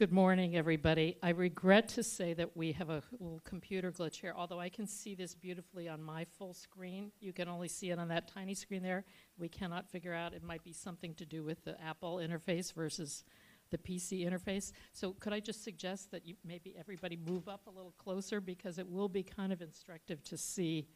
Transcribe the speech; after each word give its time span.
Good 0.00 0.12
morning, 0.12 0.56
everybody. 0.56 1.18
I 1.22 1.28
regret 1.28 1.88
to 1.88 2.02
say 2.02 2.32
that 2.32 2.56
we 2.56 2.72
have 2.72 2.88
a 2.88 3.02
little 3.12 3.42
computer 3.44 3.92
glitch 3.92 4.14
here. 4.14 4.32
Although 4.34 4.58
I 4.58 4.70
can 4.70 4.86
see 4.86 5.14
this 5.14 5.34
beautifully 5.34 5.90
on 5.90 6.02
my 6.02 6.24
full 6.24 6.54
screen, 6.54 7.12
you 7.20 7.34
can 7.34 7.48
only 7.50 7.68
see 7.68 7.90
it 7.90 7.98
on 7.98 8.08
that 8.08 8.26
tiny 8.26 8.54
screen 8.54 8.82
there. 8.82 9.04
We 9.36 9.50
cannot 9.50 9.90
figure 9.90 10.14
out, 10.14 10.32
it 10.32 10.42
might 10.42 10.64
be 10.64 10.72
something 10.72 11.12
to 11.16 11.26
do 11.26 11.44
with 11.44 11.62
the 11.64 11.78
Apple 11.82 12.16
interface 12.16 12.72
versus 12.72 13.24
the 13.70 13.76
PC 13.76 14.26
interface. 14.26 14.72
So 14.94 15.12
could 15.20 15.34
I 15.34 15.40
just 15.40 15.62
suggest 15.62 16.10
that 16.12 16.24
you, 16.24 16.34
maybe 16.46 16.74
everybody 16.78 17.18
move 17.18 17.46
up 17.46 17.66
a 17.66 17.70
little 17.70 17.92
closer 17.98 18.40
because 18.40 18.78
it 18.78 18.88
will 18.88 19.10
be 19.10 19.22
kind 19.22 19.52
of 19.52 19.60
instructive 19.60 20.24
to 20.24 20.38
see 20.38 20.88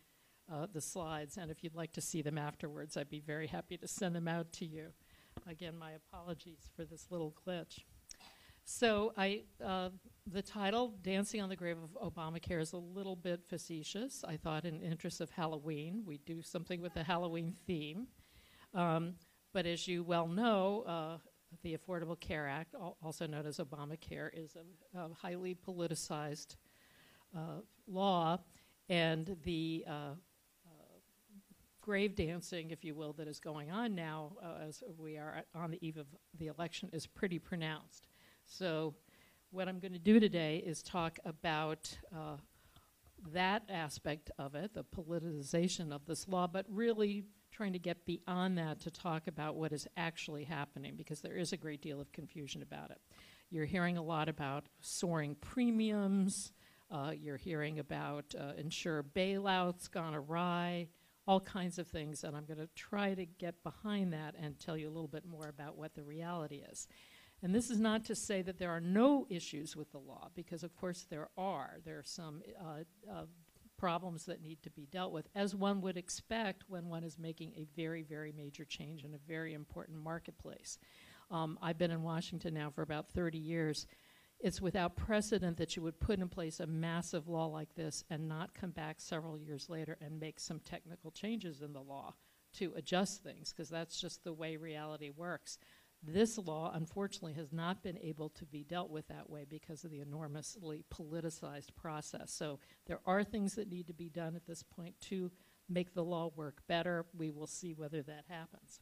uh, 0.51 0.67
the 0.73 0.81
slides. 0.81 1.37
And 1.37 1.51
if 1.51 1.63
you'd 1.63 1.75
like 1.75 1.93
to 1.93 2.01
see 2.01 2.23
them 2.23 2.39
afterwards, 2.39 2.97
I'd 2.97 3.11
be 3.11 3.21
very 3.21 3.49
happy 3.49 3.77
to 3.77 3.87
send 3.87 4.17
them 4.17 4.29
out 4.29 4.51
to 4.53 4.65
you. 4.65 4.95
Again, 5.47 5.77
my 5.77 5.91
apologies 5.91 6.71
for 6.75 6.87
this 6.87 7.09
little 7.11 7.35
glitch. 7.47 7.81
So 8.65 9.13
I, 9.17 9.43
uh, 9.63 9.91
the 10.27 10.41
title, 10.41 10.95
Dancing 11.03 11.43
on 11.43 11.51
the 11.51 11.57
Grave 11.57 11.77
of 11.77 12.13
Obamacare, 12.13 12.61
is 12.61 12.73
a 12.73 12.79
little 12.79 13.15
bit 13.15 13.43
facetious. 13.47 14.25
I 14.27 14.39
thought 14.39 14.65
in 14.65 14.81
interest 14.81 15.21
of 15.21 15.31
Halloween, 15.31 16.03
we'd 16.07 16.25
do 16.25 16.41
something 16.41 16.81
with 16.81 16.95
the 16.95 17.05
Halloween 17.05 17.55
theme. 17.67 18.07
Um, 18.73 19.17
but 19.53 19.67
as 19.67 19.87
you 19.87 20.03
well 20.03 20.27
know, 20.27 20.83
uh, 20.87 21.19
the 21.63 21.77
Affordable 21.77 22.19
Care 22.19 22.49
Act, 22.49 22.75
also 23.03 23.27
known 23.27 23.47
as 23.47 23.59
Obamacare, 23.59 24.31
is 24.33 24.57
a, 24.57 24.99
a 24.99 25.09
highly 25.13 25.55
politicized 25.55 26.57
uh, 27.37 27.61
law, 27.87 28.39
and 28.89 29.37
the 29.45 29.85
uh, 29.87 29.93
uh, 29.93 30.17
grave 31.83 32.17
dancing, 32.17 32.71
if 32.71 32.83
you 32.83 32.95
will, 32.95 33.13
that 33.13 33.29
is 33.29 33.41
going 33.41 33.71
on 33.71 33.95
now 33.95 34.33
uh, 34.43 34.67
as 34.67 34.83
we 34.99 35.19
are 35.19 35.45
on 35.55 35.71
the 35.71 35.87
eve 35.87 35.99
of 35.99 36.07
the 36.39 36.47
election 36.47 36.89
is 36.93 37.07
pretty 37.07 37.39
pronounced. 37.39 38.09
So 38.47 38.95
what 39.51 39.69
I'm 39.69 39.79
going 39.79 39.93
to 39.93 39.99
do 39.99 40.21
today 40.21 40.63
is 40.65 40.83
talk 40.83 41.19
about 41.25 41.97
uh, 42.15 42.37
that 43.33 43.63
aspect 43.69 44.31
of 44.39 44.55
it, 44.55 44.75
the 44.75 44.85
politicization 44.85 45.93
of 45.93 46.05
this 46.07 46.29
law, 46.29 46.47
but 46.47 46.67
really 46.69 47.25
trying 47.53 47.73
to 47.73 47.79
get 47.79 48.05
beyond 48.05 48.59
that 48.59 48.81
to 48.81 48.91
talk 48.91 49.29
about 49.29 49.55
what 49.55 49.73
is 49.73 49.87
actually 49.97 50.45
happening 50.45 50.95
because 50.97 51.21
there 51.21 51.37
is 51.37 51.53
a 51.53 51.57
great 51.57 51.81
deal 51.81 52.01
of 52.01 52.11
confusion 52.13 52.63
about 52.63 52.91
it. 52.91 52.99
You're 53.51 53.65
hearing 53.65 53.97
a 53.97 54.03
lot 54.03 54.29
about 54.29 54.65
soaring 54.81 55.37
premiums, 55.41 56.53
uh, 56.91 57.13
you're 57.17 57.37
hearing 57.37 57.79
about 57.79 58.35
uh, 58.39 58.53
insurer 58.59 59.05
bailouts 59.05 59.91
gone 59.91 60.15
awry, 60.15 60.89
all 61.27 61.41
kinds 61.41 61.79
of 61.79 61.87
things, 61.87 62.25
and 62.25 62.37
I'm 62.37 62.45
going 62.45 62.59
to 62.59 62.69
try 62.75 63.15
to 63.15 63.25
get 63.25 63.63
behind 63.63 64.13
that 64.13 64.35
and 64.41 64.59
tell 64.59 64.77
you 64.77 64.89
a 64.89 64.91
little 64.91 65.09
bit 65.09 65.25
more 65.25 65.49
about 65.49 65.79
what 65.79 65.95
the 65.95 66.03
reality 66.03 66.63
is. 66.71 66.89
And 67.45 67.55
this 67.55 67.69
is 67.69 67.79
not 67.79 68.07
to 68.07 68.15
say 68.15 68.41
that 68.41 68.59
there 68.59 68.71
are 68.71 68.81
no 68.81 69.27
issues 69.29 69.77
with 69.77 69.93
the 69.93 69.99
law, 69.99 70.31
because 70.35 70.65
of 70.65 70.75
course 70.75 71.05
there 71.11 71.29
are. 71.37 71.77
There 71.85 71.99
are 71.99 72.03
some 72.03 72.41
uh, 72.59 72.85
uh, 73.13 73.25
problems 73.77 74.25
that 74.25 74.41
need 74.41 74.63
to 74.63 74.71
be 74.71 74.87
dealt 74.87 75.13
with, 75.13 75.29
as 75.35 75.55
one 75.55 75.83
would 75.83 75.99
expect 75.99 76.65
when 76.69 76.89
one 76.89 77.05
is 77.05 77.19
making 77.19 77.53
a 77.55 77.67
very, 77.77 78.03
very 78.03 78.33
major 78.33 78.65
change 78.65 79.05
in 79.05 79.13
a 79.13 79.19
very 79.29 79.53
important 79.53 79.99
marketplace. 79.99 80.79
Um, 81.31 81.59
I've 81.61 81.77
been 81.77 81.91
in 81.91 82.03
Washington 82.03 82.55
now 82.55 82.71
for 82.71 82.81
about 82.81 83.11
30 83.11 83.37
years. 83.37 83.87
It's 84.41 84.63
without 84.63 84.97
precedent 84.97 85.59
that 85.59 85.77
you 85.77 85.83
would 85.83 86.01
put 86.01 86.21
in 86.21 86.31
place 86.31 86.61
a 86.61 86.67
massive 86.67 87.29
law 87.29 87.45
like 87.45 87.75
this 87.75 88.05
and 88.09 88.27
not 88.27 88.55
come 88.55 88.71
back 88.71 89.01
several 89.01 89.37
years 89.37 89.69
later 89.69 89.99
and 90.01 90.19
make 90.19 90.41
some 90.41 90.61
technical 90.61 91.11
changes 91.11 91.61
in 91.61 91.75
the 91.75 91.83
law 91.83 92.15
to 92.55 92.73
adjust 92.77 93.23
things, 93.23 93.53
because 93.53 93.69
that's 93.69 94.01
just 94.01 94.25
the 94.25 94.33
way 94.33 94.57
reality 94.57 95.11
works. 95.11 95.59
This 96.07 96.39
law, 96.39 96.71
unfortunately, 96.75 97.33
has 97.35 97.53
not 97.53 97.83
been 97.83 97.99
able 97.99 98.29
to 98.31 98.45
be 98.45 98.63
dealt 98.63 98.91
with 98.91 99.09
that 99.09 99.31
way 99.31 99.47
because 99.49 99.85
of 99.85 99.91
the 99.91 100.01
enormously 100.01 100.85
politicized 100.93 101.75
process. 101.77 102.33
So 102.33 102.59
there 102.87 103.01
are 103.07 103.25
things 103.25 103.55
that 103.55 103.71
need 103.71 103.87
to 103.87 103.95
be 103.95 104.09
done 104.09 104.37
at 104.37 104.47
this 104.47 104.63
point 104.63 105.01
to 105.03 105.31
make 105.69 105.95
the 105.95 106.05
law 106.05 106.31
work 106.37 106.63
better. 106.67 107.07
We 107.17 107.31
will 107.31 107.47
see 107.47 107.73
whether 107.73 108.03
that 108.03 108.25
happens. 108.29 108.81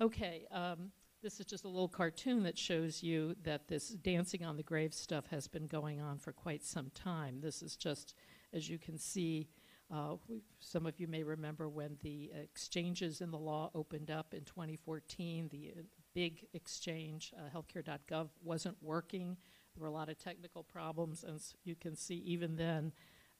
Okay, 0.00 0.46
um, 0.50 0.90
this 1.22 1.40
is 1.40 1.46
just 1.46 1.64
a 1.64 1.68
little 1.68 1.88
cartoon 1.88 2.42
that 2.44 2.58
shows 2.58 3.02
you 3.02 3.34
that 3.42 3.66
this 3.66 3.88
dancing 3.88 4.44
on 4.44 4.56
the 4.56 4.62
grave 4.62 4.92
stuff 4.92 5.26
has 5.28 5.48
been 5.48 5.66
going 5.66 6.00
on 6.00 6.18
for 6.18 6.32
quite 6.32 6.62
some 6.62 6.90
time. 6.94 7.40
This 7.40 7.62
is 7.62 7.76
just, 7.76 8.14
as 8.52 8.68
you 8.68 8.78
can 8.78 8.98
see, 8.98 9.48
uh, 9.90 10.16
some 10.60 10.86
of 10.86 10.98
you 10.98 11.06
may 11.06 11.22
remember 11.22 11.68
when 11.68 11.96
the 12.02 12.30
exchanges 12.42 13.20
in 13.20 13.30
the 13.30 13.38
law 13.38 13.70
opened 13.74 14.10
up 14.10 14.34
in 14.34 14.44
2014, 14.44 15.48
the 15.50 15.72
big 16.14 16.46
exchange, 16.54 17.32
uh, 17.36 17.56
healthcare.gov, 17.56 18.28
wasn't 18.42 18.76
working. 18.82 19.36
There 19.74 19.82
were 19.82 19.88
a 19.88 19.92
lot 19.92 20.08
of 20.08 20.18
technical 20.18 20.62
problems, 20.62 21.24
and 21.24 21.40
you 21.64 21.74
can 21.74 21.96
see 21.96 22.16
even 22.26 22.56
then 22.56 22.92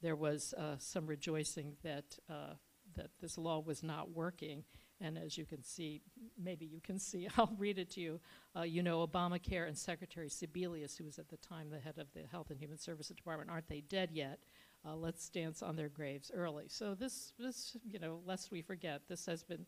there 0.02 0.16
was 0.16 0.52
uh, 0.58 0.76
some 0.78 1.06
rejoicing 1.06 1.76
that 1.82 2.18
uh, 2.28 2.54
that 2.96 3.10
this 3.20 3.38
law 3.38 3.60
was 3.60 3.82
not 3.82 4.10
working. 4.10 4.64
And 5.00 5.18
as 5.18 5.36
you 5.36 5.44
can 5.44 5.62
see, 5.62 6.02
maybe 6.40 6.64
you 6.64 6.80
can 6.80 6.98
see, 6.98 7.28
I'll 7.36 7.54
read 7.58 7.78
it 7.78 7.90
to 7.92 8.00
you. 8.00 8.20
Uh, 8.56 8.62
you 8.62 8.82
know, 8.82 9.06
Obamacare 9.06 9.66
and 9.66 9.76
Secretary 9.76 10.28
Sebelius, 10.28 10.96
who 10.96 11.04
was 11.04 11.18
at 11.18 11.28
the 11.28 11.36
time 11.36 11.70
the 11.70 11.80
head 11.80 11.98
of 11.98 12.06
the 12.14 12.22
Health 12.30 12.50
and 12.50 12.60
Human 12.60 12.78
Services 12.78 13.16
Department, 13.16 13.50
aren't 13.50 13.68
they 13.68 13.80
dead 13.80 14.10
yet? 14.12 14.38
Uh, 14.86 14.94
let's 14.94 15.28
dance 15.28 15.62
on 15.62 15.76
their 15.76 15.88
graves 15.88 16.30
early. 16.34 16.66
So 16.68 16.94
this, 16.94 17.32
this, 17.38 17.76
you 17.90 17.98
know, 17.98 18.20
lest 18.24 18.50
we 18.50 18.62
forget, 18.62 19.02
this 19.08 19.26
has 19.26 19.42
been 19.42 19.66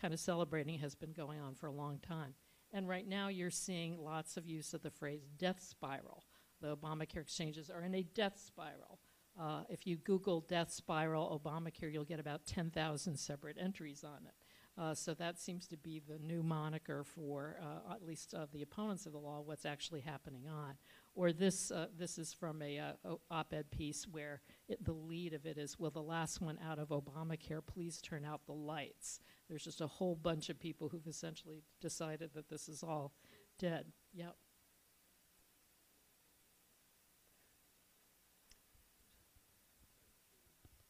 kind 0.00 0.12
of 0.12 0.20
celebrating 0.20 0.78
has 0.78 0.94
been 0.94 1.12
going 1.12 1.40
on 1.40 1.54
for 1.54 1.66
a 1.66 1.72
long 1.72 1.98
time. 2.06 2.34
And 2.76 2.86
right 2.86 3.08
now 3.08 3.28
you're 3.28 3.50
seeing 3.50 3.96
lots 4.04 4.36
of 4.36 4.46
use 4.46 4.74
of 4.74 4.82
the 4.82 4.90
phrase 4.90 5.30
death 5.38 5.62
spiral. 5.62 6.24
The 6.60 6.76
Obamacare 6.76 7.22
exchanges 7.22 7.70
are 7.70 7.80
in 7.80 7.94
a 7.94 8.02
death 8.02 8.38
spiral. 8.38 9.00
Uh, 9.40 9.62
if 9.70 9.86
you 9.86 9.96
Google 9.96 10.42
death 10.42 10.70
spiral 10.70 11.40
Obamacare, 11.42 11.90
you'll 11.90 12.04
get 12.04 12.20
about 12.20 12.44
10,000 12.44 13.16
separate 13.16 13.56
entries 13.58 14.04
on 14.04 14.26
it. 14.26 14.34
Uh, 14.78 14.94
so 14.94 15.14
that 15.14 15.38
seems 15.38 15.66
to 15.68 15.78
be 15.78 16.02
the 16.06 16.18
new 16.18 16.42
moniker 16.42 17.02
for, 17.02 17.56
uh, 17.62 17.94
at 17.94 18.04
least 18.04 18.34
uh, 18.34 18.44
the 18.52 18.60
opponents 18.60 19.06
of 19.06 19.12
the 19.12 19.18
law, 19.18 19.40
what's 19.40 19.64
actually 19.64 20.02
happening 20.02 20.46
on. 20.46 20.74
Or 21.16 21.32
this, 21.32 21.70
uh, 21.70 21.86
this 21.98 22.18
is 22.18 22.34
from 22.34 22.60
a 22.60 22.78
uh, 22.78 23.14
op-ed 23.30 23.70
piece 23.70 24.06
where 24.06 24.42
it, 24.68 24.84
the 24.84 24.92
lead 24.92 25.32
of 25.32 25.46
it 25.46 25.56
is, 25.56 25.78
will 25.78 25.90
the 25.90 26.02
last 26.02 26.42
one 26.42 26.58
out 26.62 26.78
of 26.78 26.90
Obamacare 26.90 27.64
please 27.66 28.02
turn 28.02 28.22
out 28.22 28.42
the 28.44 28.52
lights? 28.52 29.20
There's 29.48 29.64
just 29.64 29.80
a 29.80 29.86
whole 29.86 30.14
bunch 30.14 30.50
of 30.50 30.60
people 30.60 30.90
who've 30.90 31.06
essentially 31.06 31.62
decided 31.80 32.34
that 32.34 32.50
this 32.50 32.68
is 32.68 32.82
all 32.82 33.14
dead. 33.58 33.86
Yep. 34.12 34.36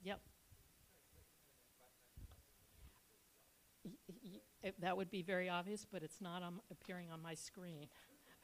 Yep. 0.03 0.21
that 4.81 4.97
would 4.97 5.11
be 5.13 5.23
very 5.23 5.49
obvious, 5.49 5.87
but 5.89 6.03
it's 6.03 6.21
not 6.21 6.43
appearing 6.73 7.13
on 7.13 7.23
my 7.23 7.35
screen. 7.35 7.87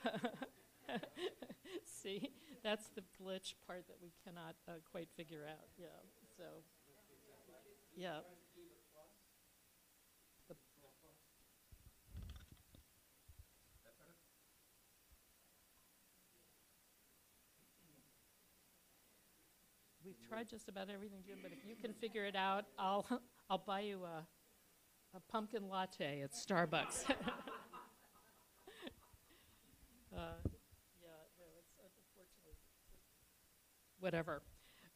See, 1.85 2.31
that's 2.63 2.89
the 2.95 3.03
glitch 3.21 3.55
part 3.67 3.87
that 3.89 3.97
we 4.03 4.13
cannot 4.25 4.55
uh, 4.69 4.73
quite 4.91 5.09
figure 5.17 5.47
out. 5.49 5.69
Yeah, 5.79 5.87
so, 6.37 6.45
yeah. 7.97 8.21
We've 20.05 20.29
tried 20.29 20.49
just 20.49 20.69
about 20.69 20.91
everything, 20.91 21.21
Jim, 21.25 21.39
but 21.43 21.53
if 21.53 21.59
you 21.67 21.77
can 21.77 21.95
figure 21.95 22.25
it 22.25 22.35
out, 22.35 22.65
I'll, 22.79 23.07
I'll 23.51 23.63
buy 23.65 23.81
you 23.81 24.03
a, 24.05 24.27
a 25.17 25.21
pumpkin 25.31 25.69
latte 25.69 26.23
at 26.23 26.33
Starbucks. 26.33 27.09
uh, 27.11 27.15
yeah, 30.13 30.29
no, 31.39 31.47
it's 31.57 31.73
unfortunately, 31.79 32.59
whatever. 34.03 34.43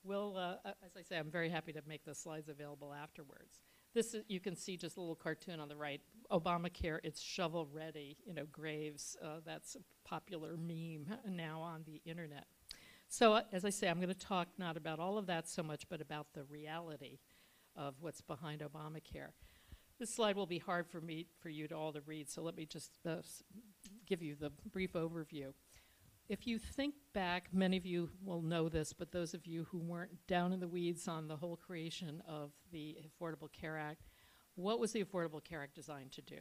We'll, 0.05 0.37
uh, 0.37 0.57
as 0.85 0.97
I 0.97 1.03
say, 1.03 1.19
I'm 1.19 1.31
very 1.31 1.49
happy 1.49 1.73
to 1.73 1.83
make 1.89 2.05
the 2.05 2.15
slides 2.15 2.49
available 2.49 2.93
afterwards. 2.93 3.61
This 3.95 4.15
is, 4.15 4.25
you 4.29 4.41
can 4.41 4.55
see 4.55 4.77
just 4.77 4.97
a 4.97 5.01
little 5.01 5.17
cartoon 5.17 5.59
on 5.59 5.69
the 5.69 5.77
right. 5.77 6.01
Obamacare, 6.31 6.99
it's 7.03 7.21
shovel 7.21 7.69
ready, 7.73 8.17
you 8.27 8.35
know, 8.35 8.45
graves. 8.53 9.17
Uh, 9.25 9.41
that's 9.45 9.75
a 9.75 10.09
popular 10.09 10.57
meme 10.57 11.07
now 11.29 11.61
on 11.61 11.83
the 11.87 12.01
internet. 12.05 12.45
So, 13.09 13.35
uh, 13.35 13.43
as 13.53 13.65
I 13.65 13.71
say, 13.71 13.89
I'm 13.89 13.97
going 13.97 14.09
to 14.09 14.15
talk 14.15 14.49
not 14.59 14.77
about 14.77 14.99
all 14.99 15.19
of 15.19 15.27
that 15.27 15.49
so 15.49 15.63
much, 15.63 15.89
but 15.89 16.01
about 16.01 16.27
the 16.35 16.45
reality 16.45 17.19
of 17.75 17.95
what's 18.01 18.21
behind 18.21 18.61
Obamacare. 18.63 19.31
This 19.99 20.15
slide 20.15 20.37
will 20.37 20.47
be 20.47 20.59
hard 20.59 20.87
for 20.89 21.01
me, 21.01 21.27
for 21.41 21.49
you 21.49 21.67
to 21.69 21.75
all 21.75 21.93
to 21.93 22.03
read, 22.03 22.29
so 22.29 22.43
let 22.43 22.57
me 22.57 22.67
just 22.67 22.91
uh, 23.09 23.17
give 24.07 24.23
you 24.23 24.35
the 24.39 24.51
brief 24.71 24.93
overview. 24.93 25.53
If 26.29 26.45
you 26.45 26.59
think 26.59 26.95
back, 27.13 27.51
many 27.53 27.77
of 27.77 27.87
you 27.87 28.11
will 28.25 28.43
know 28.43 28.69
this, 28.69 28.93
but 28.93 29.13
those 29.13 29.33
of 29.33 29.47
you 29.47 29.65
who 29.71 29.79
weren't 29.79 30.27
down 30.27 30.53
in 30.53 30.59
the 30.59 30.67
weeds 30.67 31.07
on 31.07 31.29
the 31.29 31.37
whole 31.37 31.57
creation 31.57 32.21
of 32.27 32.51
the 32.73 32.99
Affordable 33.07 33.51
Care 33.53 33.79
Act, 33.79 34.09
what 34.57 34.81
was 34.81 34.91
the 34.91 35.05
Affordable 35.05 35.43
Care 35.43 35.63
Act 35.63 35.77
designed 35.77 36.11
to 36.13 36.23
do? 36.23 36.41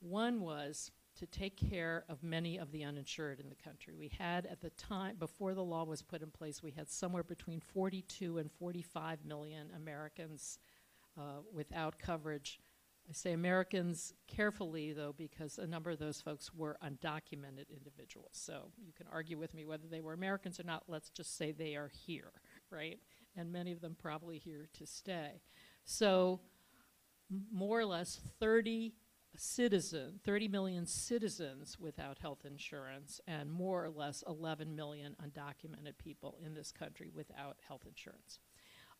One 0.00 0.40
was 0.40 0.90
to 1.18 1.26
take 1.26 1.58
care 1.58 2.04
of 2.08 2.22
many 2.22 2.56
of 2.56 2.72
the 2.72 2.84
uninsured 2.84 3.38
in 3.38 3.50
the 3.50 3.54
country. 3.54 3.92
We 3.92 4.10
had 4.18 4.46
at 4.46 4.62
the 4.62 4.70
time, 4.70 5.16
before 5.18 5.52
the 5.52 5.62
law 5.62 5.84
was 5.84 6.00
put 6.00 6.22
in 6.22 6.30
place, 6.30 6.62
we 6.62 6.70
had 6.70 6.88
somewhere 6.88 7.22
between 7.22 7.60
42 7.60 8.38
and 8.38 8.50
45 8.50 9.26
million 9.26 9.68
Americans 9.76 10.58
uh, 11.18 11.42
without 11.52 11.98
coverage. 11.98 12.60
I 13.08 13.12
say 13.12 13.32
Americans 13.32 14.14
carefully, 14.26 14.92
though, 14.92 15.14
because 15.16 15.58
a 15.58 15.66
number 15.66 15.90
of 15.90 15.98
those 15.98 16.20
folks 16.20 16.54
were 16.54 16.78
undocumented 16.82 17.68
individuals. 17.70 18.30
So 18.32 18.70
you 18.78 18.92
can 18.92 19.06
argue 19.12 19.38
with 19.38 19.54
me 19.54 19.64
whether 19.64 19.86
they 19.90 20.00
were 20.00 20.12
Americans 20.12 20.58
or 20.58 20.62
not. 20.62 20.84
Let's 20.88 21.10
just 21.10 21.36
say 21.36 21.52
they 21.52 21.74
are 21.74 21.90
here, 22.06 22.32
right? 22.70 22.98
And 23.36 23.52
many 23.52 23.72
of 23.72 23.80
them 23.80 23.96
probably 24.00 24.38
here 24.38 24.68
to 24.78 24.86
stay. 24.86 25.42
So 25.84 26.40
more 27.52 27.80
or 27.80 27.86
less 27.86 28.20
30 28.40 28.94
citizen, 29.36 30.20
30 30.24 30.48
million 30.48 30.86
citizens 30.86 31.78
without 31.78 32.18
health 32.18 32.44
insurance, 32.44 33.20
and 33.26 33.50
more 33.50 33.84
or 33.84 33.90
less 33.90 34.22
11 34.26 34.74
million 34.76 35.16
undocumented 35.22 35.98
people 35.98 36.36
in 36.44 36.54
this 36.54 36.70
country 36.70 37.10
without 37.14 37.56
health 37.66 37.82
insurance. 37.86 38.38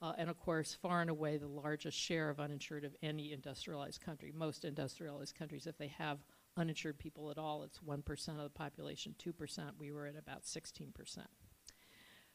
Uh, 0.03 0.13
and 0.19 0.29
of 0.29 0.37
course, 0.37 0.77
far 0.83 1.01
and 1.01 1.09
away 1.09 1.37
the 1.37 1.47
largest 1.47 1.97
share 1.97 2.29
of 2.29 2.41
uninsured 2.41 2.85
of 2.85 2.97
any 3.03 3.33
industrialized 3.33 4.01
country. 4.01 4.33
Most 4.35 4.65
industrialized 4.65 5.37
countries, 5.37 5.69
if 5.69 5.79
they 5.79 5.87
have 5.97 6.19
uninsured 6.57 6.99
people 6.99 7.31
at 7.31 7.39
all, 7.39 7.63
it's 7.63 7.79
1% 7.79 8.29
of 8.31 8.43
the 8.43 8.51
population, 8.51 9.15
2%. 9.25 9.61
We 9.79 9.93
were 9.93 10.07
at 10.07 10.17
about 10.19 10.43
16%. 10.43 10.93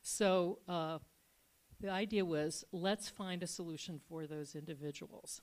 So 0.01 0.59
uh, 0.69 0.99
the 1.81 1.89
idea 1.89 2.23
was 2.23 2.63
let's 2.71 3.09
find 3.09 3.43
a 3.43 3.47
solution 3.47 3.99
for 4.07 4.25
those 4.25 4.55
individuals. 4.55 5.41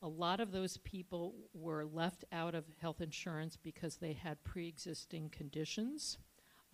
A 0.00 0.08
lot 0.08 0.40
of 0.40 0.52
those 0.52 0.78
people 0.78 1.34
were 1.52 1.84
left 1.84 2.24
out 2.32 2.54
of 2.54 2.64
health 2.80 3.02
insurance 3.02 3.56
because 3.56 3.96
they 3.96 4.14
had 4.14 4.42
pre 4.44 4.66
existing 4.66 5.28
conditions 5.28 6.16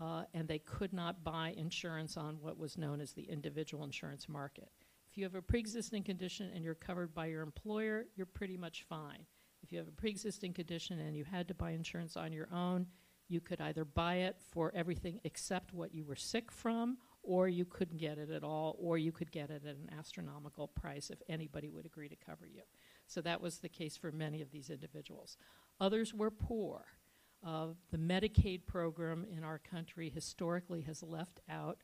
uh, 0.00 0.24
and 0.32 0.46
they 0.46 0.58
could 0.60 0.92
not 0.92 1.24
buy 1.24 1.54
insurance 1.56 2.16
on 2.16 2.40
what 2.40 2.58
was 2.58 2.78
known 2.78 3.00
as 3.00 3.12
the 3.12 3.22
individual 3.22 3.84
insurance 3.84 4.28
market. 4.28 4.70
If 5.12 5.18
you 5.18 5.24
have 5.24 5.34
a 5.34 5.42
pre 5.42 5.60
existing 5.60 6.04
condition 6.04 6.50
and 6.54 6.64
you're 6.64 6.74
covered 6.74 7.14
by 7.14 7.26
your 7.26 7.42
employer, 7.42 8.06
you're 8.16 8.24
pretty 8.24 8.56
much 8.56 8.86
fine. 8.88 9.26
If 9.62 9.70
you 9.70 9.76
have 9.76 9.86
a 9.86 9.92
pre 9.92 10.08
existing 10.08 10.54
condition 10.54 11.00
and 11.00 11.14
you 11.14 11.24
had 11.24 11.48
to 11.48 11.54
buy 11.54 11.72
insurance 11.72 12.16
on 12.16 12.32
your 12.32 12.48
own, 12.50 12.86
you 13.28 13.38
could 13.38 13.60
either 13.60 13.84
buy 13.84 14.14
it 14.14 14.36
for 14.52 14.72
everything 14.74 15.20
except 15.24 15.74
what 15.74 15.94
you 15.94 16.06
were 16.06 16.16
sick 16.16 16.50
from, 16.50 16.96
or 17.22 17.46
you 17.46 17.66
couldn't 17.66 17.98
get 17.98 18.16
it 18.16 18.30
at 18.30 18.42
all, 18.42 18.74
or 18.80 18.96
you 18.96 19.12
could 19.12 19.30
get 19.30 19.50
it 19.50 19.66
at 19.66 19.76
an 19.76 19.90
astronomical 19.98 20.68
price 20.68 21.10
if 21.10 21.20
anybody 21.28 21.68
would 21.68 21.84
agree 21.84 22.08
to 22.08 22.16
cover 22.16 22.46
you. 22.46 22.62
So 23.06 23.20
that 23.20 23.42
was 23.42 23.58
the 23.58 23.68
case 23.68 23.98
for 23.98 24.12
many 24.12 24.40
of 24.40 24.50
these 24.50 24.70
individuals. 24.70 25.36
Others 25.78 26.14
were 26.14 26.30
poor. 26.30 26.86
Uh, 27.46 27.68
the 27.90 27.98
Medicaid 27.98 28.66
program 28.66 29.26
in 29.30 29.44
our 29.44 29.58
country 29.58 30.08
historically 30.08 30.80
has 30.80 31.02
left 31.02 31.40
out 31.50 31.82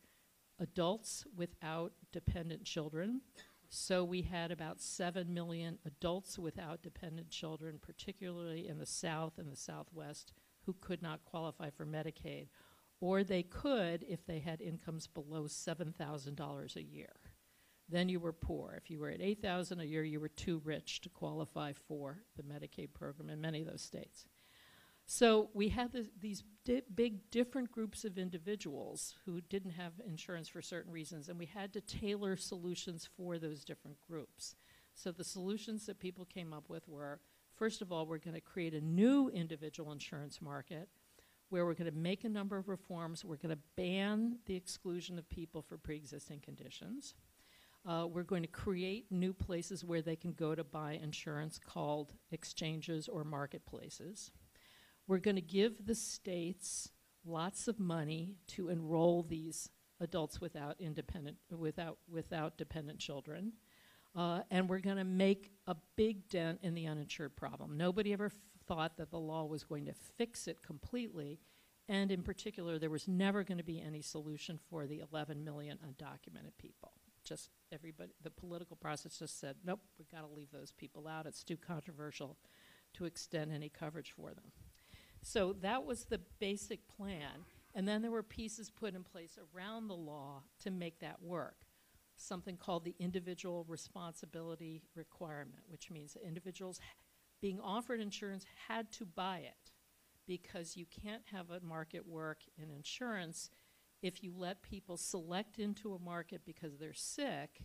adults 0.58 1.24
without 1.36 1.92
dependent 2.12 2.64
children. 2.64 3.20
So 3.68 4.02
we 4.02 4.22
had 4.22 4.50
about 4.50 4.80
7 4.80 5.32
million 5.32 5.78
adults 5.84 6.38
without 6.38 6.82
dependent 6.82 7.30
children, 7.30 7.78
particularly 7.80 8.66
in 8.66 8.78
the 8.78 8.86
South 8.86 9.38
and 9.38 9.52
the 9.52 9.56
Southwest, 9.56 10.32
who 10.62 10.74
could 10.80 11.02
not 11.02 11.24
qualify 11.24 11.70
for 11.70 11.84
Medicaid. 11.84 12.48
Or 13.00 13.22
they 13.22 13.42
could 13.42 14.04
if 14.08 14.26
they 14.26 14.38
had 14.40 14.60
incomes 14.60 15.06
below 15.06 15.44
$7,000 15.44 16.76
a 16.76 16.82
year 16.82 17.12
then 17.88 18.08
you 18.08 18.20
were 18.20 18.32
poor. 18.32 18.74
If 18.76 18.90
you 18.90 19.00
were 19.00 19.08
at 19.08 19.22
8,000 19.22 19.80
a 19.80 19.84
year, 19.84 20.04
you 20.04 20.20
were 20.20 20.28
too 20.28 20.60
rich 20.64 21.00
to 21.02 21.08
qualify 21.08 21.72
for 21.72 22.18
the 22.36 22.42
Medicaid 22.42 22.92
program 22.92 23.30
in 23.30 23.40
many 23.40 23.62
of 23.62 23.66
those 23.66 23.82
states. 23.82 24.26
So 25.10 25.48
we 25.54 25.70
had 25.70 25.90
this, 25.90 26.08
these 26.20 26.44
di 26.66 26.82
big 26.94 27.30
different 27.30 27.72
groups 27.72 28.04
of 28.04 28.18
individuals 28.18 29.14
who 29.24 29.40
didn't 29.40 29.70
have 29.70 29.94
insurance 30.06 30.48
for 30.48 30.60
certain 30.60 30.92
reasons, 30.92 31.30
and 31.30 31.38
we 31.38 31.46
had 31.46 31.72
to 31.72 31.80
tailor 31.80 32.36
solutions 32.36 33.08
for 33.16 33.38
those 33.38 33.64
different 33.64 33.96
groups. 34.06 34.54
So 34.92 35.10
the 35.10 35.24
solutions 35.24 35.86
that 35.86 35.98
people 35.98 36.26
came 36.26 36.52
up 36.52 36.68
with 36.68 36.86
were, 36.86 37.20
first 37.56 37.80
of 37.80 37.90
all, 37.90 38.04
we're 38.04 38.18
going 38.18 38.34
to 38.34 38.42
create 38.42 38.74
a 38.74 38.82
new 38.82 39.30
individual 39.30 39.92
insurance 39.92 40.42
market 40.42 40.90
where 41.48 41.64
we're 41.64 41.72
going 41.72 41.90
to 41.90 41.98
make 41.98 42.24
a 42.24 42.28
number 42.28 42.58
of 42.58 42.68
reforms. 42.68 43.24
We're 43.24 43.36
going 43.36 43.56
to 43.56 43.62
ban 43.76 44.40
the 44.44 44.56
exclusion 44.56 45.18
of 45.18 45.26
people 45.30 45.62
for 45.62 45.78
pre-existing 45.78 46.40
conditions. 46.40 47.14
Uh, 47.86 48.06
we're 48.06 48.24
going 48.24 48.42
to 48.42 48.48
create 48.48 49.06
new 49.10 49.32
places 49.32 49.86
where 49.86 50.02
they 50.02 50.16
can 50.16 50.32
go 50.32 50.54
to 50.54 50.64
buy 50.64 51.00
insurance 51.02 51.58
called 51.58 52.12
exchanges 52.30 53.08
or 53.08 53.24
marketplaces. 53.24 54.32
We're 55.08 55.18
going 55.18 55.36
to 55.36 55.42
give 55.42 55.86
the 55.86 55.96
states 55.96 56.90
lots 57.24 57.66
of 57.66 57.80
money 57.80 58.36
to 58.48 58.68
enroll 58.68 59.24
these 59.24 59.68
adults 60.00 60.40
without 60.40 60.76
independent 60.78 61.38
without 61.50 61.98
without 62.08 62.56
dependent 62.56 63.00
children. 63.00 63.54
Uh, 64.14 64.40
and 64.50 64.68
we're 64.68 64.78
going 64.78 64.96
to 64.96 65.04
make 65.04 65.50
a 65.66 65.76
big 65.96 66.28
dent 66.28 66.60
in 66.62 66.74
the 66.74 66.86
uninsured 66.86 67.36
problem. 67.36 67.76
Nobody 67.76 68.12
ever 68.12 68.30
thought 68.66 68.96
that 68.96 69.10
the 69.10 69.18
law 69.18 69.44
was 69.44 69.64
going 69.64 69.86
to 69.86 69.92
fix 69.92 70.48
it 70.48 70.62
completely, 70.62 71.40
and 71.88 72.10
in 72.10 72.22
particular, 72.22 72.78
there 72.78 72.90
was 72.90 73.06
never 73.06 73.44
going 73.44 73.58
to 73.58 73.64
be 73.64 73.80
any 73.80 74.00
solution 74.00 74.58
for 74.70 74.86
the 74.86 75.02
11 75.12 75.44
million 75.44 75.78
undocumented 75.86 76.56
people 76.58 76.92
just 77.28 77.50
everybody, 77.70 78.10
the 78.22 78.30
political 78.30 78.76
process 78.76 79.18
just 79.18 79.38
said, 79.38 79.56
nope, 79.64 79.80
we've 79.98 80.10
got 80.10 80.26
to 80.26 80.34
leave 80.34 80.50
those 80.50 80.72
people 80.72 81.06
out. 81.06 81.26
It's 81.26 81.44
too 81.44 81.56
controversial 81.56 82.38
to 82.94 83.04
extend 83.04 83.52
any 83.52 83.68
coverage 83.68 84.12
for 84.16 84.30
them. 84.30 84.50
So 85.22 85.54
that 85.60 85.84
was 85.84 86.04
the 86.04 86.20
basic 86.38 86.80
plan. 86.88 87.44
And 87.74 87.86
then 87.86 88.02
there 88.02 88.10
were 88.10 88.22
pieces 88.22 88.70
put 88.70 88.94
in 88.94 89.04
place 89.04 89.38
around 89.54 89.88
the 89.88 89.96
law 89.96 90.42
to 90.60 90.70
make 90.70 91.00
that 91.00 91.22
work. 91.22 91.56
Something 92.16 92.56
called 92.56 92.84
the 92.84 92.96
individual 92.98 93.64
responsibility 93.68 94.82
requirement, 94.96 95.62
which 95.68 95.90
means 95.90 96.16
individuals 96.24 96.80
being 97.40 97.60
offered 97.60 98.00
insurance 98.00 98.44
had 98.68 98.90
to 98.92 99.06
buy 99.06 99.38
it 99.38 99.72
because 100.26 100.76
you 100.76 100.86
can't 100.86 101.22
have 101.32 101.50
a 101.50 101.64
market 101.64 102.06
work 102.06 102.38
in 102.56 102.70
insurance 102.70 103.50
if 104.02 104.22
you 104.22 104.32
let 104.36 104.62
people 104.62 104.96
select 104.96 105.58
into 105.58 105.94
a 105.94 105.98
market 105.98 106.42
because 106.44 106.78
they're 106.78 106.92
sick, 106.92 107.62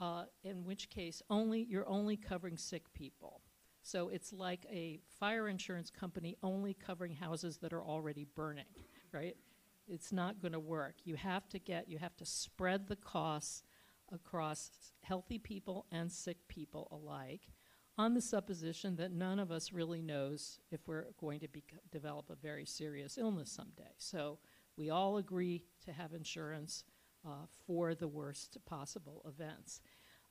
uh, 0.00 0.24
in 0.44 0.64
which 0.64 0.90
case 0.90 1.22
only 1.30 1.66
you're 1.68 1.88
only 1.88 2.16
covering 2.16 2.56
sick 2.56 2.92
people. 2.92 3.40
So 3.88 4.10
it's 4.10 4.34
like 4.34 4.66
a 4.70 5.00
fire 5.18 5.48
insurance 5.48 5.90
company 5.90 6.36
only 6.42 6.74
covering 6.74 7.14
houses 7.14 7.56
that 7.62 7.72
are 7.72 7.82
already 7.82 8.26
burning, 8.34 8.66
right? 9.12 9.34
It's 9.86 10.12
not 10.12 10.42
going 10.42 10.52
to 10.52 10.60
work. 10.60 10.96
You 11.04 11.14
have 11.14 11.48
to 11.48 11.58
get 11.58 11.88
you 11.88 11.96
have 11.96 12.14
to 12.18 12.26
spread 12.26 12.88
the 12.88 12.96
costs 12.96 13.62
across 14.12 14.92
healthy 15.02 15.38
people 15.38 15.86
and 15.90 16.12
sick 16.12 16.36
people 16.48 16.88
alike 16.90 17.48
on 17.96 18.12
the 18.12 18.20
supposition 18.20 18.94
that 18.96 19.10
none 19.10 19.38
of 19.38 19.50
us 19.50 19.72
really 19.72 20.02
knows 20.02 20.60
if 20.70 20.86
we're 20.86 21.06
going 21.18 21.40
to 21.40 21.48
develop 21.90 22.28
a 22.28 22.36
very 22.36 22.66
serious 22.66 23.16
illness 23.16 23.50
someday. 23.50 23.94
So 23.96 24.38
we 24.76 24.90
all 24.90 25.16
agree 25.16 25.64
to 25.86 25.92
have 25.92 26.12
insurance 26.12 26.84
uh, 27.26 27.46
for 27.66 27.94
the 27.94 28.08
worst 28.08 28.58
possible 28.66 29.22
events. 29.26 29.80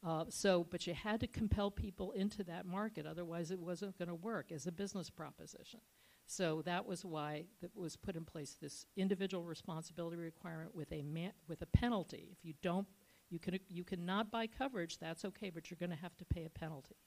Uh, 0.06 0.26
so, 0.30 0.66
but 0.70 0.86
you 0.86 0.94
had 0.94 1.20
to 1.20 1.28
compel 1.28 1.72
people 1.72 2.12
into 2.12 2.44
that 2.44 2.66
market, 2.66 3.06
otherwise 3.06 3.52
it 3.52 3.60
wasn't 3.60 3.98
going 3.98 4.08
to 4.08 4.16
work 4.16 4.52
as 4.52 4.68
a 4.68 4.72
business 4.72 5.10
proposition. 5.10 5.80
So 6.28 6.62
that 6.66 6.86
was 6.86 7.04
why 7.04 7.46
that 7.62 7.76
was 7.76 7.96
put 7.96 8.16
in 8.16 8.26
place 8.26 8.58
this 8.62 8.86
individual 8.96 9.44
responsibility 9.44 10.18
requirement 10.18 10.76
with 10.76 10.92
a 10.92 11.02
man, 11.02 11.32
with 11.48 11.62
a 11.62 11.66
penalty. 11.66 12.30
If 12.32 12.44
you 12.44 12.54
don't, 12.62 12.86
you 13.30 13.40
can 13.40 13.58
you 13.70 13.84
cannot 13.84 14.30
buy 14.30 14.48
coverage. 14.48 15.00
That's 15.00 15.26
okay, 15.26 15.50
but 15.50 15.72
you're 15.72 15.78
going 15.80 15.90
to 15.90 15.96
have 15.96 16.18
to 16.18 16.26
pay 16.26 16.46
a 16.46 16.50
penalty. 16.50 16.98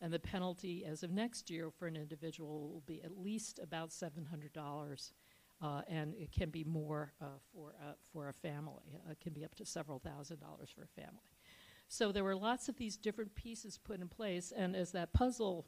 And 0.00 0.12
the 0.12 0.18
penalty, 0.18 0.84
as 0.84 1.02
of 1.02 1.12
next 1.12 1.50
year, 1.50 1.70
for 1.70 1.86
an 1.86 1.96
individual 1.96 2.70
will 2.70 2.82
be 2.86 3.02
at 3.02 3.16
least 3.16 3.60
about 3.62 3.92
seven 3.92 4.24
hundred 4.24 4.52
dollars 4.52 5.12
uh, 5.62 5.82
and 5.86 6.14
it 6.14 6.32
can 6.32 6.50
be 6.50 6.64
more 6.64 7.12
uh, 7.20 7.26
for, 7.52 7.74
uh, 7.80 7.92
for 8.12 8.28
a 8.28 8.32
family. 8.32 8.98
Uh, 9.06 9.12
it 9.12 9.20
can 9.20 9.32
be 9.32 9.44
up 9.44 9.54
to 9.54 9.64
several 9.64 10.00
thousand 10.00 10.40
dollars 10.40 10.70
for 10.70 10.82
a 10.82 11.00
family. 11.00 11.22
So 11.92 12.10
there 12.10 12.24
were 12.24 12.34
lots 12.34 12.70
of 12.70 12.78
these 12.78 12.96
different 12.96 13.34
pieces 13.34 13.76
put 13.76 14.00
in 14.00 14.08
place, 14.08 14.50
and 14.56 14.74
as 14.74 14.92
that 14.92 15.12
puzzle 15.12 15.66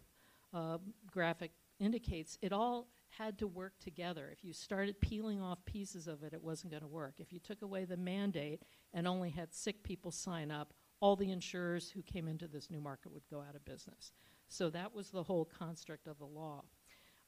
uh, 0.54 0.78
graphic 1.10 1.50
indicates, 1.78 2.38
it 2.40 2.50
all 2.50 2.88
had 3.10 3.36
to 3.40 3.46
work 3.46 3.74
together. 3.78 4.30
If 4.32 4.42
you 4.42 4.54
started 4.54 4.98
peeling 5.02 5.42
off 5.42 5.62
pieces 5.66 6.08
of 6.08 6.22
it, 6.22 6.32
it 6.32 6.42
wasn't 6.42 6.70
going 6.70 6.80
to 6.80 6.88
work. 6.88 7.16
If 7.18 7.30
you 7.30 7.40
took 7.40 7.60
away 7.60 7.84
the 7.84 7.98
mandate 7.98 8.62
and 8.94 9.06
only 9.06 9.28
had 9.28 9.52
sick 9.52 9.82
people 9.82 10.10
sign 10.10 10.50
up, 10.50 10.72
all 10.98 11.14
the 11.14 11.30
insurers 11.30 11.90
who 11.90 12.00
came 12.00 12.26
into 12.26 12.48
this 12.48 12.70
new 12.70 12.80
market 12.80 13.12
would 13.12 13.28
go 13.30 13.44
out 13.46 13.54
of 13.54 13.62
business. 13.66 14.10
So 14.48 14.70
that 14.70 14.94
was 14.94 15.10
the 15.10 15.24
whole 15.24 15.44
construct 15.44 16.06
of 16.06 16.18
the 16.18 16.24
law. 16.24 16.64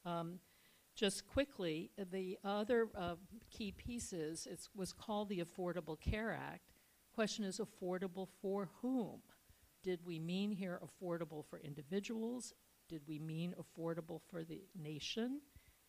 Um, 0.05 0.39
just 0.95 1.27
quickly, 1.27 1.91
the 2.11 2.39
other 2.43 2.87
uh, 2.97 3.13
key 3.51 3.71
pieces 3.73 4.47
it 4.49 4.67
was 4.75 4.91
called 4.91 5.29
the 5.29 5.43
Affordable 5.43 5.99
Care 6.01 6.33
Act. 6.33 6.66
Question 7.17 7.45
is 7.45 7.59
affordable 7.59 8.27
for 8.43 8.69
whom? 8.79 9.21
Did 9.81 10.05
we 10.05 10.19
mean 10.19 10.51
here 10.51 10.79
affordable 10.85 11.43
for 11.43 11.57
individuals? 11.57 12.53
Did 12.87 13.01
we 13.07 13.17
mean 13.17 13.55
affordable 13.59 14.21
for 14.29 14.43
the 14.43 14.61
nation? 14.79 15.41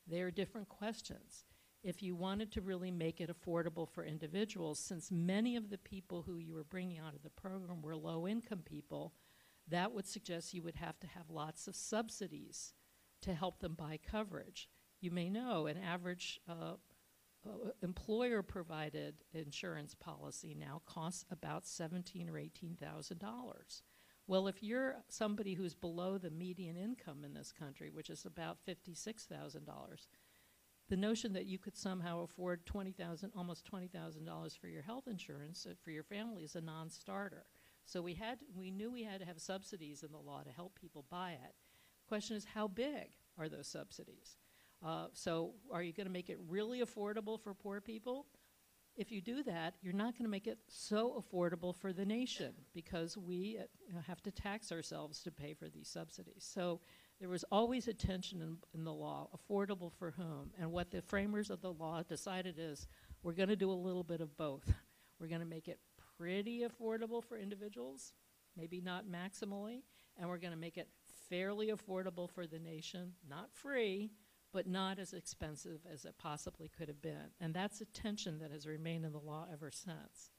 They 0.07 0.23
are 0.23 0.31
different 0.31 0.71
questions. 0.71 1.45
If 1.83 2.03
you 2.03 2.17
wanted 2.17 2.51
to 2.53 2.63
really 2.63 2.91
make 2.91 3.21
it 3.21 3.29
affordable 3.31 3.87
for 3.87 4.05
individuals, 4.05 4.79
since 4.79 5.11
many 5.13 5.55
of 5.57 5.69
the 5.69 5.77
people 5.77 6.23
who 6.23 6.39
you 6.39 6.55
were 6.55 6.65
bringing 6.65 6.99
onto 6.99 7.19
the 7.23 7.29
program 7.29 7.83
were 7.83 7.95
low 7.95 8.27
income 8.27 8.63
people, 8.65 9.13
that 9.69 9.93
would 9.93 10.07
suggest 10.07 10.55
you 10.55 10.63
would 10.63 10.77
have 10.77 10.99
to 11.01 11.07
have 11.09 11.29
lots 11.29 11.69
of 11.69 11.77
subsidies 11.77 12.73
to 13.21 13.35
help 13.35 13.61
them 13.61 13.75
buy 13.75 13.99
coverage. 13.99 14.71
You 15.03 15.11
may 15.11 15.29
know 15.29 15.67
an 15.67 15.77
average 15.77 16.41
uh, 16.49 16.77
employer 17.83 18.43
provided 18.43 19.15
insurance 19.33 19.95
policy 19.95 20.55
now 20.59 20.83
costs 20.87 21.25
about 21.31 21.67
seventeen 21.67 22.29
or 22.29 22.39
eighteen 22.39 22.77
thousand 22.81 23.19
dollars. 23.19 23.83
Well, 24.27 24.49
if 24.49 24.63
you're 24.63 24.97
somebody 25.09 25.55
who's 25.55 25.75
below 25.75 26.19
the 26.19 26.31
median 26.31 26.77
income 26.77 27.25
in 27.25 27.33
this 27.33 27.53
country, 27.53 27.91
which 27.91 28.11
is 28.11 28.27
about 28.27 28.59
fifty-six 28.67 29.25
thousand 29.25 29.65
dollars, 29.65 30.09
the 30.89 30.97
notion 30.97 31.33
that 31.33 31.47
you 31.47 31.59
could 31.59 31.77
somehow 31.77 32.23
afford 32.23 32.67
twenty 32.67 32.93
thousand, 32.93 33.33
almost 33.37 33.65
twenty 33.65 33.89
thousand 33.89 34.25
dollars 34.25 34.55
for 34.55 34.69
your 34.69 34.83
health 34.83 35.07
insurance 35.07 35.67
uh, 35.69 35.75
for 35.83 35.91
your 35.91 36.03
family 36.03 36.43
is 36.43 36.57
a 36.57 36.61
non-starter. 36.61 37.47
So 37.87 38.03
we 38.03 38.13
had, 38.13 38.39
we 38.55 38.71
knew 38.71 38.91
we 38.91 39.05
had 39.05 39.21
to 39.21 39.27
have 39.27 39.41
subsidies 39.41 40.03
in 40.03 40.13
the 40.13 40.19
law 40.19 40.43
to 40.43 40.51
help 40.51 40.79
people 40.79 41.07
buy 41.09 41.31
it. 41.31 41.55
The 42.03 42.09
question 42.09 42.37
is, 42.37 42.45
how 42.45 42.69
big 42.69 43.13
are 43.39 43.49
those 43.49 43.67
subsidies? 43.67 44.37
Uh, 44.85 45.07
so 45.13 45.53
are 45.73 45.83
you 45.83 45.93
going 45.93 46.07
to 46.07 46.13
make 46.13 46.31
it 46.31 46.39
really 46.49 46.81
affordable 46.81 47.41
for 47.41 47.55
poor 47.55 47.81
people? 47.81 48.27
If 48.97 49.13
you 49.13 49.21
do 49.21 49.45
that, 49.45 49.75
you're 49.81 49.93
not 49.93 50.15
going 50.15 50.25
to 50.25 50.31
make 50.31 50.49
it 50.49 50.59
so 50.67 51.23
affordable 51.23 51.75
for 51.75 51.93
the 51.93 52.05
nation 52.05 52.53
because 52.75 53.17
we 53.17 53.59
uh, 53.61 54.01
have 54.07 54.21
to 54.23 54.33
tax 54.33 54.73
ourselves 54.73 55.23
to 55.23 55.31
pay 55.31 55.55
for 55.55 55.69
these 55.69 55.89
subsidies. 55.89 56.45
So 56.53 56.81
there 57.21 57.29
was 57.29 57.45
always 57.51 57.87
a 57.87 57.95
tension 57.95 58.43
in, 58.43 58.57
in 58.75 58.85
the 58.85 58.93
law, 58.93 59.29
affordable 59.33 59.93
for 59.93 60.13
whom? 60.13 60.51
And 60.59 60.73
what 60.73 60.91
the 60.91 61.03
framers 61.03 61.51
of 61.51 61.61
the 61.61 61.73
law 61.73 62.03
decided 62.03 62.57
is 62.59 62.89
we're 63.23 63.33
going 63.33 63.49
to 63.49 63.57
do 63.57 63.71
a 63.71 63.73
little 63.73 64.05
bit 64.05 64.21
of 64.21 64.37
both. 64.37 64.73
We're 65.21 65.27
going 65.27 65.41
to 65.41 65.47
make 65.47 65.67
it 65.67 65.81
pretty 66.17 66.63
affordable 66.63 67.25
for 67.25 67.37
individuals, 67.37 68.13
maybe 68.57 68.81
not 68.81 69.05
maximally, 69.07 69.83
and 70.17 70.29
we're 70.29 70.39
going 70.39 70.53
to 70.53 70.57
make 70.57 70.79
it 70.79 70.89
fairly 71.29 71.73
affordable 71.73 72.31
for 72.31 72.47
the 72.47 72.61
nation, 72.61 73.15
not 73.29 73.53
free, 73.53 74.13
but 74.53 74.67
not 74.67 74.99
as 74.99 75.13
expensive 75.13 75.81
as 75.93 76.05
it 76.05 76.15
possibly 76.19 76.69
could 76.69 76.89
have 76.89 77.03
been. 77.03 77.33
And 77.41 77.55
that's 77.55 77.81
a 77.81 77.87
tension 77.87 78.39
that 78.39 78.51
has 78.51 78.67
remained 78.67 79.05
in 79.05 79.13
the 79.13 79.19
law 79.19 79.47
ever 79.53 79.71
since. 79.71 80.31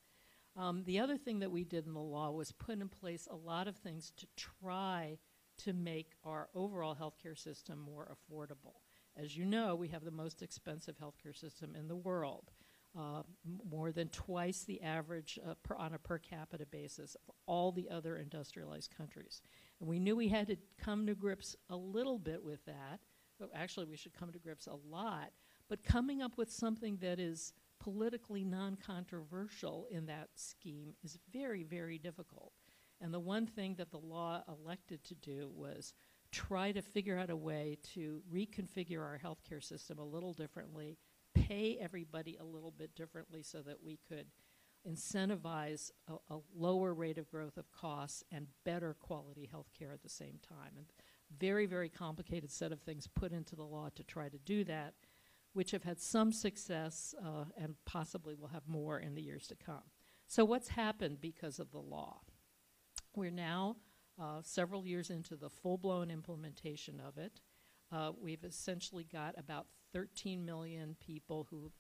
Um, 0.58 0.84
the 0.86 1.00
other 1.00 1.18
thing 1.18 1.40
that 1.40 1.52
we 1.52 1.64
did 1.64 1.86
in 1.86 1.94
the 1.94 2.00
law 2.00 2.32
was 2.32 2.52
put 2.52 2.80
in 2.80 2.90
place 2.90 3.28
a 3.30 3.36
lot 3.36 3.68
of 3.68 3.78
things 3.78 4.12
to 4.18 4.28
try 4.36 5.20
to 5.60 5.74
make 5.74 6.14
our 6.24 6.50
overall 6.56 6.96
healthcare 7.00 7.38
system 7.38 7.80
more 7.80 8.12
affordable. 8.12 8.82
As 9.16 9.36
you 9.36 9.46
know, 9.46 9.76
we 9.76 9.90
have 9.90 10.04
the 10.04 10.12
most 10.12 10.42
expensive 10.42 10.96
healthcare 10.98 11.38
system 11.38 11.76
in 11.76 11.88
the 11.88 11.96
world, 11.96 12.52
uh, 12.98 13.24
more 13.70 13.92
than 13.92 14.08
twice 14.10 14.64
the 14.64 14.82
average 14.82 15.38
uh, 15.46 15.54
per, 15.64 15.76
on 15.76 15.94
a 15.94 16.00
per 16.00 16.18
capita 16.18 16.66
basis 16.66 17.16
of 17.16 17.36
all 17.46 17.72
the 17.72 17.90
other 17.90 18.18
industrialized 18.18 18.96
countries. 18.96 19.42
And 19.80 19.90
we 19.90 20.00
knew 20.00 20.16
we 20.16 20.30
had 20.30 20.48
to 20.48 20.58
come 20.78 21.06
to 21.06 21.16
grips 21.16 21.56
a 21.70 21.76
little 21.76 22.18
bit 22.18 22.44
with 22.44 22.66
that 22.66 23.00
Oh, 23.42 23.50
actually 23.54 23.86
we 23.86 23.98
should 23.98 24.14
come 24.14 24.32
to 24.32 24.40
grips 24.40 24.68
a 24.68 24.76
lot, 24.90 25.32
but 25.68 25.84
coming 25.84 26.22
up 26.22 26.38
with 26.38 26.52
something 26.52 26.98
that 26.98 27.20
is 27.20 27.54
politically 27.80 28.44
non 28.44 28.76
controversial 28.76 29.88
in 29.90 30.06
that 30.08 30.30
scheme 30.36 30.94
is 31.04 31.18
very, 31.32 31.64
very 31.64 31.98
difficult. 31.98 32.52
And 33.02 33.14
the 33.14 33.20
one 33.20 33.48
thing 33.48 33.76
that 33.76 33.92
the 33.92 33.98
law 33.98 34.44
elected 34.48 35.04
to 35.06 35.16
do 35.16 35.50
was 35.56 35.94
try 36.32 36.72
to 36.72 36.82
figure 36.82 37.18
out 37.18 37.30
a 37.30 37.36
way 37.36 37.78
to 37.94 38.22
reconfigure 38.32 39.02
our 39.02 39.20
healthcare 39.24 39.64
system 39.64 40.00
a 40.00 40.04
little 40.04 40.34
differently, 40.34 40.98
pay 41.34 41.78
everybody 41.80 42.38
a 42.40 42.44
little 42.44 42.72
bit 42.72 42.96
differently 42.96 43.42
so 43.42 43.62
that 43.62 43.78
we 43.84 44.00
could 44.08 44.28
incentivize 44.88 45.92
a, 46.08 46.14
a 46.34 46.40
lower 46.56 46.94
rate 46.94 47.18
of 47.18 47.30
growth 47.30 47.58
of 47.58 47.72
costs 47.72 48.24
and 48.32 48.48
better 48.66 48.96
quality 49.00 49.50
healthcare 49.52 49.94
at 49.94 50.04
the 50.04 50.10
same 50.10 50.40
time. 50.48 50.72
And 50.78 50.86
very, 51.38 51.66
very 51.66 51.90
complicated 51.90 52.52
set 52.52 52.72
of 52.72 52.82
things 52.82 53.08
put 53.08 53.32
into 53.32 53.56
the 53.56 53.64
law 53.64 53.90
to 53.96 54.04
try 54.04 54.30
to 54.30 54.38
do 54.40 54.64
that, 54.66 54.94
which 55.54 55.72
have 55.72 55.84
had 55.84 56.00
some 56.00 56.32
success 56.32 57.14
uh, 57.24 57.46
and 57.58 57.76
possibly 57.86 58.36
will 58.36 58.48
have 58.48 58.68
more 58.68 59.00
in 59.00 59.16
the 59.16 59.22
years 59.22 59.48
to 59.48 59.56
come. 59.56 59.84
So, 60.28 60.46
what's 60.46 60.70
happened 60.70 61.22
because 61.22 61.60
of 61.60 61.72
the 61.72 61.80
law? 61.80 62.22
We're 63.16 63.32
now 63.32 63.78
uh, 64.22 64.42
several 64.44 64.86
years 64.86 65.10
into 65.10 65.36
the 65.36 65.50
full 65.50 65.78
blown 65.78 66.12
implementation 66.12 67.00
of 67.00 67.18
it. 67.18 67.42
Uh, 67.92 68.12
we've 68.22 68.44
essentially 68.44 69.04
got 69.04 69.34
about 69.38 69.66
13 69.94 70.46
million 70.46 70.96
people 71.00 71.48
who 71.50 71.72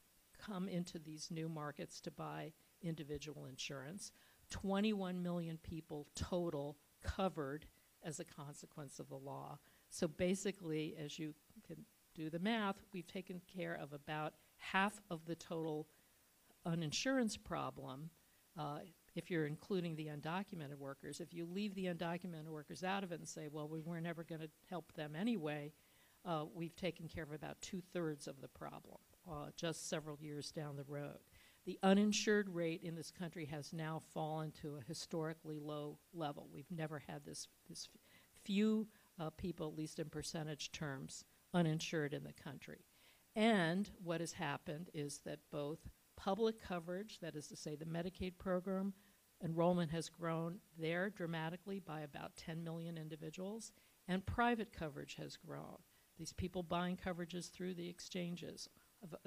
come 0.43 0.67
into 0.67 0.97
these 0.97 1.29
new 1.29 1.47
markets 1.47 1.99
to 2.01 2.11
buy 2.11 2.53
individual 2.81 3.45
insurance, 3.45 4.11
21 4.49 5.21
million 5.21 5.57
people 5.57 6.07
total 6.15 6.77
covered 7.03 7.65
as 8.03 8.19
a 8.19 8.25
consequence 8.25 8.99
of 8.99 9.09
the 9.09 9.15
law. 9.15 9.57
So 9.89 10.07
basically, 10.07 10.95
as 11.03 11.17
you 11.17 11.33
can 11.65 11.77
do 12.15 12.29
the 12.29 12.39
math, 12.39 12.77
we've 12.93 13.07
taken 13.07 13.41
care 13.53 13.77
of 13.81 13.93
about 13.93 14.33
half 14.57 15.01
of 15.09 15.25
the 15.25 15.35
total 15.35 15.87
uninsurance 16.65 17.37
problem. 17.37 18.09
Uh, 18.57 18.79
if 19.15 19.31
you're 19.31 19.45
including 19.45 19.95
the 19.95 20.07
undocumented 20.07 20.77
workers, 20.77 21.19
if 21.19 21.33
you 21.33 21.45
leave 21.45 21.73
the 21.75 21.85
undocumented 21.85 22.47
workers 22.49 22.83
out 22.83 23.03
of 23.03 23.11
it 23.11 23.19
and 23.19 23.27
say, 23.27 23.47
well, 23.51 23.67
we 23.67 23.79
were 23.79 24.01
never 24.01 24.23
going 24.23 24.41
to 24.41 24.49
help 24.69 24.93
them 24.93 25.15
anyway, 25.15 25.71
uh, 26.25 26.45
we've 26.53 26.75
taken 26.75 27.07
care 27.07 27.23
of 27.23 27.31
about 27.31 27.59
two 27.61 27.81
thirds 27.93 28.27
of 28.27 28.41
the 28.41 28.47
problem 28.47 28.97
uh, 29.29 29.47
just 29.55 29.89
several 29.89 30.17
years 30.19 30.51
down 30.51 30.75
the 30.75 30.83
road. 30.87 31.19
The 31.65 31.79
uninsured 31.83 32.49
rate 32.49 32.81
in 32.83 32.95
this 32.95 33.11
country 33.11 33.45
has 33.45 33.73
now 33.73 34.01
fallen 34.13 34.51
to 34.61 34.77
a 34.77 34.87
historically 34.87 35.59
low 35.59 35.99
level. 36.13 36.49
We've 36.51 36.71
never 36.71 36.99
had 36.99 37.25
this, 37.25 37.47
this 37.67 37.89
few 38.43 38.87
uh, 39.19 39.29
people, 39.31 39.67
at 39.67 39.77
least 39.77 39.99
in 39.99 40.09
percentage 40.09 40.71
terms, 40.71 41.25
uninsured 41.53 42.13
in 42.13 42.23
the 42.23 42.33
country. 42.33 42.85
And 43.35 43.89
what 44.03 44.21
has 44.21 44.33
happened 44.33 44.89
is 44.93 45.19
that 45.25 45.39
both 45.51 45.79
public 46.15 46.61
coverage, 46.61 47.19
that 47.21 47.35
is 47.35 47.47
to 47.47 47.55
say 47.55 47.75
the 47.75 47.85
Medicaid 47.85 48.37
program, 48.37 48.93
enrollment 49.43 49.91
has 49.91 50.09
grown 50.09 50.59
there 50.77 51.09
dramatically 51.09 51.79
by 51.79 52.01
about 52.01 52.35
10 52.35 52.63
million 52.63 52.97
individuals, 52.97 53.71
and 54.07 54.25
private 54.25 54.73
coverage 54.73 55.15
has 55.15 55.37
grown. 55.37 55.77
These 56.17 56.33
people 56.33 56.63
buying 56.63 56.97
coverages 56.97 57.49
through 57.49 57.75
the 57.75 57.87
exchanges 57.87 58.67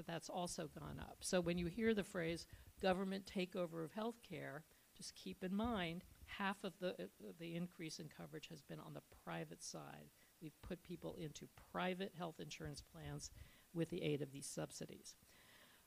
that's 0.05 0.29
also 0.29 0.69
gone 0.79 0.99
up. 0.99 1.17
So 1.21 1.41
when 1.41 1.57
you 1.57 1.67
hear 1.67 1.93
the 1.93 2.03
phrase 2.03 2.45
government 2.81 3.25
takeover 3.25 3.83
of 3.83 3.93
healthcare, 3.93 4.61
just 4.95 5.15
keep 5.15 5.43
in 5.43 5.55
mind 5.55 6.03
half 6.25 6.63
of 6.63 6.73
the 6.79 6.89
uh, 6.89 7.31
the 7.39 7.55
increase 7.55 7.99
in 7.99 8.09
coverage 8.15 8.47
has 8.49 8.61
been 8.61 8.79
on 8.79 8.93
the 8.93 9.01
private 9.23 9.63
side. 9.63 10.09
We've 10.41 10.61
put 10.61 10.83
people 10.83 11.15
into 11.19 11.47
private 11.71 12.13
health 12.17 12.39
insurance 12.39 12.81
plans 12.81 13.31
with 13.73 13.89
the 13.89 14.03
aid 14.03 14.21
of 14.21 14.31
these 14.31 14.45
subsidies. 14.45 15.15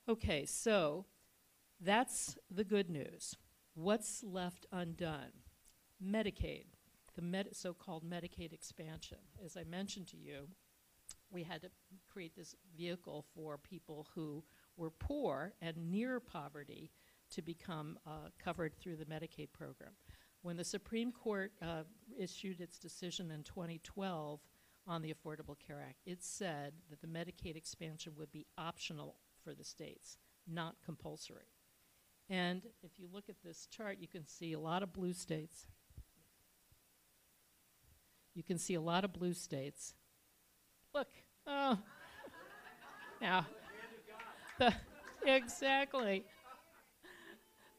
Okay, 0.09 0.45
so 0.45 1.07
that's 1.81 2.37
the 2.51 2.65
good 2.65 2.89
news. 2.89 3.37
What's 3.75 4.25
left 4.25 4.67
undone? 4.73 5.33
Medicaid, 6.03 6.67
the 7.15 7.23
med- 7.23 7.55
so-called 7.55 8.05
Medicaid 8.05 8.53
expansion. 8.53 9.19
As 9.45 9.57
I 9.57 9.65
mentioned 9.65 10.07
to 10.09 10.17
you, 10.17 10.49
we 11.31 11.43
had 11.43 11.63
to 11.63 11.71
create 12.11 12.37
this 12.37 12.55
vehicle 12.77 13.25
for 13.35 13.59
people 13.59 14.07
who 14.15 14.43
were 14.77 14.91
poor 14.91 15.53
and 15.61 15.77
near 15.91 16.21
poverty 16.21 16.91
to 17.31 17.43
become 17.43 17.99
uh, 18.07 18.29
covered 18.43 18.77
through 18.79 18.97
the 18.97 19.05
Medicaid 19.05 19.53
program. 19.53 19.93
When 20.43 20.57
the 20.57 20.65
Supreme 20.65 21.11
Court 21.11 21.53
uh, 21.61 21.83
issued 22.19 22.61
its 22.61 22.79
decision 22.79 23.31
in 23.31 23.43
2012 23.43 24.41
on 24.87 25.03
the 25.03 25.13
Affordable 25.13 25.57
Care 25.59 25.85
Act, 25.87 26.01
it 26.07 26.23
said 26.23 26.75
that 26.91 27.01
the 27.01 27.09
Medicaid 27.09 27.57
expansion 27.57 28.13
would 28.17 28.31
be 28.31 28.47
optional 28.57 29.17
for 29.43 29.55
the 29.55 29.65
states, 29.65 30.19
not 30.47 30.77
compulsory. 30.85 31.49
And 32.29 32.63
if 32.83 32.99
you 32.99 33.09
look 33.13 33.29
at 33.29 33.43
this 33.45 33.67
chart, 33.71 33.99
you 34.01 34.09
can 34.09 34.27
see 34.27 34.53
a 34.53 34.61
lot 34.61 34.83
of 34.83 34.93
blue 34.93 35.13
states. 35.13 35.67
You 38.35 38.43
can 38.43 38.59
see 38.59 38.75
a 38.75 38.81
lot 38.81 39.05
of 39.05 39.13
blue 39.13 39.33
states 39.33 39.95
Look, 40.97 41.09
oh, 41.47 41.79
now, 43.21 43.47
the, 44.59 44.73
exactly. 45.27 46.25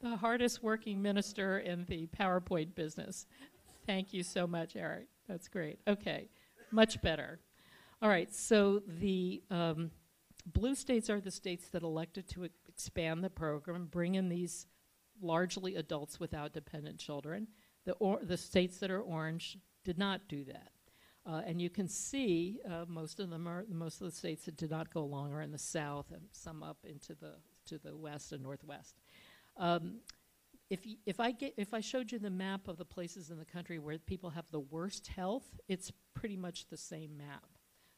The 0.04 0.16
hardest 0.16 0.62
working 0.62 1.02
minister 1.02 1.58
in 1.58 1.86
the 1.86 2.08
PowerPoint 2.16 2.76
business. 2.76 3.26
Thank 3.88 4.14
you 4.14 4.22
so 4.22 4.46
much, 4.46 4.76
Eric. 4.76 5.08
That's 5.28 5.48
great. 5.48 5.80
Okay, 5.88 6.30
much 6.70 7.02
better. 7.02 7.40
All 8.04 8.10
right, 8.10 8.32
so 8.32 8.84
the 8.88 9.42
um, 9.50 9.90
blue 10.46 10.76
states 10.76 11.10
are 11.10 11.20
the 11.20 11.32
states 11.32 11.70
that 11.70 11.82
elected 11.82 12.30
to 12.30 12.48
expand 12.70 13.24
the 13.24 13.32
program, 13.32 13.88
bring 13.88 14.14
in 14.14 14.30
these 14.30 14.68
largely 15.20 15.74
adults 15.74 16.20
without 16.20 16.54
dependent 16.54 17.00
children. 17.00 17.48
The, 17.84 17.94
or, 17.94 18.20
the 18.22 18.38
states 18.38 18.78
that 18.78 18.92
are 18.92 19.02
orange 19.02 19.58
did 19.84 19.98
not 19.98 20.28
do 20.28 20.44
that. 20.44 20.70
Uh, 21.28 21.42
and 21.46 21.62
you 21.62 21.70
can 21.70 21.90
see 21.90 22.58
uh, 22.70 22.86
most 22.88 23.20
of 23.20 23.30
them 23.30 23.48
are 23.48 23.66
most 23.70 24.00
of 24.00 24.08
the 24.08 24.16
states 24.16 24.46
that 24.46 24.56
did 24.56 24.72
not 24.72 24.94
go 24.94 25.02
along 25.02 25.34
are 25.34 25.42
in 25.42 25.52
the 25.52 25.58
south, 25.58 26.12
and 26.12 26.22
some 26.32 26.64
up 26.64 26.78
into 26.86 27.14
the 27.16 27.34
to 27.66 27.78
the 27.78 27.96
west 27.96 28.32
and 28.32 28.42
northwest. 28.42 28.96
Um, 29.58 29.98
if 30.70 30.86
y- 30.86 30.96
if 31.06 31.20
I 31.20 31.32
get 31.32 31.54
if 31.58 31.74
I 31.74 31.82
showed 31.82 32.14
you 32.14 32.20
the 32.20 32.30
map 32.30 32.70
of 32.70 32.78
the 32.78 32.86
places 32.86 33.30
in 33.30 33.38
the 33.38 33.46
country 33.46 33.78
where 33.78 33.98
people 33.98 34.30
have 34.30 34.46
the 34.52 34.62
worst 34.62 35.08
health, 35.08 35.60
it's 35.68 35.92
pretty 36.14 36.38
much 36.38 36.68
the 36.68 36.78
same 36.78 37.18
map. 37.18 37.44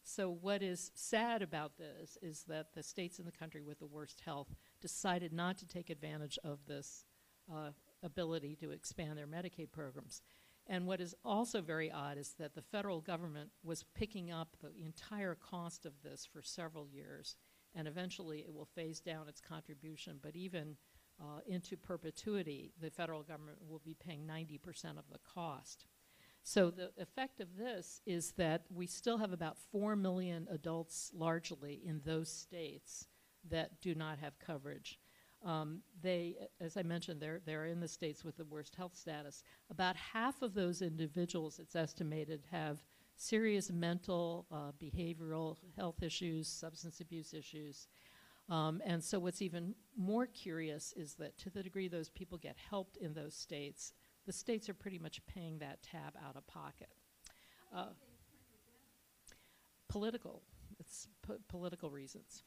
So 0.04 0.32
what 0.42 0.64
is 0.64 0.92
sad 0.96 1.44
about 1.44 1.78
this 1.78 2.18
is 2.24 2.46
that 2.48 2.74
the 2.74 2.82
states 2.82 3.20
in 3.20 3.26
the 3.26 3.32
country 3.32 3.62
with 3.62 3.78
the 3.78 3.86
worst 3.86 4.22
health 4.26 4.48
decided 4.82 5.32
not 5.34 5.60
to 5.60 5.68
take 5.68 5.92
advantage 5.92 6.40
of 6.44 6.66
this 6.68 7.06
uh, 7.54 7.72
ability 8.02 8.56
to 8.56 8.72
expand 8.72 9.20
their 9.20 9.28
Medicaid 9.28 9.72
programs. 9.72 10.24
And 10.70 10.86
what 10.86 11.02
is 11.02 11.16
also 11.26 11.62
very 11.62 11.92
odd 11.92 12.20
is 12.20 12.36
that 12.38 12.54
the 12.54 12.62
federal 12.62 13.02
government 13.02 13.50
was 13.64 13.84
picking 13.96 14.32
up 14.32 14.56
the 14.62 14.86
entire 14.86 15.34
cost 15.34 15.88
of 15.88 15.94
this 16.04 16.28
for 16.32 16.44
several 16.44 16.88
years, 16.88 17.36
and 17.74 17.88
eventually 17.88 18.40
it 18.40 18.54
will 18.54 18.70
phase 18.76 19.00
down 19.00 19.28
its 19.28 19.42
contribution. 19.42 20.20
But 20.22 20.36
even 20.36 20.78
uh, 21.20 21.40
into 21.48 21.76
perpetuity, 21.76 22.72
the 22.80 22.92
federal 22.92 23.24
government 23.24 23.58
will 23.68 23.82
be 23.84 23.96
paying 23.96 24.28
90% 24.28 25.00
of 25.00 25.10
the 25.12 25.20
cost. 25.34 25.86
So 26.44 26.70
the 26.70 26.92
effect 27.00 27.42
of 27.42 27.58
this 27.58 28.02
is 28.06 28.32
that 28.34 28.64
we 28.74 28.86
still 28.86 29.18
have 29.18 29.34
about 29.34 29.58
4 29.72 29.96
million 29.96 30.48
adults 30.52 31.12
largely 31.16 31.82
in 31.84 32.02
those 32.06 32.32
states 32.32 33.08
that 33.50 33.82
do 33.82 33.96
not 33.96 34.20
have 34.20 34.38
coverage. 34.40 35.00
Um, 35.46 35.80
they, 36.02 36.36
as 36.60 36.76
I 36.76 36.84
mentioned, 36.84 37.22
they're, 37.22 37.40
they're 37.46 37.66
in 37.66 37.80
the 37.80 37.88
states 37.88 38.26
with 38.26 38.36
the 38.36 38.46
worst 38.46 38.76
health 38.76 38.96
status. 38.96 39.44
About 39.70 39.96
half 39.96 40.42
of 40.42 40.54
those 40.54 40.82
individuals, 40.82 41.60
it's 41.60 41.76
estimated, 41.76 42.44
have 42.52 42.84
serious 43.16 43.72
mental, 43.72 44.48
uh, 44.52 44.72
behavioral 44.82 45.58
health 45.78 46.04
issues, 46.04 46.48
substance 46.48 47.00
abuse 47.00 47.34
issues. 47.34 47.88
Um, 48.50 48.82
and 48.86 49.04
so, 49.04 49.20
what's 49.20 49.42
even 49.42 49.76
more 49.96 50.26
curious 50.26 50.94
is 50.98 51.14
that 51.16 51.38
to 51.40 51.50
the 51.50 51.62
degree 51.62 51.88
those 51.88 52.10
people 52.10 52.38
get 52.38 52.56
helped 52.70 52.98
in 52.98 53.14
those 53.14 53.36
states, 53.36 53.94
the 54.26 54.34
states 54.34 54.68
are 54.70 54.74
pretty 54.74 54.98
much 54.98 55.22
paying 55.28 55.60
that 55.60 55.84
tab 55.84 56.16
out 56.28 56.36
of 56.36 56.46
pocket. 56.48 56.90
Uh, 57.76 57.90
political, 59.88 60.42
it's 60.80 61.08
po- 61.22 61.38
political 61.48 61.92
reasons. 61.92 62.44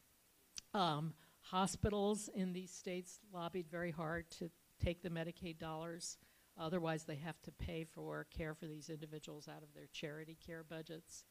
Um, 0.75 1.15
hospitals 1.43 2.31
in 2.35 2.53
these 2.53 2.71
states 2.71 3.21
lobbied 3.33 3.69
very 3.71 3.91
hard 3.91 4.31
to 4.31 4.51
take 4.83 5.03
the 5.03 5.11
Medicaid 5.11 5.59
dollars. 5.59 6.19
Otherwise, 6.59 7.05
they 7.05 7.17
have 7.17 7.41
to 7.43 7.53
pay 7.53 7.85
for 7.85 8.27
care 8.37 8.55
for 8.55 8.67
these 8.67 8.91
individuals 8.91 9.49
out 9.49 9.63
of 9.63 9.73
their 9.75 9.87
charity 9.93 10.37
care 10.45 10.65
budgets. 10.69 11.25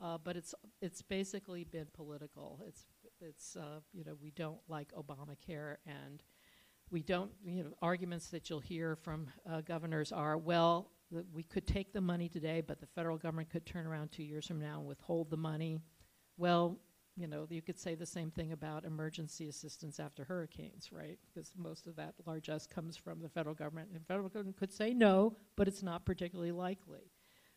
Uh, 0.00 0.16
but 0.22 0.36
it's 0.36 0.54
it's 0.80 1.02
basically 1.02 1.64
been 1.64 1.88
political. 1.92 2.60
It's 2.66 2.86
it's 3.20 3.56
uh, 3.56 3.80
you 3.92 4.04
know 4.04 4.14
we 4.22 4.30
don't 4.30 4.60
like 4.68 4.92
Obamacare 4.92 5.76
and 5.86 6.22
we 6.90 7.02
don't 7.02 7.32
you 7.44 7.64
know 7.64 7.74
arguments 7.82 8.28
that 8.28 8.48
you'll 8.48 8.60
hear 8.60 8.94
from 8.94 9.26
uh, 9.50 9.60
governors 9.62 10.12
are 10.12 10.38
well 10.38 10.92
we 11.32 11.42
could 11.42 11.66
take 11.66 11.92
the 11.92 12.00
money 12.00 12.28
today, 12.28 12.60
but 12.60 12.80
the 12.80 12.86
federal 12.86 13.16
government 13.16 13.50
could 13.50 13.64
turn 13.64 13.86
around 13.86 14.12
two 14.12 14.22
years 14.22 14.46
from 14.46 14.60
now 14.60 14.78
and 14.78 14.86
withhold 14.86 15.30
the 15.30 15.36
money. 15.36 15.78
Well, 16.36 16.78
you 17.18 17.26
know, 17.26 17.46
you 17.50 17.62
could 17.62 17.78
say 17.78 17.94
the 17.94 18.06
same 18.06 18.30
thing 18.30 18.52
about 18.52 18.84
emergency 18.84 19.48
assistance 19.48 19.98
after 19.98 20.24
hurricanes, 20.24 20.90
right? 20.92 21.18
Because 21.26 21.52
most 21.56 21.86
of 21.86 21.96
that 21.96 22.14
largesse 22.26 22.66
comes 22.66 22.96
from 22.96 23.20
the 23.20 23.28
federal 23.28 23.54
government. 23.54 23.88
And 23.88 24.00
the 24.00 24.04
federal 24.04 24.28
government 24.28 24.56
could 24.56 24.72
say 24.72 24.94
no, 24.94 25.36
but 25.56 25.66
it's 25.66 25.82
not 25.82 26.04
particularly 26.04 26.52
likely. 26.52 27.10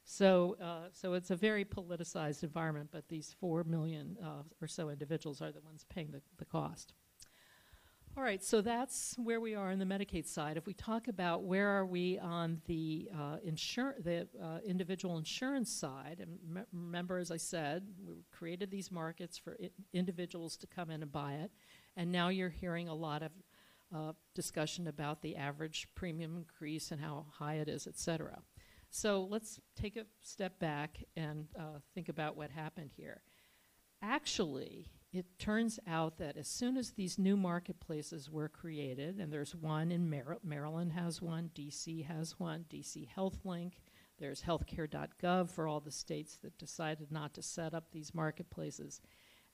So, 0.03 0.57
uh, 0.61 0.89
so 0.91 1.13
it's 1.13 1.29
a 1.29 1.35
very 1.35 1.63
politicized 1.63 2.43
environment, 2.43 2.89
but 2.91 3.07
these 3.07 3.35
four 3.39 3.63
million 3.63 4.17
uh, 4.23 4.43
or 4.59 4.67
so 4.67 4.89
individuals 4.89 5.41
are 5.41 5.51
the 5.51 5.61
ones 5.61 5.85
paying 5.93 6.11
the, 6.11 6.21
the 6.37 6.45
cost. 6.45 6.93
All 8.17 8.23
right, 8.23 8.43
so 8.43 8.59
that's 8.59 9.15
where 9.17 9.39
we 9.39 9.55
are 9.55 9.71
on 9.71 9.79
the 9.79 9.85
Medicaid 9.85 10.27
side. 10.27 10.57
If 10.57 10.65
we 10.67 10.73
talk 10.73 11.07
about 11.07 11.43
where 11.43 11.69
are 11.69 11.85
we 11.85 12.19
on 12.19 12.61
the 12.65 13.09
uh, 13.17 13.37
insur- 13.47 14.03
the 14.03 14.27
uh, 14.41 14.57
individual 14.65 15.17
insurance 15.17 15.71
side, 15.71 16.17
and 16.19 16.37
me- 16.45 16.61
remember, 16.73 17.19
as 17.19 17.31
I 17.31 17.37
said, 17.37 17.87
we 18.05 18.15
created 18.29 18.69
these 18.69 18.91
markets 18.91 19.37
for 19.37 19.55
I- 19.63 19.69
individuals 19.93 20.57
to 20.57 20.67
come 20.67 20.91
in 20.91 21.01
and 21.03 21.11
buy 21.11 21.35
it, 21.35 21.51
and 21.95 22.11
now 22.11 22.27
you're 22.27 22.49
hearing 22.49 22.89
a 22.89 22.93
lot 22.93 23.23
of 23.23 23.31
uh, 23.95 24.11
discussion 24.35 24.87
about 24.87 25.21
the 25.21 25.37
average 25.37 25.87
premium 25.95 26.35
increase 26.35 26.91
and 26.91 26.99
how 26.99 27.27
high 27.31 27.55
it 27.55 27.69
is, 27.69 27.87
et 27.87 27.97
cetera. 27.97 28.39
So 28.89 29.25
let's 29.29 29.61
take 29.73 29.95
a 29.95 30.05
step 30.21 30.59
back 30.59 31.01
and 31.15 31.47
uh, 31.57 31.79
think 31.95 32.09
about 32.09 32.35
what 32.35 32.51
happened 32.51 32.91
here. 32.93 33.21
Actually, 34.01 34.87
it 35.11 35.25
turns 35.37 35.79
out 35.87 36.17
that 36.17 36.37
as 36.37 36.47
soon 36.47 36.77
as 36.77 36.91
these 36.91 37.19
new 37.19 37.35
marketplaces 37.35 38.29
were 38.29 38.47
created, 38.47 39.19
and 39.19 39.31
there's 39.31 39.55
one 39.55 39.91
in 39.91 40.09
Mar- 40.09 40.39
Maryland 40.43 40.93
has 40.93 41.21
one, 41.21 41.51
DC 41.53 42.05
has 42.05 42.39
one, 42.39 42.65
DC 42.69 43.07
HealthLink, 43.17 43.73
there's 44.21 44.43
healthcare.gov 44.43 45.49
for 45.49 45.67
all 45.67 45.79
the 45.79 45.91
states 45.91 46.37
that 46.43 46.57
decided 46.59 47.11
not 47.11 47.33
to 47.33 47.41
set 47.41 47.73
up 47.73 47.85
these 47.91 48.13
marketplaces. 48.13 49.01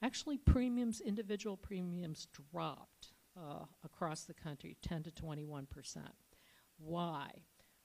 Actually, 0.04 0.38
premiums, 0.38 1.02
individual 1.02 1.56
premiums 1.58 2.28
dropped 2.52 3.13
uh, 3.38 3.63
across 3.84 4.24
the 4.24 4.34
country 4.34 4.76
10 4.82 5.04
to 5.04 5.12
21 5.12 5.65
percent. 5.67 6.13
Why? 6.78 7.30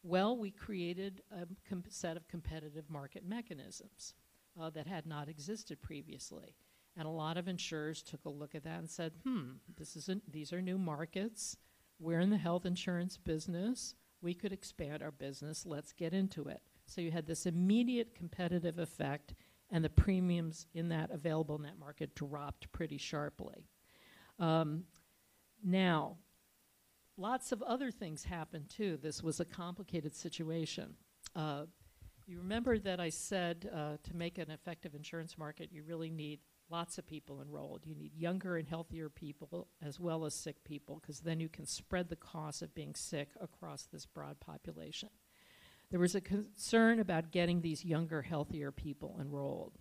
Well, 0.02 0.36
we 0.36 0.50
created 0.50 1.22
a 1.30 1.46
set 1.88 2.16
of 2.16 2.26
competitive 2.26 2.90
market 2.90 3.24
mechanisms 3.24 4.14
uh, 4.60 4.68
that 4.70 4.88
had 4.88 5.06
not 5.06 5.28
existed 5.28 5.80
previously. 5.80 6.56
And 6.96 7.06
a 7.06 7.10
lot 7.10 7.38
of 7.38 7.48
insurers 7.48 8.02
took 8.02 8.24
a 8.26 8.30
look 8.30 8.54
at 8.54 8.64
that 8.64 8.78
and 8.78 8.90
said, 8.90 9.12
hmm, 9.24 9.52
this 9.76 9.96
isn't, 9.96 10.30
these 10.30 10.52
are 10.52 10.60
new 10.60 10.78
markets. 10.78 11.56
We're 11.98 12.20
in 12.20 12.30
the 12.30 12.36
health 12.36 12.66
insurance 12.66 13.16
business. 13.16 13.94
We 14.20 14.34
could 14.34 14.52
expand 14.52 15.02
our 15.02 15.10
business. 15.10 15.64
Let's 15.64 15.92
get 15.92 16.12
into 16.12 16.48
it. 16.48 16.60
So 16.86 17.00
you 17.00 17.10
had 17.10 17.26
this 17.26 17.46
immediate 17.46 18.14
competitive 18.14 18.78
effect, 18.78 19.34
and 19.70 19.82
the 19.82 19.88
premiums 19.88 20.66
in 20.74 20.88
that 20.90 21.10
available 21.10 21.56
that 21.58 21.78
market 21.78 22.14
dropped 22.14 22.70
pretty 22.72 22.98
sharply. 22.98 23.64
Um, 24.38 24.84
now, 25.64 26.18
lots 27.16 27.52
of 27.52 27.62
other 27.62 27.90
things 27.90 28.24
happened 28.24 28.68
too. 28.68 28.98
This 29.02 29.22
was 29.22 29.40
a 29.40 29.44
complicated 29.46 30.14
situation. 30.14 30.94
Uh, 31.34 31.64
you 32.26 32.38
remember 32.38 32.78
that 32.78 33.00
I 33.00 33.08
said 33.08 33.70
uh, 33.74 33.96
to 34.02 34.14
make 34.14 34.38
an 34.38 34.50
effective 34.50 34.94
insurance 34.94 35.38
market, 35.38 35.70
you 35.72 35.82
really 35.82 36.10
need 36.10 36.40
lots 36.72 36.96
of 36.96 37.06
people 37.06 37.42
enrolled. 37.42 37.82
You 37.84 37.94
need 37.94 38.16
younger 38.16 38.56
and 38.56 38.66
healthier 38.66 39.10
people 39.10 39.68
as 39.84 40.00
well 40.00 40.24
as 40.24 40.34
sick 40.34 40.64
people 40.64 40.98
because 41.00 41.20
then 41.20 41.38
you 41.38 41.50
can 41.50 41.66
spread 41.66 42.08
the 42.08 42.16
cost 42.16 42.62
of 42.62 42.74
being 42.74 42.94
sick 42.94 43.28
across 43.40 43.82
this 43.84 44.06
broad 44.06 44.40
population. 44.40 45.10
There 45.90 46.00
was 46.00 46.14
a 46.14 46.22
concern 46.22 46.98
about 46.98 47.30
getting 47.30 47.60
these 47.60 47.84
younger, 47.84 48.22
healthier 48.22 48.72
people 48.72 49.18
enrolled. 49.20 49.78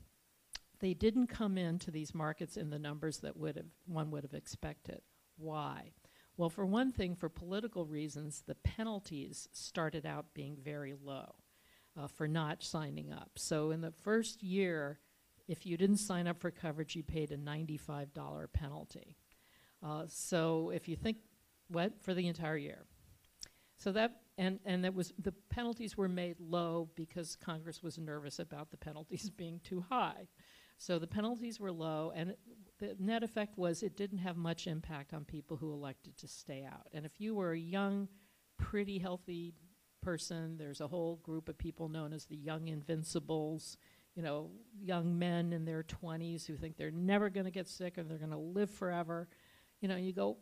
They 0.82 0.94
didn't 0.94 1.28
come 1.28 1.58
into 1.58 1.92
these 1.92 2.14
markets 2.14 2.58
in 2.58 2.70
the 2.70 2.80
numbers 2.80 3.20
that 3.20 3.38
would 3.38 3.56
have, 3.56 3.68
one 3.86 4.12
would 4.12 4.24
have 4.24 4.34
expected. 4.34 5.02
Why? 5.38 5.94
Well, 6.36 6.50
for 6.50 6.66
one 6.66 6.92
thing, 6.92 7.16
for 7.16 7.30
political 7.30 7.86
reasons, 7.86 8.44
the 8.46 8.56
penalties 8.56 9.48
started 9.54 10.06
out 10.06 10.34
being 10.34 10.58
very 10.62 10.94
low 11.02 11.36
uh, 11.98 12.08
for 12.08 12.28
not 12.28 12.64
signing 12.64 13.14
up. 13.14 13.32
So 13.38 13.72
in 13.72 13.80
the 13.80 13.92
first 13.92 14.44
year, 14.44 15.00
if 15.52 15.66
you 15.66 15.76
didn't 15.76 15.98
sign 15.98 16.28
up 16.28 16.40
for 16.40 16.50
coverage, 16.50 16.96
you 16.96 17.04
paid 17.04 17.30
a 17.34 17.38
$95 17.38 18.54
penalty. 18.54 19.18
Uh, 19.84 20.06
so 20.08 20.72
if 20.74 20.88
you 20.88 20.96
think, 20.96 21.18
what? 21.68 22.02
For 22.02 22.14
the 22.14 22.26
entire 22.30 22.56
year. 22.56 22.86
So 23.76 23.92
that, 23.92 24.22
and, 24.38 24.60
and 24.64 24.86
that 24.86 24.94
was, 24.94 25.12
the 25.20 25.34
penalties 25.50 25.98
were 25.98 26.08
made 26.08 26.40
low 26.40 26.88
because 26.96 27.36
Congress 27.36 27.84
was 27.84 27.98
nervous 27.98 28.40
about 28.40 28.72
the 28.72 28.78
penalties 28.78 29.30
being 29.38 29.60
too 29.62 29.84
high. 29.90 30.30
So 30.78 31.00
the 31.00 31.08
penalties 31.08 31.60
were 31.60 31.72
low, 31.72 32.14
and 32.16 32.34
the 32.80 32.96
net 32.98 33.22
effect 33.22 33.58
was 33.58 33.84
it 33.84 33.98
didn't 33.98 34.20
have 34.20 34.38
much 34.38 34.68
impact 34.68 35.14
on 35.14 35.26
people 35.26 35.58
who 35.58 35.74
elected 35.74 36.18
to 36.20 36.30
stay 36.30 36.64
out. 36.64 36.88
And 36.94 37.06
if 37.06 37.20
you 37.20 37.36
were 37.36 37.52
a 37.52 37.60
young, 37.60 38.08
pretty 38.58 39.00
healthy 39.00 39.54
person, 40.02 40.56
there's 40.58 40.80
a 40.80 40.88
whole 40.88 41.18
group 41.18 41.50
of 41.50 41.58
people 41.58 41.90
known 41.90 42.14
as 42.14 42.26
the 42.26 42.38
Young 42.38 42.70
Invincibles 42.70 43.78
you 44.16 44.24
know, 44.24 44.50
young 44.82 45.18
men 45.18 45.54
in 45.54 45.66
their 45.66 45.84
20s 45.84 46.46
who 46.46 46.56
think 46.58 46.78
they're 46.78 46.92
never 46.92 47.30
going 47.30 47.46
to 47.46 47.52
get 47.52 47.68
sick 47.68 47.98
and 47.98 48.10
they're 48.10 48.18
going 48.18 48.32
to 48.32 48.38
live 48.38 48.70
forever. 48.70 49.28
You 49.80 49.88
know, 49.88 49.96
you 49.96 50.14
go, 50.14 50.38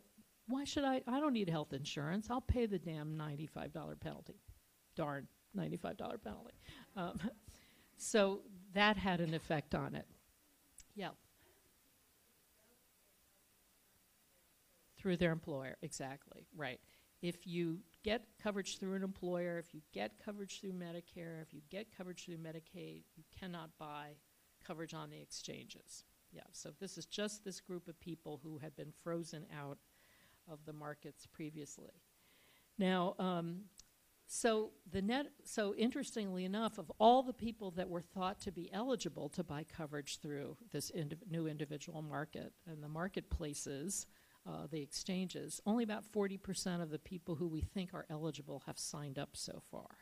why 0.48 0.64
should 0.64 0.84
I? 0.84 1.02
I 1.06 1.20
don't 1.20 1.32
need 1.32 1.48
health 1.48 1.72
insurance. 1.72 2.28
I'll 2.30 2.40
pay 2.40 2.66
the 2.66 2.78
damn 2.78 3.16
$95 3.16 4.00
penalty. 4.00 4.40
Darn, 4.96 5.28
$95 5.56 5.98
penalty. 6.22 6.54
Um, 6.96 7.20
so 7.96 8.40
that 8.74 8.96
had 8.96 9.20
an 9.20 9.34
effect 9.34 9.74
on 9.74 9.94
it. 9.94 10.06
Yeah. 10.94 11.10
Through 14.98 15.16
their 15.16 15.32
employer, 15.32 15.76
exactly, 15.80 16.46
right. 16.54 16.78
if 17.22 17.46
you 17.46 17.78
get 18.02 18.22
coverage 18.42 18.78
through 18.78 18.94
an 18.94 19.02
employer, 19.02 19.58
if 19.58 19.74
you 19.74 19.80
get 19.92 20.12
coverage 20.24 20.60
through 20.60 20.72
Medicare, 20.72 21.42
if 21.42 21.52
you 21.52 21.60
get 21.70 21.96
coverage 21.96 22.24
through 22.24 22.38
Medicaid, 22.38 23.04
you 23.16 23.24
cannot 23.38 23.70
buy 23.78 24.16
coverage 24.66 24.94
on 24.94 25.10
the 25.10 25.20
exchanges. 25.20 26.04
Yeah, 26.32 26.42
so 26.52 26.70
this 26.78 26.96
is 26.96 27.06
just 27.06 27.44
this 27.44 27.60
group 27.60 27.88
of 27.88 27.98
people 28.00 28.40
who 28.42 28.58
had 28.58 28.76
been 28.76 28.92
frozen 29.02 29.46
out 29.58 29.78
of 30.48 30.64
the 30.64 30.72
markets 30.72 31.26
previously. 31.26 32.02
Now, 32.78 33.14
um, 33.18 33.62
so 34.32 34.70
the 34.88 35.02
net. 35.02 35.26
So 35.44 35.74
interestingly 35.74 36.44
enough, 36.44 36.78
of 36.78 36.90
all 37.00 37.24
the 37.24 37.32
people 37.32 37.72
that 37.72 37.88
were 37.88 38.00
thought 38.00 38.40
to 38.42 38.52
be 38.52 38.72
eligible 38.72 39.28
to 39.30 39.42
buy 39.42 39.64
coverage 39.64 40.20
through 40.20 40.56
this 40.70 40.92
indiv- 40.92 41.28
new 41.28 41.48
individual 41.48 42.00
market 42.00 42.52
and 42.64 42.80
the 42.80 42.88
marketplaces, 42.88 44.06
uh, 44.46 44.66
the 44.70 44.80
exchanges, 44.80 45.60
only 45.66 45.84
about 45.84 46.04
40% 46.04 46.82
of 46.82 46.90
the 46.90 46.98
people 46.98 47.34
who 47.34 47.46
we 47.46 47.60
think 47.60 47.92
are 47.92 48.06
eligible 48.08 48.62
have 48.66 48.78
signed 48.78 49.18
up 49.18 49.30
so 49.34 49.62
far. 49.70 49.98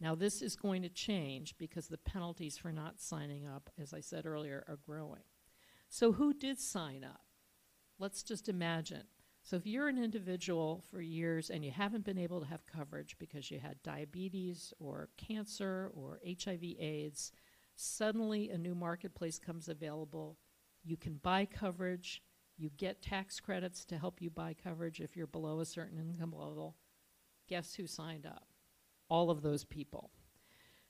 Now, 0.00 0.14
this 0.14 0.42
is 0.42 0.56
going 0.56 0.82
to 0.82 0.88
change 0.88 1.56
because 1.58 1.86
the 1.86 1.98
penalties 1.98 2.58
for 2.58 2.72
not 2.72 3.00
signing 3.00 3.46
up, 3.46 3.70
as 3.80 3.94
I 3.94 4.00
said 4.00 4.26
earlier, 4.26 4.64
are 4.68 4.78
growing. 4.84 5.22
So, 5.88 6.12
who 6.12 6.34
did 6.34 6.58
sign 6.58 7.04
up? 7.04 7.22
Let's 7.98 8.22
just 8.22 8.48
imagine. 8.48 9.04
So, 9.44 9.56
if 9.56 9.66
you're 9.66 9.88
an 9.88 10.02
individual 10.02 10.82
for 10.90 11.00
years 11.00 11.50
and 11.50 11.64
you 11.64 11.70
haven't 11.70 12.04
been 12.04 12.18
able 12.18 12.40
to 12.40 12.46
have 12.46 12.66
coverage 12.66 13.16
because 13.18 13.50
you 13.50 13.60
had 13.60 13.82
diabetes 13.82 14.72
or 14.80 15.10
cancer 15.16 15.90
or 15.94 16.20
HIV/AIDS, 16.26 17.32
suddenly 17.76 18.50
a 18.50 18.58
new 18.58 18.74
marketplace 18.74 19.38
comes 19.38 19.68
available. 19.68 20.38
You 20.82 20.96
can 20.96 21.14
buy 21.22 21.44
coverage 21.44 22.22
you 22.56 22.70
get 22.76 23.02
tax 23.02 23.40
credits 23.40 23.84
to 23.86 23.98
help 23.98 24.20
you 24.22 24.30
buy 24.30 24.54
coverage 24.54 25.00
if 25.00 25.16
you're 25.16 25.26
below 25.26 25.60
a 25.60 25.66
certain 25.66 25.98
income 25.98 26.32
level. 26.32 26.76
Guess 27.48 27.74
who 27.74 27.86
signed 27.86 28.26
up? 28.26 28.46
All 29.08 29.30
of 29.30 29.42
those 29.42 29.64
people. 29.64 30.10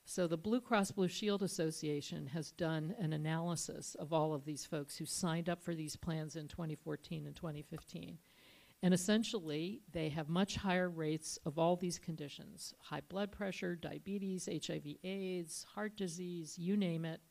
So 0.05 0.27
the 0.27 0.37
Blue 0.37 0.61
Cross 0.61 0.93
Blue 0.93 1.09
Shield 1.09 1.43
Association 1.43 2.27
has 2.27 2.51
done 2.51 2.95
an 2.99 3.15
analysis 3.15 3.95
of 3.99 4.13
all 4.13 4.35
of 4.35 4.45
these 4.45 4.67
folks 4.67 4.99
who 4.99 5.07
signed 5.07 5.49
up 5.49 5.63
for 5.63 5.75
these 5.75 5.97
plans 5.97 6.37
in 6.37 6.47
2014 6.47 7.27
and 7.27 7.35
2015. 7.35 8.19
And 8.83 8.93
essentially, 8.93 9.81
they 9.91 10.11
have 10.11 10.29
much 10.29 10.57
higher 10.57 10.91
rates 10.91 11.39
of 11.47 11.59
all 11.59 11.75
these 11.75 11.99
conditions 11.99 12.75
high 12.83 13.01
blood 13.09 13.33
pressure, 13.33 13.75
diabetes, 13.75 14.47
HIV, 14.47 14.97
AIDS, 15.03 15.65
heart 15.75 15.97
disease, 15.97 16.59
you 16.59 16.77
name 16.77 17.07
it, 17.07 17.23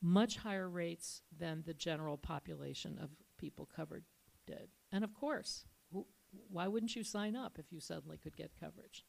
much 0.00 0.38
higher 0.38 0.70
rates 0.70 1.20
than 1.38 1.62
the 1.66 1.74
general 1.74 2.16
population 2.16 2.98
of 3.02 3.10
people 3.36 3.68
covered 3.74 4.04
did. 4.46 4.68
And 4.92 5.04
of 5.04 5.14
course, 5.14 5.64
wh- 5.94 6.08
why 6.50 6.68
wouldn't 6.68 6.96
you 6.96 7.04
sign 7.04 7.36
up 7.36 7.58
if 7.58 7.72
you 7.72 7.80
suddenly 7.80 8.16
could 8.16 8.36
get 8.36 8.52
coverage? 8.58 9.04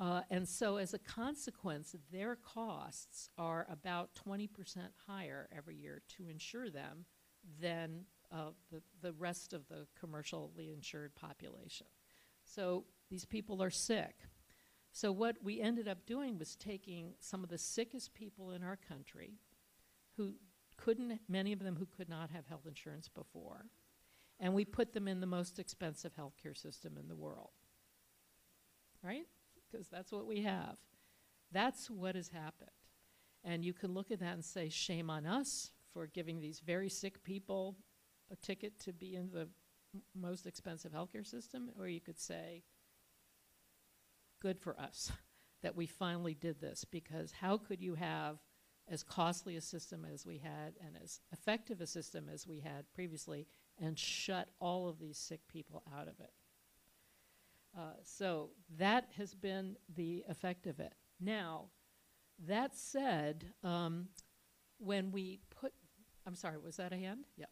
Uh, 0.00 0.20
and 0.30 0.48
so, 0.48 0.76
as 0.76 0.94
a 0.94 0.98
consequence, 0.98 1.96
their 2.12 2.36
costs 2.36 3.30
are 3.36 3.66
about 3.68 4.10
20% 4.14 4.48
higher 5.08 5.48
every 5.54 5.74
year 5.74 6.02
to 6.16 6.28
insure 6.28 6.70
them 6.70 7.04
than 7.60 8.04
uh, 8.30 8.50
the, 8.70 8.80
the 9.02 9.12
rest 9.14 9.52
of 9.52 9.66
the 9.68 9.86
commercially 9.98 10.70
insured 10.72 11.16
population. 11.16 11.88
So, 12.44 12.84
these 13.10 13.24
people 13.24 13.60
are 13.60 13.70
sick. 13.70 14.14
So, 14.92 15.10
what 15.10 15.36
we 15.42 15.60
ended 15.60 15.88
up 15.88 16.06
doing 16.06 16.38
was 16.38 16.54
taking 16.54 17.14
some 17.18 17.42
of 17.42 17.50
the 17.50 17.58
sickest 17.58 18.14
people 18.14 18.52
in 18.52 18.62
our 18.62 18.76
country 18.76 19.40
who 20.16 20.34
couldn't, 20.78 21.20
many 21.28 21.52
of 21.52 21.58
them 21.58 21.76
who 21.76 21.86
could 21.86 22.08
not 22.08 22.30
have 22.30 22.46
health 22.46 22.66
insurance 22.66 23.08
before, 23.08 23.66
and 24.40 24.54
we 24.54 24.64
put 24.64 24.92
them 24.92 25.08
in 25.08 25.20
the 25.20 25.26
most 25.26 25.58
expensive 25.58 26.12
healthcare 26.16 26.56
system 26.56 26.96
in 26.98 27.08
the 27.08 27.16
world. 27.16 27.50
Right? 29.02 29.26
Because 29.70 29.88
that's 29.88 30.12
what 30.12 30.26
we 30.26 30.42
have. 30.42 30.76
That's 31.52 31.90
what 31.90 32.14
has 32.14 32.28
happened. 32.28 32.70
And 33.44 33.64
you 33.64 33.72
can 33.72 33.92
look 33.92 34.10
at 34.10 34.20
that 34.20 34.34
and 34.34 34.44
say, 34.44 34.68
shame 34.68 35.10
on 35.10 35.26
us 35.26 35.70
for 35.92 36.06
giving 36.06 36.40
these 36.40 36.60
very 36.60 36.88
sick 36.88 37.22
people 37.22 37.76
a 38.30 38.36
ticket 38.36 38.78
to 38.80 38.92
be 38.92 39.14
in 39.14 39.30
the 39.30 39.48
most 40.14 40.46
expensive 40.46 40.92
healthcare 40.92 41.26
system, 41.26 41.70
or 41.78 41.88
you 41.88 42.00
could 42.00 42.18
say, 42.18 42.62
good 44.40 44.58
for 44.58 44.78
us 44.78 45.12
that 45.62 45.76
we 45.76 45.86
finally 45.86 46.34
did 46.34 46.60
this, 46.60 46.84
because 46.84 47.32
how 47.32 47.56
could 47.56 47.80
you 47.80 47.94
have 47.94 48.38
as 48.90 49.02
costly 49.02 49.56
a 49.56 49.60
system 49.60 50.06
as 50.12 50.24
we 50.24 50.38
had 50.38 50.74
and 50.84 50.96
as 51.02 51.20
effective 51.32 51.80
a 51.80 51.86
system 51.86 52.28
as 52.32 52.46
we 52.46 52.60
had 52.60 52.90
previously 52.94 53.46
and 53.80 53.98
shut 53.98 54.48
all 54.60 54.88
of 54.88 54.98
these 54.98 55.18
sick 55.18 55.40
people 55.48 55.82
out 55.96 56.08
of 56.08 56.18
it. 56.20 56.32
Uh, 57.76 57.92
so 58.02 58.50
that 58.78 59.08
has 59.16 59.34
been 59.34 59.76
the 59.94 60.24
effect 60.28 60.66
of 60.66 60.80
it. 60.80 60.94
Now, 61.20 61.66
that 62.46 62.74
said, 62.74 63.44
um, 63.62 64.08
when 64.78 65.10
we 65.10 65.40
put, 65.50 65.72
I'm 66.26 66.34
sorry, 66.34 66.58
was 66.58 66.76
that 66.76 66.92
a 66.92 66.96
hand? 66.96 67.24
Yeah. 67.36 67.46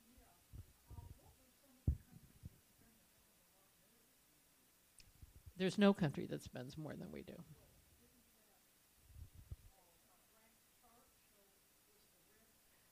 There's 5.57 5.79
no 5.79 5.95
country 5.95 6.27
that 6.27 6.43
spends 6.43 6.77
more 6.77 6.95
than 6.95 7.11
we 7.11 7.23
do. 7.23 7.35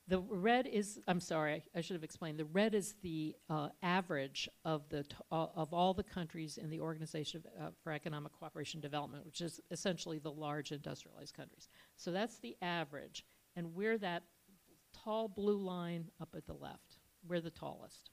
The 0.07 0.21
red 0.21 0.67
is, 0.67 1.01
I'm 1.09 1.21
sorry, 1.21 1.65
I 1.75 1.81
should 1.81 1.95
have 1.95 2.05
explained. 2.05 2.39
The 2.39 2.45
red 2.45 2.75
is 2.75 2.95
the 3.03 3.35
uh, 3.49 3.71
average 3.83 4.51
of, 4.65 4.87
the 4.91 5.07
uh, 5.33 5.47
of 5.57 5.73
all 5.73 5.95
the 5.95 6.03
countries 6.03 6.59
in 6.59 6.69
the 6.69 6.81
Organization 6.81 7.43
of, 7.59 7.67
uh, 7.67 7.71
for 7.83 7.91
Economic 7.91 8.33
Cooperation 8.33 8.79
and 8.79 8.83
Development, 8.83 9.25
which 9.25 9.41
is 9.41 9.61
essentially 9.71 10.19
the 10.19 10.31
large 10.31 10.73
industrialized 10.73 11.35
countries. 11.35 11.69
So 11.97 12.11
that's 12.11 12.39
the 12.39 12.55
average. 12.61 13.25
And 13.57 13.75
we're 13.75 13.97
that 13.99 14.25
tall 14.93 15.27
blue 15.27 15.57
line 15.57 16.11
up 16.21 16.35
at 16.37 16.47
the 16.47 16.55
left. 16.55 16.99
We're 17.27 17.41
the 17.41 17.51
tallest, 17.51 18.11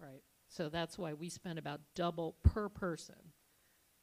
right? 0.00 0.22
So 0.48 0.70
that's 0.70 0.96
why 0.96 1.12
we 1.12 1.28
spend 1.28 1.58
about 1.58 1.80
double 1.94 2.36
per 2.44 2.70
person 2.70 3.32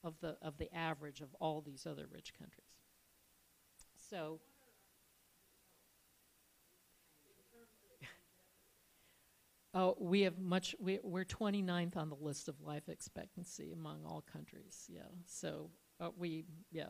of 0.03 0.13
the, 0.21 0.37
of 0.41 0.57
the 0.59 0.71
average 0.75 1.21
of 1.21 1.33
all 1.39 1.61
these 1.61 1.87
other 1.87 2.05
rich 2.11 2.33
countries. 2.37 2.67
So 4.09 4.39
Oh, 9.73 9.95
we 9.99 10.21
have 10.21 10.37
much. 10.37 10.75
We, 10.79 10.99
we're 11.03 11.25
29th 11.25 11.97
on 11.97 12.09
the 12.09 12.15
list 12.15 12.47
of 12.47 12.61
life 12.61 12.89
expectancy 12.89 13.71
among 13.71 14.05
all 14.05 14.23
countries. 14.31 14.85
Yeah. 14.87 15.01
So 15.25 15.71
uh, 15.99 16.09
we, 16.15 16.45
yeah, 16.71 16.89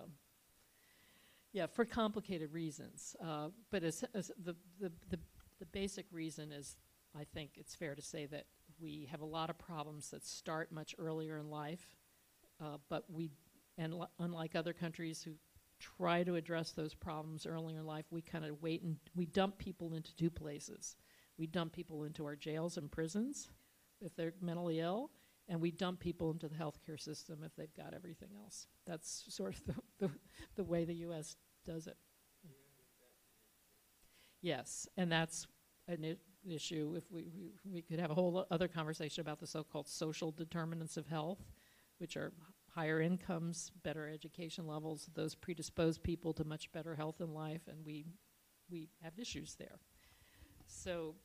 yeah, 1.54 1.67
for 1.67 1.86
complicated 1.86 2.52
reasons. 2.52 3.15
Uh, 3.24 3.50
but 3.72 3.84
as, 3.84 4.04
as 4.13 4.32
the, 4.43 4.56
the 4.80 4.91
the 5.10 5.19
the 5.60 5.65
basic 5.67 6.08
reason 6.12 6.52
is, 6.52 6.76
I 7.17 7.24
think 7.24 7.52
it's 7.56 7.74
fair 7.74 7.96
to 7.96 8.02
say 8.02 8.26
that 8.26 8.46
we 8.82 9.08
have 9.12 9.22
a 9.22 9.26
lot 9.26 9.50
of 9.50 9.58
problems 9.58 10.10
that 10.12 10.26
start 10.26 10.72
much 10.72 10.93
earlier 10.98 11.38
in 11.38 11.50
life, 11.50 11.96
uh, 12.62 12.78
but 12.89 13.06
we, 13.10 13.30
and 13.78 13.93
unlike 14.19 14.56
other 14.56 14.74
countries 14.74 15.22
who 15.24 15.32
try 15.80 16.24
to 16.24 16.36
address 16.36 16.72
those 16.72 16.93
problems 16.93 17.46
earlier 17.46 17.80
in 17.80 17.86
life, 17.86 18.06
we 18.12 18.22
kind 18.22 18.43
of 18.43 18.62
wait 18.62 18.82
and 18.82 18.98
we 19.15 19.26
dump 19.26 19.58
people 19.58 19.93
into 19.93 20.13
two 20.15 20.30
places 20.30 20.98
we 21.38 21.48
dump 21.48 21.74
people 21.74 22.04
into 22.04 22.26
our 22.26 22.36
jails 22.36 22.78
and 22.78 22.91
prisons 22.91 23.50
if 24.02 24.15
they're 24.15 24.34
mentally 24.41 24.80
ill, 24.80 25.12
and 25.48 25.60
we 25.60 25.72
dump 25.72 26.00
people 26.00 26.32
into 26.32 26.48
the 26.48 26.56
healthcare 26.56 27.00
system 27.00 27.39
if 27.43 27.56
they've 27.56 27.74
got 27.76 27.93
everything 27.93 28.30
else. 28.43 28.67
That's 28.86 29.26
sort 29.30 29.56
of 29.56 29.65
the, 30.00 30.08
the, 30.08 30.12
the 30.56 30.63
way 30.63 30.86
the 30.86 30.96
U.S. 30.96 31.36
does 31.65 31.88
it. 31.88 31.98
Yes, 34.41 34.88
and 34.98 35.10
that's 35.10 35.48
an 35.88 36.17
issue. 36.46 36.96
If 36.98 37.10
we, 37.10 37.30
we, 37.34 37.54
we 37.63 37.82
could 37.82 38.00
have 38.00 38.12
a 38.12 38.13
whole 38.13 38.46
other 38.52 38.67
conversation 38.67 39.22
about 39.22 39.39
the 39.39 39.48
so-called 39.48 39.88
social 39.88 40.32
determinants 40.32 40.98
of 40.98 41.08
health, 41.08 41.39
which 41.98 42.17
are 42.17 42.34
higher 42.76 43.00
incomes, 43.00 43.72
better 43.84 44.10
education 44.10 44.67
levels. 44.67 45.10
Those 45.13 45.34
predispose 45.34 45.98
people 45.98 46.34
to 46.34 46.43
much 46.43 46.72
better 46.74 46.96
health 46.96 47.22
in 47.22 47.34
life, 47.34 47.62
and 47.67 47.86
we 47.86 48.06
we 48.69 48.89
have 49.02 49.13
issues 49.17 49.56
there. 49.56 49.80
So, 50.74 51.16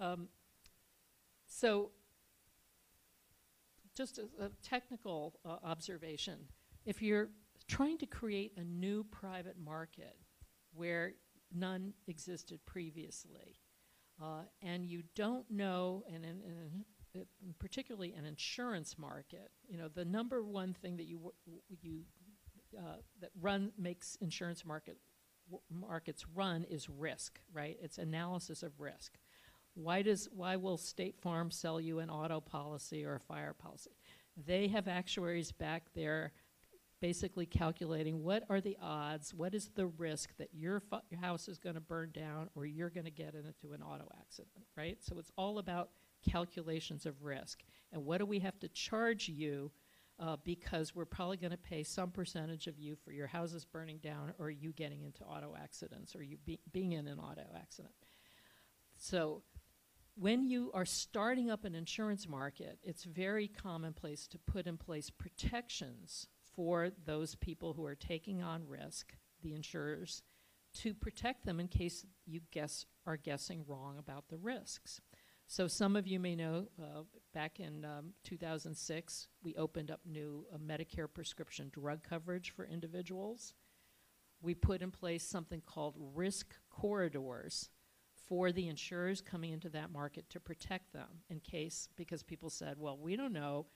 um, 0.00 0.28
so 1.46 1.90
just 3.94 4.18
a, 4.18 4.22
a 4.42 4.50
technical 4.62 5.38
uh, 5.44 5.56
observation. 5.64 6.38
If 6.84 7.02
you're 7.02 7.28
trying 7.68 7.98
to 7.98 8.06
create 8.06 8.52
a 8.56 8.64
new 8.64 9.04
private 9.04 9.56
market 9.58 10.16
where 10.74 11.12
none 11.54 11.92
existed 12.08 12.60
previously, 12.66 13.60
uh, 14.20 14.42
and 14.62 14.86
you 14.86 15.02
don't 15.14 15.48
know, 15.50 16.04
and, 16.12 16.24
and, 16.24 16.42
and 16.44 17.24
particularly 17.58 18.14
an 18.14 18.24
insurance 18.24 18.96
market, 18.98 19.50
you 19.68 19.76
know, 19.76 19.88
the 19.88 20.04
number 20.04 20.42
one 20.42 20.74
thing 20.74 20.96
that 20.96 21.04
you 21.04 21.32
you 21.82 22.02
uh, 22.78 22.96
that 23.20 23.30
run 23.40 23.70
makes 23.78 24.16
insurance 24.20 24.64
market 24.64 24.96
markets 25.70 26.24
run 26.34 26.64
is 26.64 26.88
risk, 26.88 27.40
right? 27.52 27.76
It's 27.82 27.98
analysis 27.98 28.62
of 28.62 28.80
risk. 28.80 29.12
Why 29.74 30.02
does 30.02 30.28
why 30.32 30.56
will 30.56 30.76
State 30.76 31.18
Farm 31.20 31.50
sell 31.50 31.80
you 31.80 31.98
an 31.98 32.10
auto 32.10 32.40
policy 32.40 33.04
or 33.04 33.16
a 33.16 33.20
fire 33.20 33.54
policy? 33.54 33.96
They 34.36 34.68
have 34.68 34.88
actuaries 34.88 35.52
back 35.52 35.84
there 35.94 36.32
basically 37.02 37.44
calculating 37.44 38.22
what 38.22 38.44
are 38.48 38.60
the 38.60 38.78
odds, 38.80 39.34
what 39.34 39.54
is 39.54 39.70
the 39.74 39.86
risk 39.86 40.36
that 40.36 40.48
your, 40.52 40.80
your 41.10 41.20
house 41.20 41.48
is 41.48 41.58
going 41.58 41.74
to 41.74 41.80
burn 41.80 42.10
down 42.12 42.48
or 42.54 42.64
you're 42.64 42.90
going 42.90 43.04
to 43.04 43.10
get 43.10 43.34
into 43.34 43.74
an 43.74 43.82
auto 43.82 44.08
accident, 44.20 44.64
right? 44.76 44.98
So 45.00 45.18
it's 45.18 45.32
all 45.36 45.58
about 45.58 45.90
calculations 46.30 47.04
of 47.04 47.24
risk. 47.24 47.64
And 47.92 48.04
what 48.04 48.18
do 48.18 48.24
we 48.24 48.38
have 48.38 48.58
to 48.60 48.68
charge 48.68 49.28
you 49.28 49.72
uh, 50.18 50.36
because 50.44 50.94
we're 50.94 51.04
probably 51.04 51.36
going 51.36 51.50
to 51.50 51.56
pay 51.56 51.82
some 51.82 52.10
percentage 52.10 52.66
of 52.66 52.78
you 52.78 52.96
for 52.96 53.12
your 53.12 53.26
houses 53.26 53.64
burning 53.64 53.98
down 53.98 54.32
or 54.38 54.50
you 54.50 54.72
getting 54.72 55.02
into 55.02 55.24
auto 55.24 55.54
accidents 55.60 56.14
or 56.14 56.22
you 56.22 56.36
be, 56.44 56.60
being 56.72 56.92
in 56.92 57.08
an 57.08 57.18
auto 57.18 57.46
accident. 57.56 57.94
So 58.96 59.42
when 60.14 60.44
you 60.46 60.70
are 60.74 60.84
starting 60.84 61.50
up 61.50 61.64
an 61.64 61.74
insurance 61.74 62.28
market, 62.28 62.78
it's 62.82 63.04
very 63.04 63.48
commonplace 63.48 64.26
to 64.28 64.38
put 64.38 64.66
in 64.66 64.76
place 64.76 65.10
protections 65.10 66.26
for 66.54 66.90
those 67.06 67.34
people 67.34 67.72
who 67.72 67.86
are 67.86 67.94
taking 67.94 68.42
on 68.42 68.68
risk, 68.68 69.14
the 69.42 69.54
insurers, 69.54 70.22
to 70.74 70.94
protect 70.94 71.44
them 71.44 71.60
in 71.60 71.68
case 71.68 72.04
you 72.26 72.40
guess 72.50 72.86
are 73.06 73.16
guessing 73.16 73.64
wrong 73.66 73.98
about 73.98 74.28
the 74.28 74.36
risks. 74.36 75.00
So 75.52 75.68
some 75.68 75.96
of 75.96 76.06
you 76.06 76.18
may 76.18 76.34
know, 76.34 76.68
uh, 76.82 77.02
back 77.34 77.60
in 77.60 77.84
um, 77.84 78.14
2006, 78.24 79.28
we 79.42 79.54
opened 79.56 79.90
up 79.90 80.00
new 80.06 80.46
uh, 80.50 80.56
Medicare 80.56 81.12
prescription 81.12 81.70
drug 81.70 82.02
coverage 82.02 82.52
for 82.52 82.64
individuals. 82.64 83.52
We 84.40 84.54
put 84.54 84.80
in 84.80 84.90
place 84.90 85.22
something 85.22 85.60
called 85.66 85.94
risk 86.14 86.54
corridors 86.70 87.68
for 88.14 88.50
the 88.50 88.66
insurers 88.66 89.20
coming 89.20 89.52
into 89.52 89.68
that 89.68 89.92
market 89.92 90.30
to 90.30 90.40
protect 90.40 90.94
them 90.94 91.20
in 91.28 91.38
case, 91.40 91.86
because 91.96 92.22
people 92.22 92.48
said, 92.48 92.78
well, 92.78 92.96
we 92.96 93.14
don't 93.14 93.34
know 93.34 93.66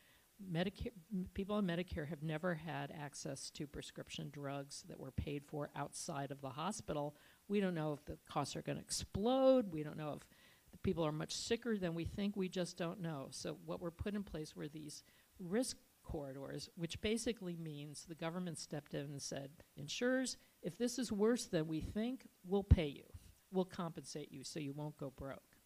Medicare, 0.51 0.93
people 1.35 1.57
on 1.57 1.67
Medicare 1.67 2.09
have 2.09 2.23
never 2.23 2.55
had 2.55 2.93
access 2.99 3.51
to 3.51 3.67
prescription 3.67 4.31
drugs 4.33 4.85
that 4.89 5.01
were 5.01 5.11
paid 5.11 5.45
for 5.45 5.71
outside 5.77 6.31
of 6.31 6.41
the 6.41 6.51
hospital. 6.51 7.17
We 7.49 7.61
don't 7.61 7.75
know 7.75 7.93
if 7.93 8.05
the 8.05 8.19
costs 8.27 8.57
are 8.57 8.63
going 8.63 8.77
to 8.77 8.83
explode. 8.83 9.73
We 9.73 9.83
don't 9.83 9.97
know 9.97 10.15
if 10.17 10.27
the 10.73 10.79
people 10.79 11.05
are 11.05 11.13
much 11.13 11.35
sicker 11.35 11.77
than 11.77 11.95
we 11.95 12.05
think. 12.05 12.37
We 12.37 12.49
just 12.49 12.77
don't 12.77 13.01
know. 13.01 13.29
So, 13.31 13.59
what 13.65 13.81
were 13.81 13.91
put 13.91 14.15
in 14.15 14.23
place 14.23 14.55
were 14.55 14.69
these 14.69 15.03
risk 15.39 15.77
corridors, 16.03 16.69
which 16.77 17.01
basically 17.01 17.57
means 17.57 18.05
the 18.09 18.15
government 18.15 18.59
stepped 18.59 18.95
in 18.95 19.01
and 19.01 19.21
said, 19.21 19.51
insurers, 19.77 20.37
if 20.63 20.79
this 20.79 20.99
is 20.99 21.11
worse 21.11 21.47
than 21.47 21.67
we 21.67 21.81
think, 21.81 22.29
we'll 22.47 22.63
pay 22.63 22.87
you. 22.87 23.05
We'll 23.53 23.65
compensate 23.65 24.33
you 24.33 24.45
so 24.45 24.61
you 24.61 24.73
won't 24.73 24.97
go 24.97 25.13
broke. 25.17 25.57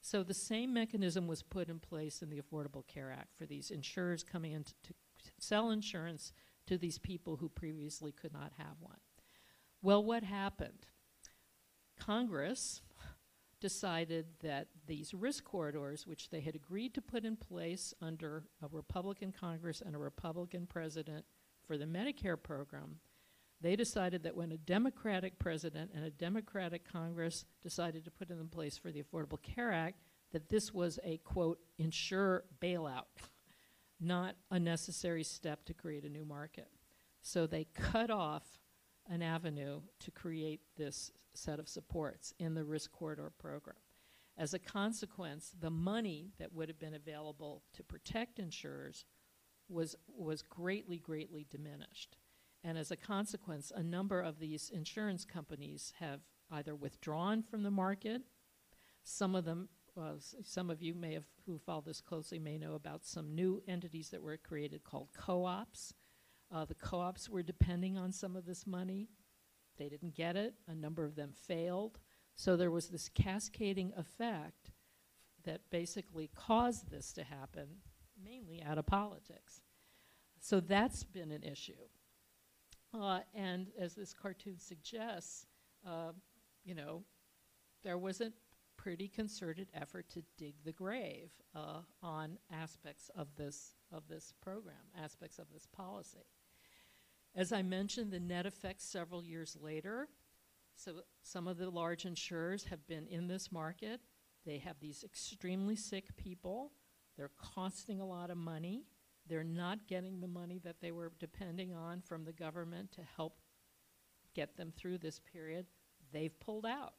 So 0.00 0.22
the 0.22 0.34
same 0.34 0.72
mechanism 0.72 1.26
was 1.26 1.42
put 1.42 1.68
in 1.68 1.80
place 1.80 2.22
in 2.22 2.30
the 2.30 2.40
Affordable 2.40 2.86
Care 2.86 3.10
Act 3.10 3.34
for 3.36 3.46
these 3.46 3.70
insurers 3.70 4.22
coming 4.22 4.52
in 4.52 4.64
to, 4.64 4.72
to 4.84 4.94
sell 5.38 5.70
insurance 5.70 6.32
to 6.66 6.78
these 6.78 6.98
people 6.98 7.36
who 7.36 7.48
previously 7.48 8.12
could 8.12 8.32
not 8.32 8.52
have 8.58 8.76
one. 8.80 8.98
Well, 9.82 10.04
what 10.04 10.22
happened? 10.22 10.86
Congress 11.98 12.82
decided 13.60 14.26
that 14.42 14.68
these 14.86 15.14
risk 15.14 15.44
corridors, 15.44 16.06
which 16.06 16.30
they 16.30 16.40
had 16.40 16.54
agreed 16.54 16.94
to 16.94 17.00
put 17.00 17.24
in 17.24 17.36
place 17.36 17.92
under 18.00 18.44
a 18.62 18.68
Republican 18.70 19.32
Congress 19.32 19.82
and 19.84 19.94
a 19.94 19.98
Republican 19.98 20.66
president 20.66 21.24
for 21.66 21.76
the 21.76 21.84
Medicare 21.84 22.40
program, 22.40 22.96
they 23.60 23.74
decided 23.74 24.22
that 24.22 24.36
when 24.36 24.52
a 24.52 24.58
Democratic 24.58 25.38
president 25.38 25.90
and 25.94 26.04
a 26.04 26.10
Democratic 26.10 26.90
Congress 26.90 27.44
decided 27.62 28.04
to 28.04 28.10
put 28.10 28.30
it 28.30 28.38
in 28.38 28.48
place 28.48 28.78
for 28.78 28.92
the 28.92 29.02
Affordable 29.02 29.42
Care 29.42 29.72
Act, 29.72 29.98
that 30.32 30.48
this 30.48 30.72
was 30.72 30.98
a 31.02 31.18
quote, 31.18 31.58
insure 31.78 32.44
bailout, 32.60 33.06
not 34.00 34.36
a 34.50 34.60
necessary 34.60 35.24
step 35.24 35.64
to 35.64 35.74
create 35.74 36.04
a 36.04 36.08
new 36.08 36.24
market. 36.24 36.68
So 37.22 37.46
they 37.46 37.66
cut 37.74 38.10
off 38.10 38.44
an 39.08 39.22
avenue 39.22 39.80
to 40.00 40.10
create 40.10 40.60
this 40.76 41.10
set 41.34 41.58
of 41.58 41.68
supports 41.68 42.34
in 42.38 42.54
the 42.54 42.64
risk 42.64 42.92
corridor 42.92 43.32
program. 43.38 43.76
As 44.36 44.54
a 44.54 44.58
consequence, 44.58 45.52
the 45.58 45.70
money 45.70 46.30
that 46.38 46.52
would 46.52 46.68
have 46.68 46.78
been 46.78 46.94
available 46.94 47.62
to 47.74 47.82
protect 47.82 48.38
insurers 48.38 49.04
was, 49.68 49.96
was 50.16 50.42
greatly, 50.42 50.98
greatly 50.98 51.46
diminished. 51.50 52.16
And 52.64 52.78
as 52.78 52.90
a 52.90 52.96
consequence, 52.96 53.72
a 53.74 53.82
number 53.82 54.20
of 54.20 54.38
these 54.38 54.70
insurance 54.70 55.24
companies 55.24 55.92
have 55.98 56.20
either 56.50 56.74
withdrawn 56.74 57.42
from 57.42 57.62
the 57.62 57.70
market. 57.70 58.22
Some 59.04 59.34
of 59.34 59.44
them, 59.44 59.68
uh, 60.00 60.14
some 60.42 60.70
of 60.70 60.82
you 60.82 60.94
may 60.94 61.14
have, 61.14 61.24
who 61.46 61.58
follow 61.58 61.82
this 61.84 62.00
closely, 62.00 62.38
may 62.38 62.58
know 62.58 62.74
about 62.74 63.04
some 63.04 63.34
new 63.34 63.62
entities 63.68 64.10
that 64.10 64.22
were 64.22 64.36
created 64.36 64.84
called 64.84 65.08
co 65.16 65.44
ops. 65.44 65.94
Uh, 66.52 66.64
the 66.64 66.74
co 66.74 67.00
ops 67.00 67.28
were 67.28 67.42
depending 67.42 67.98
on 67.98 68.12
some 68.12 68.36
of 68.36 68.46
this 68.46 68.66
money. 68.66 69.08
They 69.76 69.88
didn't 69.88 70.14
get 70.14 70.36
it. 70.36 70.54
A 70.66 70.74
number 70.74 71.04
of 71.04 71.14
them 71.14 71.32
failed. 71.32 71.98
So 72.34 72.56
there 72.56 72.70
was 72.70 72.88
this 72.88 73.08
cascading 73.08 73.92
effect 73.96 74.70
that 75.44 75.62
basically 75.70 76.30
caused 76.34 76.90
this 76.90 77.12
to 77.14 77.24
happen, 77.24 77.68
mainly 78.22 78.62
out 78.62 78.78
of 78.78 78.86
politics. 78.86 79.60
So 80.40 80.60
that's 80.60 81.04
been 81.04 81.32
an 81.32 81.42
issue. 81.42 81.72
Uh, 82.94 83.20
and 83.34 83.68
as 83.78 83.94
this 83.94 84.14
cartoon 84.14 84.58
suggests, 84.58 85.46
uh, 85.86 86.12
you 86.64 86.74
know, 86.74 87.02
there 87.82 87.98
was 87.98 88.20
a 88.20 88.32
pretty 88.76 89.08
concerted 89.08 89.68
effort 89.74 90.08
to 90.08 90.22
dig 90.38 90.54
the 90.64 90.72
grave 90.72 91.30
uh, 91.54 91.80
on 92.02 92.38
aspects 92.52 93.10
of 93.16 93.28
this 93.36 93.74
of 93.92 94.06
this 94.08 94.32
program, 94.40 94.76
aspects 95.02 95.38
of 95.38 95.46
this 95.52 95.66
policy. 95.66 96.24
As 97.38 97.52
I 97.52 97.62
mentioned, 97.62 98.10
the 98.10 98.18
net 98.18 98.46
effect 98.46 98.82
several 98.82 99.24
years 99.24 99.56
later. 99.62 100.08
So 100.74 101.02
some 101.22 101.46
of 101.46 101.56
the 101.56 101.70
large 101.70 102.04
insurers 102.04 102.64
have 102.64 102.84
been 102.88 103.06
in 103.06 103.28
this 103.28 103.52
market. 103.52 104.00
They 104.44 104.58
have 104.58 104.80
these 104.80 105.04
extremely 105.04 105.76
sick 105.76 106.16
people. 106.16 106.72
They're 107.16 107.30
costing 107.54 108.00
a 108.00 108.04
lot 108.04 108.30
of 108.30 108.38
money. 108.38 108.86
They're 109.28 109.44
not 109.44 109.86
getting 109.86 110.20
the 110.20 110.26
money 110.26 110.60
that 110.64 110.80
they 110.80 110.90
were 110.90 111.12
depending 111.20 111.72
on 111.72 112.00
from 112.00 112.24
the 112.24 112.32
government 112.32 112.90
to 112.92 113.02
help 113.14 113.38
get 114.34 114.56
them 114.56 114.72
through 114.76 114.98
this 114.98 115.20
period. 115.20 115.66
They've 116.12 116.40
pulled 116.40 116.66
out. 116.66 116.94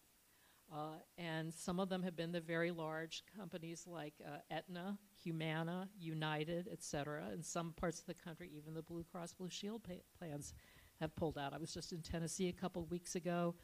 Uh, 0.72 0.98
and 1.18 1.52
some 1.54 1.80
of 1.80 1.90
them 1.90 2.04
have 2.04 2.16
been 2.16 2.32
the 2.32 2.40
very 2.40 2.70
large 2.70 3.24
companies 3.36 3.86
like 3.88 4.14
uh, 4.26 4.38
Aetna, 4.52 4.98
Humana, 5.24 5.90
United, 5.98 6.70
et 6.72 6.84
cetera. 6.84 7.30
In 7.34 7.42
some 7.42 7.74
parts 7.74 8.00
of 8.00 8.06
the 8.06 8.14
country, 8.14 8.52
even 8.56 8.76
the 8.76 8.84
Blue 8.84 9.04
Cross 9.04 9.34
Blue 9.34 9.50
Shield 9.50 9.82
plans 10.18 10.54
have 11.00 11.16
pulled 11.16 11.38
out. 11.38 11.54
I 11.54 11.58
was 11.58 11.74
just 11.74 11.92
in 11.92 12.02
Tennessee 12.02 12.50
a 12.50 12.54
couple 12.54 12.86
weeks 12.86 13.16
ago. 13.16 13.56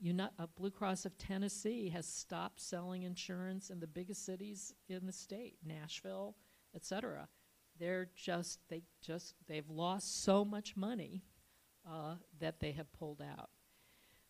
Uni- 0.00 0.28
uh, 0.38 0.46
Blue 0.56 0.70
Cross 0.70 1.06
of 1.06 1.18
Tennessee 1.18 1.88
has 1.88 2.06
stopped 2.06 2.60
selling 2.60 3.02
insurance 3.02 3.70
in 3.70 3.80
the 3.80 3.88
biggest 3.88 4.24
cities 4.24 4.72
in 4.88 5.06
the 5.06 5.12
state, 5.12 5.56
Nashville, 5.64 6.36
et 6.72 6.84
cetera 6.84 7.28
they're 7.78 8.08
just 8.14 8.60
they 8.68 8.82
just 9.00 9.34
they've 9.46 9.68
lost 9.70 10.22
so 10.24 10.44
much 10.44 10.76
money 10.76 11.22
uh, 11.88 12.16
that 12.40 12.60
they 12.60 12.72
have 12.72 12.92
pulled 12.92 13.22
out. 13.22 13.50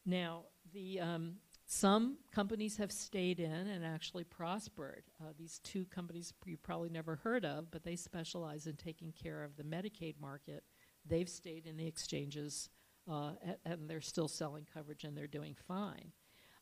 Now, 0.05 0.45
the 0.73 1.01
um, 1.01 1.37
some 1.71 2.17
companies 2.33 2.79
have 2.79 2.91
stayed 2.91 3.41
in 3.41 3.53
and 3.53 3.85
actually 3.85 4.25
prospered. 4.25 5.03
Uh, 5.21 5.33
these 5.39 5.61
two 5.63 5.85
companies 5.85 6.33
you 6.47 6.57
probably 6.57 6.89
never 6.89 7.17
heard 7.17 7.45
of, 7.45 7.71
but 7.71 7.85
they 7.85 7.95
specialize 7.95 8.67
in 8.67 8.75
taking 8.77 9.13
care 9.13 9.45
of 9.45 9.55
the 9.59 9.63
Medicaid 9.63 10.15
market. 10.19 10.65
They've 11.07 11.29
stayed 11.29 11.67
in 11.67 11.77
the 11.77 11.87
exchanges, 11.87 12.71
uh, 13.07 13.33
and 13.67 13.89
they're 13.89 14.01
still 14.01 14.29
selling 14.29 14.67
coverage, 14.73 15.05
and 15.05 15.15
they're 15.15 15.27
doing 15.27 15.55
fine. 15.67 16.13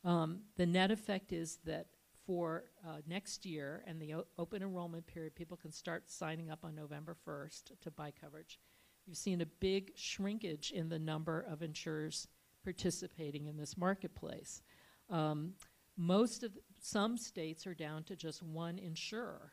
Um, 0.03 0.41
the 0.57 0.67
net 0.67 0.91
effect 0.91 1.33
is 1.33 1.61
that 1.65 1.87
for 2.27 2.65
uh, 2.85 2.97
next 3.07 3.47
year 3.47 3.85
and 3.87 4.03
the 4.03 4.25
open 4.39 4.61
enrollment 4.61 5.07
period, 5.07 5.37
people 5.37 5.57
can 5.57 5.71
start 5.71 6.11
signing 6.11 6.51
up 6.51 6.65
on 6.65 6.75
November 6.75 7.17
1st 7.25 7.81
to 7.81 7.93
buy 7.93 8.11
coverage. 8.11 8.59
You've 9.07 9.17
seen 9.17 9.41
a 9.41 9.47
big 9.47 9.93
shrinkage 9.95 10.73
in 10.73 10.89
the 10.89 10.99
number 10.99 11.47
of 11.49 11.63
insurers 11.63 12.27
participating 12.65 13.47
in 13.47 13.57
this 13.57 13.77
marketplace. 13.77 14.63
Um, 15.11 15.55
most 15.97 16.43
of 16.43 16.53
some 16.81 17.17
states 17.17 17.67
are 17.67 17.75
down 17.75 18.05
to 18.05 18.17
just 18.17 18.43
one 18.43 18.79
insurer, 18.79 19.53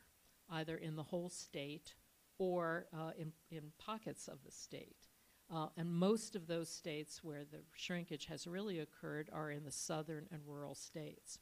either 0.50 0.78
in 0.78 0.96
the 0.96 1.04
whole 1.04 1.30
state 1.30 1.96
or 2.38 2.88
uh, 2.94 3.12
in, 3.18 3.32
in 3.52 3.72
pockets 3.78 4.28
of 4.28 4.44
the 4.44 4.52
state. 4.52 5.08
Uh, 5.54 5.68
and 5.78 5.92
most 5.92 6.36
of 6.36 6.48
those 6.48 6.70
states 6.70 7.24
where 7.24 7.44
the 7.44 7.60
shrinkage 7.76 8.26
has 8.26 8.48
really 8.48 8.80
occurred 8.80 9.30
are 9.32 9.52
in 9.52 9.64
the 9.64 9.72
southern 9.72 10.26
and 10.32 10.42
rural 10.46 10.76
states. 10.76 11.40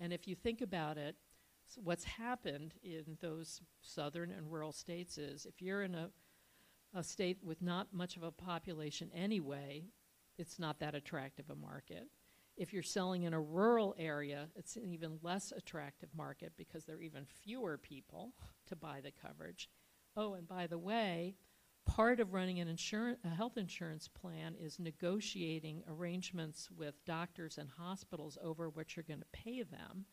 And 0.00 0.12
if 0.12 0.28
you 0.28 0.34
think 0.34 0.60
about 0.60 0.98
it, 0.98 1.16
so 1.66 1.80
what's 1.82 2.04
happened 2.04 2.74
in 2.82 3.18
those 3.20 3.60
southern 3.82 4.30
and 4.30 4.50
rural 4.50 4.72
states 4.72 5.18
is 5.18 5.46
if 5.46 5.60
you're 5.60 5.82
in 5.82 5.94
a, 5.94 6.10
a 6.94 7.02
state 7.02 7.38
with 7.42 7.60
not 7.60 7.92
much 7.92 8.16
of 8.16 8.22
a 8.22 8.30
population 8.30 9.10
anyway, 9.14 9.84
it's 10.38 10.58
not 10.58 10.78
that 10.80 10.94
attractive 10.94 11.50
a 11.50 11.54
market. 11.54 12.08
If 12.58 12.72
you're 12.72 12.82
selling 12.82 13.22
in 13.22 13.34
a 13.34 13.40
rural 13.40 13.94
area, 13.96 14.48
it's 14.56 14.74
an 14.74 14.84
even 14.84 15.20
less 15.22 15.52
attractive 15.56 16.08
market 16.12 16.54
because 16.56 16.84
there 16.84 16.96
are 16.96 17.02
even 17.02 17.24
fewer 17.24 17.78
people 17.78 18.32
to 18.66 18.74
buy 18.74 19.00
the 19.00 19.12
coverage. 19.12 19.70
Oh, 20.16 20.34
and 20.34 20.48
by 20.48 20.66
the 20.66 20.76
way, 20.76 21.36
part 21.86 22.18
of 22.18 22.34
running 22.34 22.58
an 22.58 22.66
insurance, 22.66 23.20
a 23.24 23.28
health 23.28 23.56
insurance 23.56 24.08
plan 24.08 24.56
is 24.60 24.80
negotiating 24.80 25.84
arrangements 25.88 26.68
with 26.76 27.04
doctors 27.04 27.58
and 27.58 27.70
hospitals 27.78 28.36
over 28.42 28.68
what 28.68 28.96
you're 28.96 29.04
going 29.04 29.20
to 29.20 29.26
pay 29.32 29.62
them. 29.62 30.04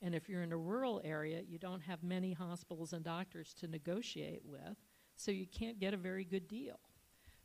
And 0.00 0.14
if 0.14 0.28
you're 0.28 0.44
in 0.44 0.52
a 0.52 0.56
rural 0.56 1.00
area, 1.02 1.42
you 1.44 1.58
don't 1.58 1.82
have 1.82 2.04
many 2.04 2.32
hospitals 2.32 2.92
and 2.92 3.04
doctors 3.04 3.52
to 3.54 3.66
negotiate 3.66 4.42
with, 4.44 4.76
so 5.16 5.32
you 5.32 5.48
can't 5.48 5.80
get 5.80 5.94
a 5.94 5.96
very 5.96 6.24
good 6.24 6.46
deal. 6.46 6.78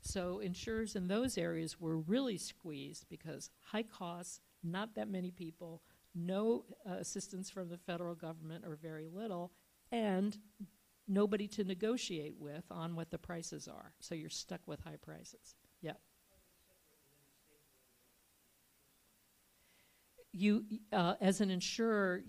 So 0.03 0.39
insurers 0.39 0.97
in 0.97 1.07
those 1.07 1.37
areas 1.37 1.79
were 1.79 1.97
really 1.97 2.37
squeezed 2.37 3.05
because 3.09 3.49
high 3.61 3.83
costs, 3.83 4.41
not 4.61 4.95
that 4.95 5.09
many 5.09 5.31
people, 5.31 5.81
no 6.13 6.65
uh, 6.87 6.95
assistance 6.95 7.49
from 7.49 7.69
the 7.69 7.77
federal 7.77 8.13
government 8.13 8.65
or 8.67 8.75
very 8.75 9.07
little, 9.07 9.53
and 9.93 10.37
nobody 11.07 11.47
to 11.47 11.63
negotiate 11.63 12.35
with 12.37 12.65
on 12.69 12.95
what 12.95 13.11
the 13.11 13.17
prices 13.17 13.69
are. 13.69 13.93
So 14.01 14.13
you're 14.13 14.29
stuck 14.29 14.59
with 14.67 14.81
high 14.81 14.97
prices. 15.01 15.55
Yeah. 15.81 15.93
You, 20.33 20.65
uh, 20.91 21.13
as 21.21 21.39
an 21.39 21.49
insurer, 21.49 22.23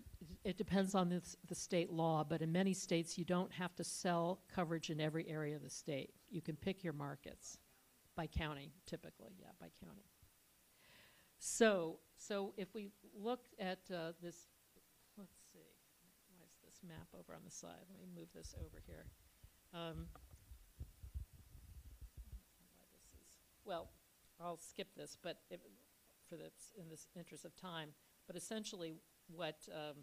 it 0.45 0.59
depends 0.59 0.95
on 0.95 1.09
the 1.49 1.55
state 1.55 1.91
law, 1.91 2.23
but 2.23 2.41
in 2.41 2.53
many 2.53 2.73
states 2.73 3.19
you 3.19 3.25
don't 3.25 3.53
have 3.53 3.75
to 3.77 3.85
sell 3.85 4.43
coverage 4.55 4.91
in 4.91 5.01
every 5.01 5.29
area 5.29 5.57
of 5.57 5.63
the 5.63 5.71
state. 5.71 6.11
You 6.31 6.41
can 6.41 6.55
pick 6.55 6.85
your 6.85 6.93
markets 6.93 7.59
by 8.17 8.27
county, 8.27 8.73
typically, 8.87 9.33
yeah, 9.39 9.49
by 9.61 9.69
county. 9.85 10.05
So, 11.39 11.99
so 12.17 12.53
if 12.57 12.75
we 12.75 12.91
look 13.15 13.47
at 13.59 13.81
uh, 13.93 14.13
this, 14.23 14.49
let's 15.19 15.35
see, 15.53 15.59
why 16.29 16.45
is 16.47 16.57
this 16.65 16.81
map 16.87 17.09
over 17.13 17.35
on 17.35 17.43
the 17.45 17.51
side? 17.51 17.85
Let 17.91 18.01
me 18.01 18.09
move 18.17 18.29
this 18.35 18.55
over 18.59 18.81
here. 18.87 19.05
Um, 19.75 20.07
this 22.93 23.13
is, 23.21 23.41
well, 23.65 23.91
I'll 24.41 24.59
skip 24.59 24.95
this, 24.97 25.19
but 25.21 25.39
for 26.29 26.37
this, 26.37 26.73
in 26.81 26.89
this 26.89 27.09
interest 27.17 27.45
of 27.45 27.55
time, 27.57 27.91
but 28.27 28.37
essentially 28.37 28.95
what 29.29 29.69
um, 29.73 29.97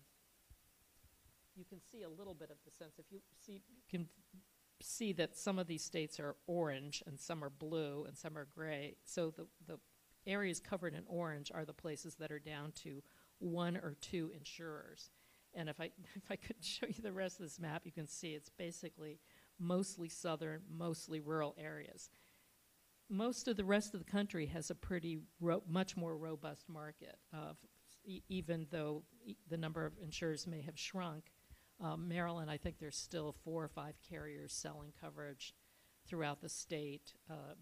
you 1.55 1.65
can 1.65 1.79
see 1.91 2.03
a 2.03 2.09
little 2.09 2.33
bit 2.33 2.49
of 2.51 2.57
the 2.65 2.71
sense. 2.71 2.99
If 2.99 3.05
you 3.11 3.19
see, 3.39 3.53
you 3.53 3.81
can 3.89 4.07
see 4.81 5.13
that 5.13 5.37
some 5.37 5.59
of 5.59 5.67
these 5.67 5.83
states 5.83 6.19
are 6.19 6.35
orange 6.47 7.03
and 7.05 7.19
some 7.19 7.43
are 7.43 7.49
blue 7.49 8.05
and 8.07 8.17
some 8.17 8.37
are 8.37 8.47
gray. 8.55 8.95
So 9.05 9.31
the, 9.31 9.47
the 9.67 9.79
areas 10.25 10.59
covered 10.59 10.93
in 10.93 11.03
orange 11.07 11.51
are 11.53 11.65
the 11.65 11.73
places 11.73 12.15
that 12.15 12.31
are 12.31 12.39
down 12.39 12.71
to 12.83 13.01
one 13.39 13.77
or 13.77 13.95
two 14.01 14.31
insurers. 14.35 15.09
And 15.53 15.69
if 15.69 15.79
I, 15.79 15.85
if 16.15 16.29
I 16.29 16.35
could 16.35 16.57
show 16.61 16.87
you 16.87 17.01
the 17.01 17.11
rest 17.11 17.39
of 17.39 17.45
this 17.45 17.59
map, 17.59 17.83
you 17.85 17.91
can 17.91 18.07
see 18.07 18.29
it's 18.29 18.49
basically 18.49 19.19
mostly 19.59 20.09
southern, 20.09 20.61
mostly 20.69 21.19
rural 21.19 21.55
areas. 21.59 22.09
Most 23.09 23.47
of 23.47 23.57
the 23.57 23.65
rest 23.65 23.93
of 23.93 24.03
the 24.03 24.09
country 24.09 24.45
has 24.47 24.69
a 24.69 24.75
pretty 24.75 25.19
much 25.67 25.97
more 25.97 26.17
robust 26.17 26.69
market, 26.69 27.17
even 28.29 28.67
though 28.71 29.03
e 29.25 29.35
the 29.49 29.57
number 29.57 29.85
of 29.85 29.93
insurers 30.01 30.47
may 30.47 30.61
have 30.61 30.79
shrunk. 30.79 31.25
Um, 31.81 32.07
Maryland, 32.07 32.51
I 32.51 32.57
think 32.57 32.77
there's 32.79 32.97
still 32.97 33.31
four 33.43 33.63
or 33.63 33.67
five 33.67 33.95
carriers 34.07 34.53
selling 34.53 34.93
coverage 35.01 35.53
throughout 36.07 36.41
the 36.41 36.49
state. 36.49 37.13
Uh, 37.29 37.55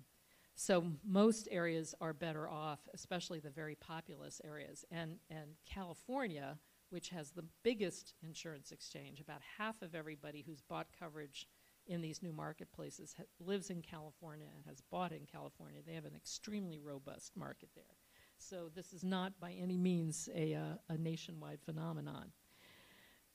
so 0.55 0.83
most 1.05 1.47
areas 1.51 1.95
are 2.01 2.11
better 2.11 2.49
off, 2.49 2.79
especially 2.93 3.39
the 3.39 3.49
very 3.49 3.75
populous 3.75 4.41
areas. 4.43 4.83
And, 4.91 5.17
and 5.29 5.51
California, 5.65 6.57
which 6.89 7.09
has 7.09 7.31
the 7.31 7.45
biggest 7.63 8.13
insurance 8.21 8.71
exchange, 8.71 9.21
about 9.21 9.39
half 9.57 9.81
of 9.81 9.95
everybody 9.95 10.43
who's 10.45 10.61
bought 10.61 10.87
coverage 10.99 11.47
in 11.87 12.01
these 12.01 12.21
new 12.21 12.33
marketplaces 12.33 13.15
lives 13.39 13.69
in 13.69 13.81
California 13.81 14.47
and 14.53 14.65
has 14.65 14.81
bought 14.91 15.13
in 15.13 15.25
California. 15.31 15.79
They 15.85 15.93
have 15.93 16.05
an 16.05 16.15
extremely 16.15 16.79
robust 16.79 17.37
market 17.37 17.69
there. 17.73 17.95
So 18.37 18.69
this 18.75 18.91
is 18.91 19.03
not 19.03 19.39
by 19.39 19.53
any 19.53 19.77
means 19.77 20.27
a, 20.35 20.55
uh, 20.55 20.75
a 20.89 20.97
nationwide 20.97 21.61
phenomenon. 21.61 22.31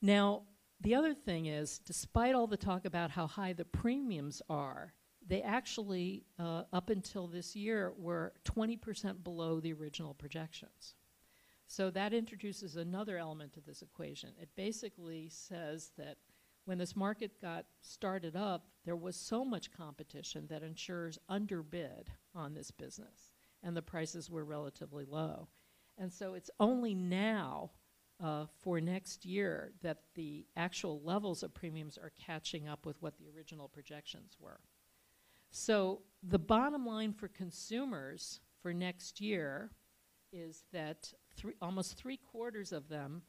Now, 0.03 0.42
the 0.85 0.94
other 0.94 1.14
thing 1.14 1.47
is, 1.47 1.79
despite 1.79 2.35
all 2.35 2.47
the 2.47 2.59
talk 2.59 2.85
about 2.85 3.11
how 3.11 3.27
high 3.27 3.55
the 3.55 3.64
premiums 3.64 4.42
are, 4.51 4.92
they 5.27 5.40
actually, 5.40 6.25
uh, 6.38 6.64
up 6.75 6.90
until 6.90 7.27
this 7.27 7.57
year, 7.57 7.94
were 7.97 8.35
20% 8.44 9.25
below 9.25 9.61
the 9.61 9.73
original 9.73 10.12
projections. 10.12 10.94
So 11.66 11.90
that 11.90 12.12
introduces 12.12 12.77
another 12.77 13.16
element 13.16 13.55
to 13.55 13.62
this 13.62 13.81
equation. 13.81 14.35
It 14.38 14.51
basically 14.57 15.31
says 15.31 15.92
that 15.97 16.18
when 16.66 16.77
this 16.77 16.94
market 16.94 17.40
got 17.40 17.64
started 17.81 18.37
up, 18.37 18.66
there 18.85 18.94
was 18.94 19.16
so 19.16 19.42
much 19.42 19.73
competition 19.73 20.47
that 20.49 20.62
insurers 20.62 21.18
underbid 21.31 22.11
on 22.35 22.53
this 22.53 22.70
business, 22.70 23.33
and 23.62 23.75
the 23.75 23.81
prices 23.81 24.31
were 24.31 24.44
relatively 24.44 25.07
low. 25.07 25.49
And 25.97 26.12
so 26.12 26.35
it's 26.35 26.51
only 26.61 26.94
now 26.94 27.70
uh, 28.25 28.47
for 28.63 28.81
next 28.81 29.27
year 29.27 29.73
that 29.83 29.99
the 30.15 30.47
actual 30.57 31.01
levels 31.05 31.43
of 31.43 31.53
premiums 31.53 31.99
are 31.99 32.13
catching 32.19 32.67
up 32.67 32.87
with 32.87 33.01
what 33.03 33.19
the 33.19 33.29
original 33.37 33.69
projections 33.69 34.39
were. 34.41 34.61
So 35.51 36.01
the 36.23 36.39
bottom 36.39 36.87
line 36.87 37.13
for 37.13 37.29
consumers 37.29 38.41
for 38.63 38.73
next 38.73 39.21
year 39.21 39.73
is 40.33 40.65
that 40.73 41.13
three, 41.37 41.53
almost 41.61 41.99
three 41.99 42.17
quarters 42.17 42.73
of 42.73 42.89
them 42.89 43.23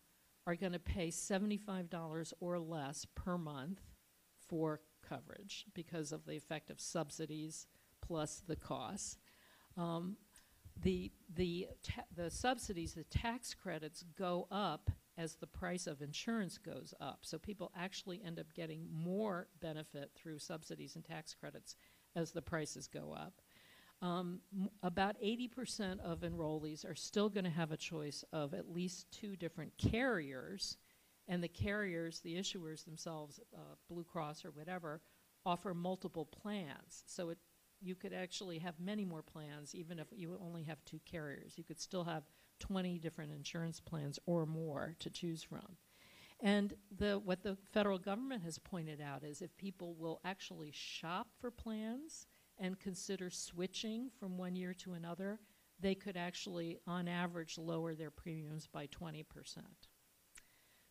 are 0.48 0.56
going 0.56 0.72
to 0.72 0.80
pay 0.80 1.10
$75 1.10 2.34
or 2.40 2.58
less 2.58 3.06
per 3.16 3.38
month 3.38 3.82
for 4.48 4.80
coverage 5.08 5.66
because 5.74 6.14
of 6.14 6.26
the 6.26 6.38
effect 6.38 6.70
of 6.70 6.80
subsidies 6.80 7.68
plus 8.02 8.42
the 8.48 8.56
costs. 8.56 9.18
Um, 9.76 10.16
the, 10.82 11.12
the, 11.36 11.68
the 12.16 12.30
subsidies, 12.30 12.94
the 12.94 13.04
tax 13.06 13.54
credits 13.54 14.04
go 14.18 14.48
up 14.52 14.92
as 15.18 15.36
the 15.36 15.48
price 15.48 15.88
of 15.88 16.02
insurance 16.02 16.58
goes 16.58 16.94
up. 17.00 17.20
So 17.22 17.38
people 17.38 17.72
actually 17.76 18.22
end 18.24 18.40
up 18.40 18.54
getting 18.54 18.88
more 18.92 19.48
benefit 19.62 20.12
through 20.16 20.40
subsidies 20.40 20.96
and 20.96 21.06
tax 21.06 21.34
credits 21.34 21.76
as 22.16 22.32
the 22.32 22.42
prices 22.42 22.88
go 22.88 23.14
up. 23.18 23.42
Um, 24.02 24.42
about 24.84 25.16
80% 25.22 26.00
of 26.02 26.20
enrollees 26.20 26.90
are 26.90 26.96
still 26.96 27.30
going 27.30 27.46
to 27.46 27.50
have 27.50 27.72
a 27.72 27.78
choice 27.78 28.26
of 28.34 28.54
at 28.54 28.70
least 28.70 29.10
two 29.12 29.36
different 29.38 29.72
carriers, 29.78 30.78
and 31.28 31.42
the 31.42 31.48
carriers, 31.48 32.20
the 32.20 32.36
issuers 32.36 32.84
themselves, 32.84 33.40
uh, 33.56 33.76
Blue 33.90 34.04
Cross 34.04 34.44
or 34.44 34.52
whatever, 34.52 35.02
offer 35.46 35.74
multiple 35.74 36.26
plans. 36.26 37.04
So 37.08 37.30
it 37.30 37.38
you 37.82 37.96
could 37.96 38.14
actually 38.14 38.60
have 38.60 38.80
many 38.80 39.06
more 39.06 39.22
plans 39.22 39.76
even 39.76 40.00
if 40.00 40.08
you 40.12 40.38
only 40.42 40.64
have 40.64 40.84
two 40.86 41.00
carriers. 41.06 41.54
You 41.58 41.64
could 41.64 41.80
still 41.80 42.04
have 42.04 42.24
20 42.60 43.00
different 43.00 43.32
insurance 43.32 43.80
plans 43.80 44.20
or 44.26 44.46
more 44.46 44.96
to 45.00 45.10
choose 45.10 45.44
from. 45.44 45.78
And 46.42 46.74
the, 46.98 47.20
what 47.20 47.44
the 47.44 47.58
federal 47.72 47.98
government 47.98 48.44
has 48.44 48.60
pointed 48.60 49.02
out 49.02 49.24
is 49.24 49.42
if 49.42 49.56
people 49.58 49.96
will 49.96 50.20
actually 50.26 50.72
shop 50.74 51.28
for 51.40 51.50
plans 51.50 52.28
and 52.58 52.80
consider 52.80 53.30
switching 53.30 54.10
from 54.20 54.38
one 54.38 54.56
year 54.56 54.74
to 54.76 54.94
another, 54.94 55.40
they 55.80 55.96
could 55.96 56.18
actually, 56.18 56.78
on 56.88 57.08
average, 57.08 57.58
lower 57.58 57.96
their 57.96 58.12
premiums 58.12 58.68
by 58.68 58.88
20%. 58.88 59.26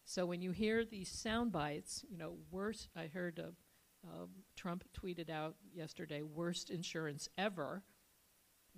So 0.04 0.26
when 0.26 0.42
you 0.42 0.50
hear 0.50 0.84
these 0.84 1.08
sound 1.08 1.52
bites, 1.52 2.04
you 2.08 2.18
know, 2.18 2.36
worse, 2.50 2.88
I 2.94 3.06
heard 3.06 3.38
a 3.38 3.52
uh, 4.04 4.26
Trump 4.56 4.84
tweeted 4.98 5.30
out 5.30 5.56
yesterday, 5.72 6.22
worst 6.22 6.70
insurance 6.70 7.28
ever. 7.38 7.82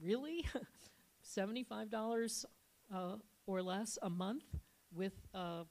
Really? 0.01 0.47
$75 1.25 2.45
uh, 2.95 3.17
or 3.47 3.62
less 3.62 3.99
a 4.03 4.11
month 4.11 4.45
with 4.95 5.15
uh, 5.35 5.65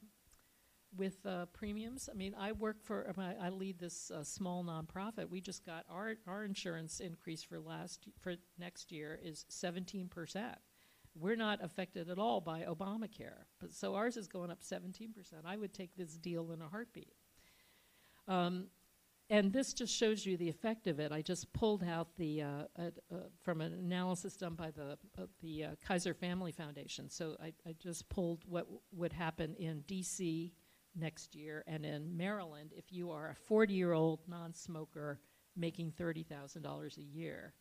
with 0.98 1.26
uh, 1.26 1.46
premiums. 1.48 2.10
I 2.10 2.16
mean, 2.16 2.34
I 2.40 2.54
work 2.54 2.78
for, 2.82 3.14
I, 3.18 3.50
lead 3.50 3.80
this 3.80 4.12
uh, 4.12 4.24
small 4.24 4.64
nonprofit. 4.64 5.30
We 5.30 5.42
just 5.42 5.66
got 5.66 5.86
our 5.90 6.16
our 6.28 6.44
insurance 6.46 7.00
increase 7.00 7.44
for 7.44 7.60
last 7.60 8.08
for 8.22 8.36
next 8.58 8.92
year 8.92 9.20
is 9.22 9.46
17 9.50 10.08
percent. 10.08 10.58
We're 11.18 11.36
not 11.36 11.64
affected 11.64 12.10
at 12.10 12.20
all 12.20 12.42
by 12.42 12.62
Obamacare, 12.62 13.44
but 13.60 13.74
so 13.74 13.96
ours 13.96 14.18
is 14.18 14.28
going 14.28 14.52
up 14.52 14.62
17 14.62 15.14
percent. 15.14 15.44
I 15.46 15.58
would 15.58 15.74
take 15.74 15.96
this 15.96 16.18
deal 16.18 16.52
in 16.52 16.62
a 16.62 16.68
heartbeat. 16.68 17.14
Um, 18.28 18.68
and 19.30 19.52
this 19.52 19.74
just 19.74 19.94
shows 19.94 20.26
you 20.26 20.38
the 20.38 20.50
effect 20.50 20.88
of 20.88 21.00
it. 21.00 21.12
I 21.12 21.22
just 21.22 21.52
pulled 21.54 21.84
out 21.84 22.16
the 22.18 22.44
uh, 22.44 22.48
uh, 22.78 22.84
uh, 23.12 23.18
from 23.42 23.62
an 23.62 23.74
analysis 23.74 24.36
done 24.36 24.54
by 24.54 24.72
the 24.72 24.98
uh, 25.18 25.26
the 25.42 25.64
uh, 25.64 25.70
Kaiser 25.86 26.14
Family 26.14 26.52
Foundation. 26.52 27.10
So 27.10 27.36
I, 27.42 27.54
I 27.68 27.76
just 27.80 28.08
pulled 28.10 28.44
what 28.48 28.68
would 28.92 29.14
happen 29.14 29.56
in 29.56 29.82
D.C. 29.88 30.54
next 30.96 31.36
year 31.36 31.64
and 31.66 31.86
in 31.86 32.16
Maryland 32.16 32.72
if 32.76 32.94
you 32.94 33.12
are 33.12 33.30
a 33.30 33.52
40-year-old 33.52 34.22
non-smoker 34.28 35.20
making 35.56 35.92
thirty 35.92 36.24
thousand 36.24 36.62
dollars 36.62 36.98
a 36.98 37.04
year, 37.04 37.54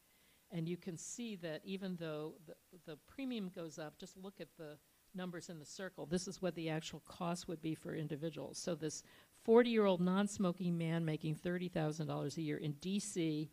and 0.51 0.69
you 0.69 0.77
can 0.77 0.99
see 0.99 1.37
that 1.37 1.62
even 1.65 1.97
though 1.97 2.35
the 2.47 2.55
the 2.87 2.99
premium 3.07 3.51
goes 3.55 3.79
up, 3.79 3.99
just 3.99 4.19
look 4.19 4.41
at 4.41 4.49
the 4.59 4.77
numbers 5.15 5.49
in 5.49 5.59
the 5.59 5.65
circle. 5.65 6.07
This 6.07 6.29
is 6.29 6.43
what 6.43 6.55
the 6.55 6.69
actual 6.69 7.01
cost 7.07 7.49
would 7.49 7.62
be 7.62 7.75
for 7.75 7.95
individuals. 7.95 8.59
So 8.59 8.75
this 8.75 9.03
40-year-old 9.47 10.01
non-smoking 10.01 10.76
man 10.76 11.05
making 11.05 11.36
$30,000 11.36 12.36
a 12.36 12.42
year 12.42 12.57
in 12.57 12.72
D.C., 12.72 13.51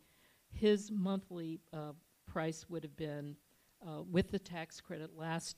his 0.50 0.90
monthly 0.90 1.60
uh, 1.72 1.92
price 2.26 2.66
would 2.68 2.82
have 2.82 2.96
been, 2.96 3.36
uh, 3.86 4.02
with 4.02 4.30
the 4.30 4.38
tax 4.38 4.80
credit 4.80 5.16
last 5.16 5.56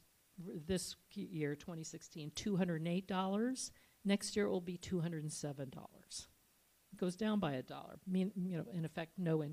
this 0.66 0.96
year, 1.12 1.54
2016, 1.54 2.30
$208. 2.30 3.70
Next 4.04 4.36
year 4.36 4.46
it 4.46 4.50
will 4.50 4.60
be 4.60 4.78
$207. 4.78 6.26
It 6.94 6.98
goes 6.98 7.16
down 7.16 7.40
by 7.40 7.52
a 7.52 7.62
dollar. 7.62 7.96
Mean, 8.06 8.32
you 8.36 8.58
know, 8.58 8.64
in 8.72 8.84
effect, 8.84 9.12
no 9.18 9.44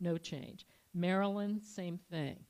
no 0.00 0.18
change. 0.18 0.66
Maryland, 0.92 1.62
same 1.62 1.98
thing. 2.10 2.44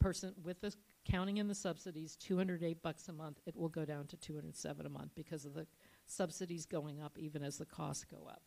Person 0.00 0.34
with 0.42 0.60
the 0.60 0.74
counting 1.08 1.38
in 1.38 1.48
the 1.48 1.54
subsidies, 1.54 2.16
208 2.16 2.82
bucks 2.82 3.08
a 3.08 3.12
month. 3.12 3.40
It 3.46 3.56
will 3.56 3.68
go 3.68 3.84
down 3.84 4.06
to 4.08 4.16
207 4.16 4.84
a 4.84 4.88
month 4.88 5.12
because 5.14 5.44
of 5.44 5.54
the 5.54 5.66
subsidies 6.10 6.66
going 6.66 7.00
up, 7.00 7.18
even 7.18 7.42
as 7.42 7.58
the 7.58 7.66
costs 7.66 8.04
go 8.04 8.26
up. 8.28 8.42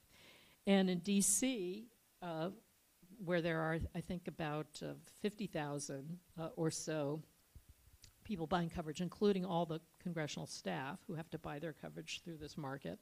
And 0.68 0.90
in 0.90 1.00
D.C., 1.00 1.88
uh, 2.22 2.50
where 3.24 3.42
there 3.42 3.60
are, 3.60 3.80
I 3.96 4.02
think, 4.02 4.28
about 4.28 4.68
uh, 4.84 4.94
50,000 5.22 6.20
uh, 6.40 6.50
or 6.56 6.72
so 6.72 7.22
people 8.24 8.48
buying 8.48 8.70
coverage, 8.70 9.02
including 9.02 9.46
all 9.46 9.66
the 9.66 9.80
congressional 10.02 10.48
staff 10.48 11.00
who 11.08 11.14
have 11.16 11.30
to 11.32 11.40
buy 11.40 11.60
their 11.60 11.74
coverage 11.74 12.22
through 12.24 12.38
this 12.38 12.58
market. 12.58 13.00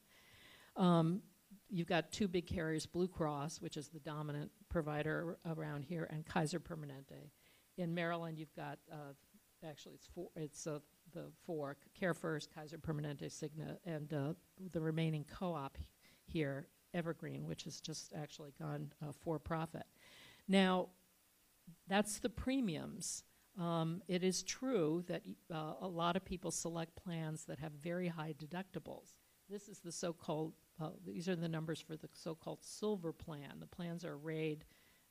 Um, 0.76 1.22
you've 1.70 1.88
got 1.88 2.12
two 2.12 2.28
big 2.28 2.48
carriers, 2.48 2.86
Blue 2.86 3.08
Cross, 3.08 3.62
which 3.62 3.78
is 3.78 3.90
the 3.90 4.00
dominant 4.00 4.52
provider 4.70 5.38
around 5.46 5.84
here, 5.84 6.08
and 6.12 6.26
Kaiser 6.26 6.60
Permanente. 6.60 7.30
In 7.78 7.94
Maryland, 7.94 8.38
you've 8.38 8.56
got 8.56 8.80
uh, 8.92 9.14
actually 9.68 9.96
it's 9.96 10.08
four. 10.08 10.30
It's 10.36 10.68
uh, 10.68 10.80
the 11.14 11.26
four: 11.46 11.78
Care 12.00 12.14
First, 12.14 12.54
Kaiser 12.54 12.78
Permanente, 12.78 13.26
Cigna, 13.26 13.78
and 13.86 14.14
uh, 14.14 14.34
the 14.72 14.82
remaining 14.82 15.26
co-op 15.26 15.78
here, 16.26 16.68
Evergreen, 16.94 17.48
which 17.48 17.64
has 17.64 17.80
just 17.80 18.14
actually 18.14 18.54
gone 18.60 18.92
uh, 19.02 19.12
for 19.12 19.40
profit. 19.40 19.86
Now, 20.48 20.90
that's 21.88 22.20
the 22.20 22.30
premiums. 22.30 23.24
Um, 23.60 24.02
it 24.08 24.24
is 24.24 24.44
true 24.44 25.04
that 25.08 25.24
uh, 25.54 25.74
a 25.82 25.88
lot 25.88 26.16
of 26.16 26.24
people 26.24 26.52
select 26.52 26.96
plans 26.96 27.46
that 27.46 27.60
have 27.60 27.74
very 27.74 28.08
high 28.08 28.34
deductibles. 28.38 29.16
This 29.50 29.68
is 29.68 29.80
the 29.80 29.92
so-called, 29.92 30.54
uh, 30.82 30.90
these 31.06 31.28
are 31.28 31.36
the 31.36 31.50
numbers 31.50 31.82
for 31.82 31.98
the 31.98 32.08
so-called 32.14 32.64
silver 32.64 33.12
plan. 33.12 33.60
The 33.60 33.66
plans 33.66 34.06
are 34.06 34.14
arrayed 34.14 34.64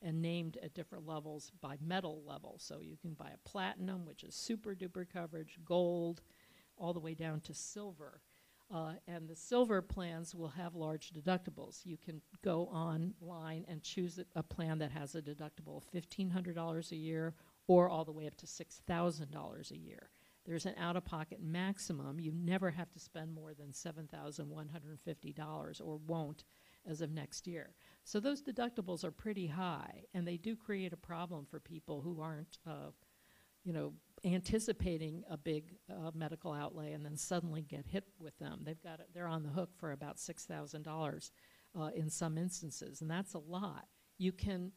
and 0.03 0.23
named 0.23 0.59
at 0.63 0.75
different 0.75 1.07
levels 1.07 1.53
by 1.61 1.77
metal 1.81 2.23
level. 2.27 2.57
So 2.59 2.81
you 2.81 2.97
can 2.97 3.15
buy 3.15 3.31
a 3.35 3.49
platinum, 3.49 4.07
which 4.07 4.25
is 4.25 4.35
super 4.35 4.75
duper 4.75 5.07
coverage, 5.11 5.59
gold, 5.65 6.23
all 6.77 6.93
the 6.93 7.01
way 7.01 7.15
down 7.15 7.41
to 7.43 7.55
silver. 7.55 8.21
Uh, 8.73 8.93
and 9.07 9.29
the 9.29 9.35
silver 9.35 9.81
plans 9.81 10.35
will 10.35 10.49
have 10.49 10.75
large 10.75 11.11
deductibles. 11.11 11.87
You 11.87 11.97
can 11.97 12.21
go 12.45 12.65
online 12.65 13.65
and 13.67 13.83
choose 13.83 14.21
a 14.35 14.43
plan 14.43 14.79
that 14.79 14.93
has 14.93 15.15
a 15.15 15.23
deductible 15.23 15.79
of 15.79 15.91
$1,500 15.95 16.93
a 16.93 16.97
year 16.97 17.35
or 17.67 17.89
all 17.89 18.05
the 18.05 18.13
way 18.13 18.27
up 18.27 18.37
to 18.37 18.45
$6,000 18.47 19.71
a 19.71 19.77
year. 19.77 20.11
There's 20.45 20.67
an 20.67 20.75
out 20.79 20.97
of 20.97 21.05
pocket 21.05 21.41
maximum. 21.43 22.21
You 22.21 22.33
never 22.33 22.71
have 22.71 22.91
to 22.93 22.99
spend 22.99 23.35
more 23.35 23.55
than 23.55 23.73
$7,150 23.73 25.81
or 25.85 26.01
won't 26.07 26.45
as 26.87 27.01
of 27.01 27.11
next 27.11 27.47
year. 27.47 27.75
So 28.09 28.21
those 28.21 28.41
deductibles 28.41 29.05
are 29.05 29.11
pretty 29.11 29.47
high, 29.47 30.05
and 30.15 30.27
they 30.27 30.39
do 30.39 30.57
create 30.57 30.95
a 30.95 30.97
problem 30.97 31.45
for 31.45 31.61
people 31.61 32.01
who 32.01 32.23
aren't, 32.23 32.57
uh, 32.67 32.93
you 33.65 33.75
know, 33.75 33.93
anticipating 34.25 35.25
a 35.29 35.37
big 35.37 35.75
uh, 35.91 36.11
medical 36.15 36.55
outlay 36.55 36.93
and 36.93 37.05
then 37.05 37.19
suddenly 37.19 37.61
get 37.61 37.85
hit 37.85 38.05
with 38.19 38.39
them. 38.39 38.63
They've 38.65 38.83
got 38.83 39.01
they're 39.13 39.29
on 39.29 39.43
the 39.43 39.51
hook 39.51 39.73
for 39.77 39.93
about 39.93 40.19
six 40.19 40.47
thousand 40.47 40.89
uh, 40.89 40.91
dollars 40.91 41.33
in 41.95 42.09
some 42.09 42.39
instances, 42.39 43.03
and 43.03 43.11
that's 43.11 43.35
a 43.35 43.41
lot. 43.41 43.85
You 44.17 44.33
can 44.33 44.73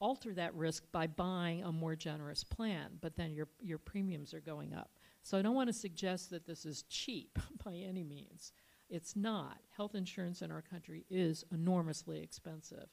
alter 0.00 0.32
that 0.32 0.54
risk 0.54 0.84
by 0.90 1.08
buying 1.08 1.62
a 1.62 1.72
more 1.72 1.94
generous 1.94 2.42
plan, 2.42 2.92
but 3.02 3.16
then 3.16 3.34
your, 3.34 3.48
your 3.60 3.78
premiums 3.78 4.32
are 4.32 4.40
going 4.40 4.72
up. 4.72 4.92
So 5.22 5.36
I 5.36 5.42
don't 5.42 5.54
want 5.54 5.68
to 5.68 5.74
suggest 5.74 6.30
that 6.30 6.46
this 6.46 6.64
is 6.64 6.84
cheap 6.84 7.38
by 7.64 7.74
any 7.74 8.02
means. 8.02 8.52
It's 8.90 9.16
not. 9.16 9.58
Health 9.76 9.94
insurance 9.94 10.42
in 10.42 10.50
our 10.50 10.62
country 10.62 11.04
is 11.10 11.44
enormously 11.52 12.22
expensive, 12.22 12.88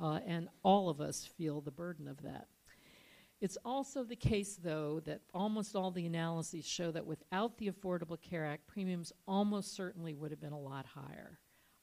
uh, 0.00 0.20
and 0.26 0.48
all 0.62 0.88
of 0.88 1.00
us 1.00 1.26
feel 1.26 1.60
the 1.60 1.70
burden 1.70 2.08
of 2.08 2.22
that. 2.22 2.48
It's 3.40 3.56
also 3.64 4.04
the 4.04 4.16
case, 4.16 4.58
though, 4.62 5.00
that 5.06 5.22
almost 5.32 5.74
all 5.74 5.90
the 5.90 6.04
analyses 6.04 6.66
show 6.66 6.90
that 6.90 7.06
without 7.06 7.56
the 7.56 7.70
Affordable 7.70 8.20
Care 8.20 8.44
Act, 8.44 8.66
premiums 8.66 9.12
almost 9.26 9.74
certainly 9.74 10.12
would 10.12 10.30
have 10.30 10.40
been 10.40 10.52
a 10.52 10.60
lot 10.60 10.84
higher. 10.84 11.38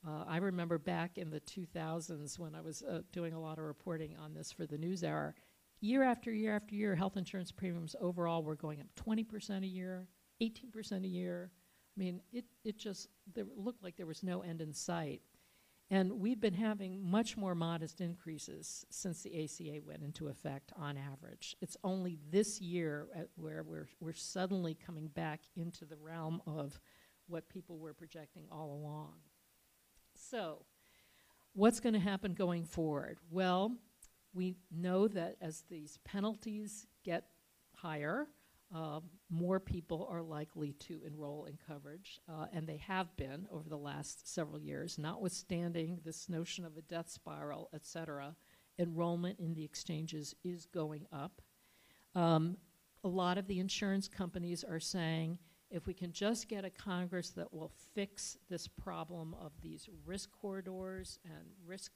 Uh, 0.07 0.23
I 0.27 0.37
remember 0.37 0.77
back 0.77 1.17
in 1.17 1.31
the 1.31 1.39
2000s 1.39 2.37
when 2.37 2.53
I 2.53 2.61
was 2.61 2.83
uh, 2.83 3.01
doing 3.11 3.33
a 3.33 3.41
lot 3.41 3.57
of 3.57 3.65
reporting 3.65 4.15
on 4.17 4.35
this 4.35 4.51
for 4.51 4.67
the 4.67 4.77
NewsHour. 4.77 5.33
Year 5.79 6.03
after 6.03 6.31
year 6.31 6.55
after 6.55 6.75
year, 6.75 6.95
health 6.95 7.17
insurance 7.17 7.51
premiums 7.51 7.95
overall 7.99 8.43
were 8.43 8.55
going 8.55 8.79
up 8.79 8.87
20% 8.95 9.63
a 9.63 9.67
year, 9.67 10.07
18% 10.41 11.03
a 11.03 11.07
year. 11.07 11.51
I 11.97 11.99
mean, 11.99 12.21
it, 12.31 12.45
it 12.63 12.77
just 12.77 13.09
there 13.33 13.45
looked 13.55 13.83
like 13.83 13.97
there 13.97 14.05
was 14.05 14.21
no 14.21 14.41
end 14.41 14.61
in 14.61 14.73
sight. 14.73 15.21
And 15.89 16.19
we've 16.19 16.39
been 16.39 16.53
having 16.53 17.01
much 17.09 17.37
more 17.37 17.55
modest 17.55 18.01
increases 18.01 18.85
since 18.89 19.23
the 19.23 19.43
ACA 19.43 19.79
went 19.85 20.03
into 20.03 20.27
effect 20.27 20.73
on 20.75 20.97
average. 20.97 21.55
It's 21.61 21.77
only 21.81 22.19
this 22.29 22.59
year 22.59 23.07
where 23.35 23.63
we're, 23.63 23.87
we're 24.01 24.13
suddenly 24.13 24.75
coming 24.75 25.07
back 25.07 25.39
into 25.55 25.85
the 25.85 25.95
realm 25.95 26.41
of 26.45 26.79
what 27.27 27.47
people 27.47 27.79
were 27.79 27.93
projecting 27.93 28.43
all 28.51 28.73
along. 28.73 29.13
So, 30.13 30.65
what's 31.53 31.79
going 31.79 31.93
to 31.93 31.99
happen 31.99 32.33
going 32.33 32.65
forward? 32.65 33.19
Well, 33.31 33.71
we 34.33 34.57
know 34.69 35.07
that 35.07 35.37
as 35.41 35.63
these 35.69 35.99
penalties 36.03 36.85
get 37.05 37.25
higher, 37.75 38.27
uh, 38.73 38.99
more 39.29 39.59
people 39.59 40.07
are 40.11 40.21
likely 40.21 40.73
to 40.73 41.01
enroll 41.05 41.45
in 41.45 41.57
coverage, 41.67 42.19
uh, 42.27 42.45
and 42.51 42.67
they 42.67 42.77
have 42.77 43.15
been 43.15 43.47
over 43.51 43.69
the 43.69 43.77
last 43.77 44.33
several 44.33 44.59
years, 44.59 44.97
notwithstanding 44.97 45.99
this 46.03 46.27
notion 46.27 46.65
of 46.65 46.77
a 46.77 46.81
death 46.81 47.09
spiral, 47.09 47.69
et 47.73 47.85
cetera. 47.85 48.35
Enrollment 48.79 49.39
in 49.39 49.53
the 49.53 49.63
exchanges 49.63 50.35
is 50.43 50.65
going 50.65 51.07
up. 51.11 51.41
Um, 52.13 52.57
a 53.03 53.07
lot 53.07 53.37
of 53.37 53.47
the 53.47 53.59
insurance 53.59 54.07
companies 54.07 54.63
are 54.63 54.79
saying 54.79 55.39
if 55.69 55.87
we 55.87 55.93
can 55.93 56.11
just 56.11 56.47
get 56.47 56.63
a 56.63 56.69
Congress 56.69 57.29
that 57.31 57.53
will 57.53 57.71
fix 57.93 58.37
this 58.49 58.67
problem 58.67 59.35
of 59.39 59.51
these 59.61 59.89
risk 60.05 60.29
corridors 60.31 61.19
and 61.25 61.45
risk 61.65 61.91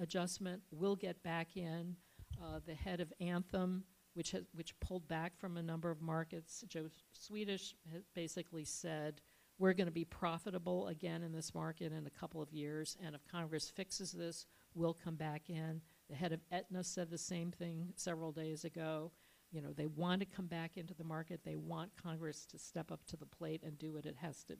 adjustment, 0.00 0.62
we'll 0.70 0.96
get 0.96 1.22
back 1.22 1.56
in. 1.56 1.96
Uh, 2.42 2.60
the 2.66 2.74
head 2.74 3.00
of 3.00 3.12
Anthem, 3.20 3.84
which 4.14 4.32
has, 4.32 4.44
which 4.54 4.78
pulled 4.80 5.08
back 5.08 5.36
from 5.36 5.56
a 5.56 5.62
number 5.62 5.90
of 5.90 6.02
markets, 6.02 6.64
Joe 6.68 6.88
Swedish 7.12 7.74
basically 8.14 8.64
said 8.64 9.20
we're 9.58 9.72
going 9.74 9.86
to 9.86 9.92
be 9.92 10.04
profitable 10.04 10.88
again 10.88 11.22
in 11.22 11.32
this 11.32 11.54
market 11.54 11.92
in 11.92 12.06
a 12.06 12.10
couple 12.10 12.42
of 12.42 12.52
years, 12.52 12.96
and 13.04 13.14
if 13.14 13.26
Congress 13.26 13.70
fixes 13.70 14.12
this, 14.12 14.46
we'll 14.74 14.94
come 14.94 15.14
back 15.14 15.48
in. 15.48 15.80
The 16.08 16.16
head 16.16 16.32
of 16.32 16.40
Aetna 16.50 16.84
said 16.84 17.10
the 17.10 17.18
same 17.18 17.50
thing 17.52 17.92
several 17.96 18.32
days 18.32 18.64
ago 18.64 19.12
you 19.52 19.60
know, 19.60 19.72
they 19.72 19.86
want 19.86 20.20
to 20.20 20.26
come 20.26 20.46
back 20.46 20.76
into 20.76 20.94
the 20.94 21.04
market. 21.04 21.40
They 21.44 21.56
want 21.56 21.90
Congress 22.02 22.46
to 22.46 22.58
step 22.58 22.90
up 22.90 23.04
to 23.06 23.16
the 23.16 23.26
plate 23.26 23.62
and 23.62 23.78
do 23.78 23.92
what 23.92 24.06
it 24.06 24.16
has 24.16 24.42
to 24.44 24.56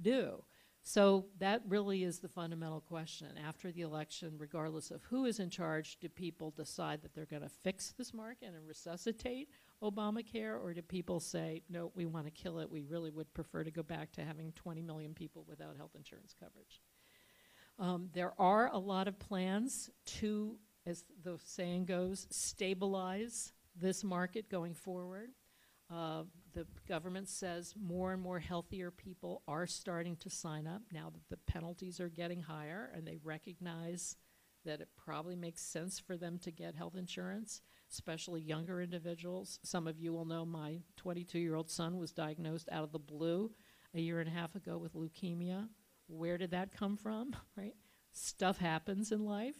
do. 0.00 0.42
So 0.84 1.26
that 1.38 1.62
really 1.68 2.02
is 2.02 2.18
the 2.18 2.28
fundamental 2.28 2.80
question. 2.80 3.28
After 3.46 3.70
the 3.70 3.82
election, 3.82 4.34
regardless 4.36 4.90
of 4.90 5.02
who 5.04 5.26
is 5.26 5.38
in 5.38 5.48
charge, 5.48 5.96
do 6.00 6.08
people 6.08 6.50
decide 6.50 7.02
that 7.02 7.14
they're 7.14 7.24
going 7.24 7.42
to 7.42 7.48
fix 7.48 7.94
this 7.96 8.12
market 8.12 8.48
and 8.48 8.66
resuscitate 8.66 9.48
Obamacare, 9.80 10.60
or 10.60 10.74
do 10.74 10.82
people 10.82 11.20
say, 11.20 11.62
no, 11.68 11.92
we 11.94 12.04
want 12.04 12.26
to 12.26 12.30
kill 12.32 12.58
it? 12.58 12.70
We 12.70 12.82
really 12.82 13.10
would 13.10 13.32
prefer 13.32 13.62
to 13.62 13.70
go 13.70 13.82
back 13.82 14.12
to 14.12 14.24
having 14.24 14.52
20 14.52 14.82
million 14.82 15.14
people 15.14 15.44
without 15.48 15.76
health 15.76 15.94
insurance 15.96 16.34
coverage. 16.38 16.80
Um, 17.78 18.08
there 18.12 18.32
are 18.38 18.68
a 18.72 18.78
lot 18.78 19.08
of 19.08 19.18
plans 19.18 19.88
to, 20.06 20.56
as 20.84 21.04
the 21.22 21.38
saying 21.44 21.86
goes, 21.86 22.26
stabilize 22.30 23.52
this 23.76 24.04
market 24.04 24.48
going 24.48 24.74
forward. 24.74 25.30
Uh, 25.90 26.24
the 26.54 26.66
government 26.88 27.28
says 27.28 27.74
more 27.80 28.12
and 28.12 28.22
more 28.22 28.38
healthier 28.38 28.90
people 28.90 29.42
are 29.48 29.66
starting 29.66 30.16
to 30.16 30.30
sign 30.30 30.66
up 30.66 30.82
now 30.92 31.10
that 31.10 31.28
the 31.30 31.52
penalties 31.52 32.00
are 32.00 32.08
getting 32.08 32.42
higher 32.42 32.90
and 32.94 33.06
they 33.06 33.18
recognize 33.22 34.16
that 34.64 34.80
it 34.80 34.88
probably 34.96 35.34
makes 35.34 35.62
sense 35.62 35.98
for 35.98 36.16
them 36.16 36.38
to 36.38 36.50
get 36.50 36.74
health 36.74 36.94
insurance, 36.96 37.60
especially 37.90 38.40
younger 38.40 38.80
individuals. 38.80 39.58
Some 39.62 39.86
of 39.86 39.98
you 39.98 40.12
will 40.12 40.24
know 40.24 40.44
my 40.44 40.80
22 40.96 41.38
year 41.38 41.54
old 41.54 41.70
son 41.70 41.98
was 41.98 42.12
diagnosed 42.12 42.68
out 42.70 42.84
of 42.84 42.92
the 42.92 42.98
blue 42.98 43.50
a 43.94 44.00
year 44.00 44.20
and 44.20 44.28
a 44.28 44.32
half 44.32 44.54
ago 44.54 44.78
with 44.78 44.94
leukemia. 44.94 45.68
Where 46.06 46.38
did 46.38 46.52
that 46.52 46.76
come 46.76 46.96
from, 46.96 47.34
right? 47.56 47.74
Stuff 48.12 48.58
happens 48.58 49.12
in 49.12 49.24
life. 49.24 49.56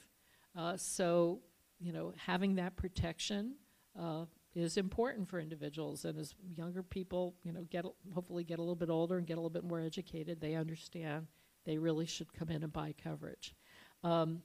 Uh, 0.56 0.76
so, 0.76 1.40
you 1.78 1.92
know, 1.92 2.12
having 2.16 2.56
that 2.56 2.76
protection 2.76 3.56
uh, 3.98 4.26
is 4.54 4.76
important 4.76 5.28
for 5.28 5.38
individuals. 5.38 6.04
And 6.04 6.18
as 6.18 6.34
younger 6.54 6.82
people, 6.82 7.34
you 7.44 7.52
know, 7.52 7.62
get 7.70 7.84
hopefully 8.14 8.44
get 8.44 8.58
a 8.58 8.62
little 8.62 8.76
bit 8.76 8.90
older 8.90 9.18
and 9.18 9.26
get 9.26 9.34
a 9.34 9.40
little 9.40 9.50
bit 9.50 9.64
more 9.64 9.80
educated, 9.80 10.40
they 10.40 10.54
understand 10.54 11.26
they 11.64 11.78
really 11.78 12.06
should 12.06 12.32
come 12.32 12.50
in 12.50 12.62
and 12.62 12.72
buy 12.72 12.94
coverage. 13.02 13.54
Um, 14.02 14.42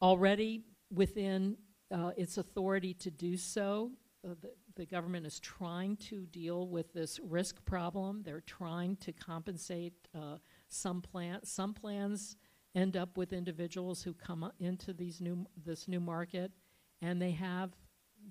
already 0.00 0.62
within 0.92 1.56
uh, 1.90 2.10
its 2.16 2.38
authority 2.38 2.94
to 2.94 3.10
do 3.10 3.36
so, 3.36 3.90
uh, 4.24 4.34
the, 4.40 4.50
the 4.76 4.86
government 4.86 5.26
is 5.26 5.40
trying 5.40 5.96
to 5.96 6.26
deal 6.26 6.68
with 6.68 6.92
this 6.92 7.20
risk 7.20 7.64
problem. 7.64 8.22
They're 8.24 8.40
trying 8.40 8.96
to 8.96 9.12
compensate 9.12 9.94
uh, 10.14 10.38
some 10.68 11.00
plan. 11.00 11.40
Some 11.44 11.74
plans 11.74 12.36
end 12.74 12.96
up 12.96 13.16
with 13.16 13.32
individuals 13.32 14.02
who 14.02 14.14
come 14.14 14.50
into 14.58 14.92
these 14.92 15.20
new 15.20 15.46
this 15.64 15.86
new 15.88 16.00
market, 16.00 16.52
and 17.00 17.20
they 17.20 17.30
have, 17.32 17.70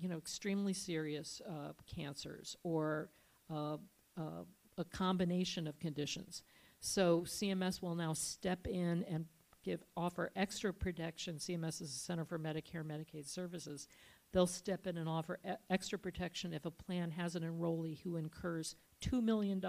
you 0.00 0.08
know, 0.08 0.16
extremely 0.16 0.72
serious 0.72 1.40
uh, 1.48 1.72
cancers 1.86 2.56
or 2.62 3.10
uh, 3.50 3.76
uh, 4.18 4.44
a 4.78 4.84
combination 4.84 5.66
of 5.66 5.78
conditions. 5.78 6.42
So 6.80 7.20
CMS 7.20 7.80
will 7.80 7.94
now 7.94 8.12
step 8.12 8.66
in 8.66 9.04
and 9.04 9.26
give 9.64 9.82
offer 9.96 10.30
extra 10.36 10.72
protection. 10.72 11.36
CMS 11.36 11.80
is 11.80 11.92
the 11.92 11.98
Center 11.98 12.24
for 12.24 12.38
Medicare 12.38 12.80
and 12.80 12.90
Medicaid 12.90 13.26
Services. 13.26 13.88
They'll 14.32 14.46
step 14.46 14.86
in 14.86 14.98
and 14.98 15.08
offer 15.08 15.38
e- 15.48 15.52
extra 15.70 15.98
protection 15.98 16.52
if 16.52 16.66
a 16.66 16.70
plan 16.70 17.10
has 17.12 17.36
an 17.36 17.42
enrollee 17.42 18.00
who 18.02 18.16
incurs 18.16 18.76
$2 19.00 19.22
million 19.22 19.62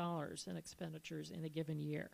in 0.48 0.58
expenditures 0.58 1.32
in 1.32 1.46
a 1.46 1.50
given 1.50 1.80
year. 1.80 2.10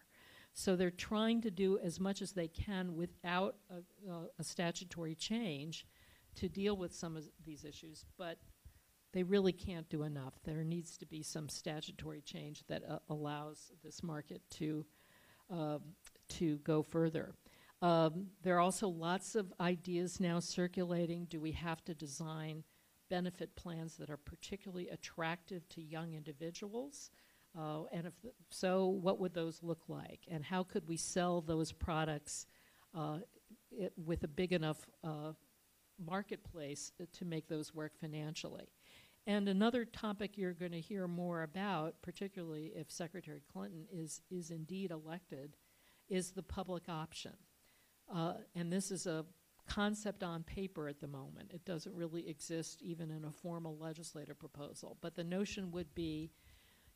So 0.53 0.75
they're 0.75 0.91
trying 0.91 1.41
to 1.41 1.51
do 1.51 1.79
as 1.79 1.99
much 1.99 2.21
as 2.21 2.33
they 2.33 2.47
can 2.47 2.95
without 2.95 3.55
a, 3.69 4.11
a, 4.11 4.27
a 4.39 4.43
statutory 4.43 5.15
change 5.15 5.85
to 6.35 6.49
deal 6.49 6.75
with 6.75 6.93
some 6.93 7.17
of 7.17 7.25
these 7.45 7.65
issues, 7.65 8.05
but 8.17 8.37
they 9.13 9.23
really 9.23 9.51
can't 9.51 9.89
do 9.89 10.03
enough. 10.03 10.33
There 10.43 10.63
needs 10.63 10.97
to 10.97 11.05
be 11.05 11.21
some 11.21 11.49
statutory 11.49 12.21
change 12.21 12.63
that 12.67 12.83
uh, 12.87 12.99
allows 13.09 13.71
this 13.83 14.03
market 14.03 14.41
to 14.51 14.85
uh, 15.53 15.79
to 16.29 16.57
go 16.59 16.81
further. 16.81 17.33
Um, 17.81 18.27
there 18.43 18.55
are 18.55 18.61
also 18.61 18.87
lots 18.87 19.35
of 19.35 19.51
ideas 19.59 20.19
now 20.19 20.39
circulating. 20.39 21.25
Do 21.25 21.41
we 21.41 21.51
have 21.53 21.83
to 21.85 21.93
design 21.93 22.63
benefit 23.09 23.55
plans 23.55 23.97
that 23.97 24.09
are 24.09 24.17
particularly 24.17 24.87
attractive 24.89 25.67
to 25.69 25.81
young 25.81 26.13
individuals? 26.13 27.09
Uh, 27.57 27.83
and 27.91 28.07
if 28.07 28.21
th- 28.21 28.33
so, 28.49 28.87
what 28.87 29.19
would 29.19 29.33
those 29.33 29.61
look 29.61 29.89
like? 29.89 30.21
And 30.29 30.45
how 30.45 30.63
could 30.63 30.87
we 30.87 30.95
sell 30.95 31.41
those 31.41 31.73
products 31.73 32.45
uh, 32.95 33.17
it, 33.71 33.91
with 33.97 34.23
a 34.23 34.27
big 34.27 34.53
enough 34.53 34.87
uh, 35.03 35.33
marketplace 36.05 36.91
to 37.13 37.25
make 37.25 37.47
those 37.47 37.73
work 37.73 37.97
financially? 37.99 38.69
And 39.27 39.47
another 39.47 39.85
topic 39.85 40.37
you're 40.37 40.53
going 40.53 40.71
to 40.71 40.79
hear 40.79 41.07
more 41.07 41.43
about, 41.43 42.01
particularly 42.01 42.71
if 42.75 42.91
Secretary 42.91 43.41
Clinton 43.51 43.85
is, 43.91 44.21
is 44.31 44.49
indeed 44.49 44.91
elected, 44.91 45.57
is 46.09 46.31
the 46.31 46.43
public 46.43 46.89
option. 46.89 47.33
Uh, 48.13 48.33
and 48.55 48.73
this 48.73 48.91
is 48.91 49.05
a 49.05 49.25
concept 49.67 50.23
on 50.23 50.43
paper 50.43 50.87
at 50.87 50.99
the 50.99 51.07
moment. 51.07 51.51
It 51.53 51.65
doesn't 51.65 51.95
really 51.95 52.27
exist 52.27 52.81
even 52.81 53.11
in 53.11 53.25
a 53.25 53.31
formal 53.31 53.77
legislative 53.77 54.39
proposal. 54.39 54.97
But 55.01 55.15
the 55.15 55.23
notion 55.23 55.71
would 55.71 55.93
be 55.93 56.31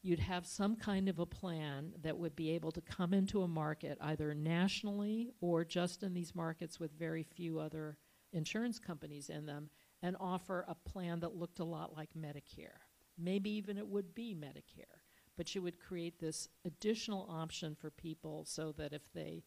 you'd 0.02 0.20
have 0.20 0.46
some 0.46 0.76
kind 0.76 1.08
of 1.08 1.20
a 1.20 1.26
plan 1.26 1.94
that 2.04 2.18
would 2.18 2.36
be 2.36 2.52
able 2.52 2.72
to 2.72 2.82
come 2.82 3.14
into 3.14 3.42
a 3.42 3.48
market 3.48 3.98
either 4.02 4.34
nationally 4.34 5.32
or 5.42 5.64
just 5.64 6.04
in 6.04 6.14
these 6.14 6.36
markets 6.36 6.80
with 6.80 6.92
very 6.92 7.24
few 7.24 7.60
other 7.60 7.98
insurance 8.36 8.78
companies 8.78 9.30
in 9.30 9.46
them 9.46 9.70
and 10.04 10.16
offer 10.20 10.66
a 10.68 10.90
plan 10.90 11.20
that 11.22 11.36
looked 11.36 11.60
a 11.60 11.64
lot 11.64 11.96
like 11.96 12.10
Medicare. 12.18 12.82
Maybe 13.18 13.50
even 13.52 13.78
it 13.78 13.88
would 13.88 14.14
be 14.14 14.36
Medicare, 14.36 15.00
but 15.38 15.56
you 15.56 15.62
would 15.62 15.80
create 15.80 16.20
this 16.20 16.50
additional 16.66 17.28
option 17.30 17.76
for 17.76 17.90
people 17.90 18.46
so 18.46 18.74
that 18.74 18.94
if 18.94 19.12
they 19.14 19.44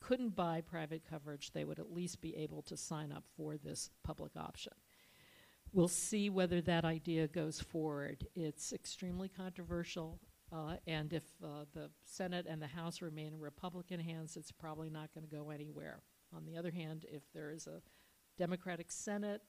couldn't 0.00 0.34
buy 0.34 0.60
private 0.60 1.02
coverage, 1.08 1.52
they 1.52 1.64
would 1.64 1.78
at 1.78 1.92
least 1.92 2.20
be 2.20 2.36
able 2.36 2.62
to 2.62 2.76
sign 2.76 3.12
up 3.12 3.24
for 3.36 3.56
this 3.56 3.90
public 4.02 4.32
option. 4.36 4.72
We'll 5.72 5.88
see 5.88 6.28
whether 6.28 6.60
that 6.62 6.84
idea 6.84 7.28
goes 7.28 7.60
forward. 7.60 8.26
It's 8.34 8.72
extremely 8.72 9.28
controversial, 9.28 10.18
uh, 10.52 10.76
and 10.86 11.12
if 11.12 11.22
uh, 11.42 11.64
the 11.72 11.90
Senate 12.04 12.46
and 12.48 12.60
the 12.60 12.66
House 12.66 13.00
remain 13.00 13.32
in 13.32 13.40
Republican 13.40 14.00
hands, 14.00 14.36
it's 14.36 14.52
probably 14.52 14.90
not 14.90 15.14
going 15.14 15.26
to 15.26 15.34
go 15.34 15.50
anywhere. 15.50 16.02
On 16.34 16.44
the 16.44 16.56
other 16.56 16.70
hand, 16.70 17.06
if 17.08 17.22
there 17.32 17.50
is 17.50 17.66
a 17.66 17.80
Democratic 18.42 18.90
Senate, 18.90 19.40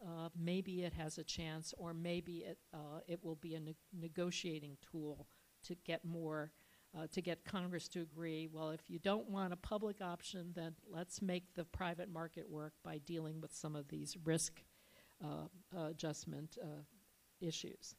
uh, 0.00 0.28
maybe 0.38 0.84
it 0.84 0.92
has 0.92 1.18
a 1.18 1.24
chance, 1.24 1.74
or 1.76 1.92
maybe 1.92 2.44
it, 2.50 2.58
uh, 2.72 3.00
it 3.08 3.18
will 3.24 3.34
be 3.34 3.56
a 3.56 3.60
ne- 3.60 3.74
negotiating 3.92 4.76
tool 4.88 5.26
to 5.64 5.74
get 5.84 6.04
more 6.04 6.52
uh, 6.96 7.08
to 7.10 7.20
get 7.20 7.44
Congress 7.44 7.88
to 7.88 8.00
agree, 8.00 8.48
well, 8.52 8.70
if 8.70 8.88
you 8.88 9.00
don't 9.00 9.28
want 9.28 9.52
a 9.52 9.56
public 9.56 10.00
option, 10.00 10.52
then 10.54 10.72
let's 10.88 11.20
make 11.20 11.52
the 11.54 11.64
private 11.64 12.08
market 12.08 12.48
work 12.48 12.74
by 12.84 12.98
dealing 12.98 13.40
with 13.40 13.52
some 13.52 13.74
of 13.74 13.88
these 13.88 14.16
risk 14.24 14.62
uh, 15.22 15.48
adjustment 15.76 16.56
uh, 16.62 16.82
issues. 17.40 17.96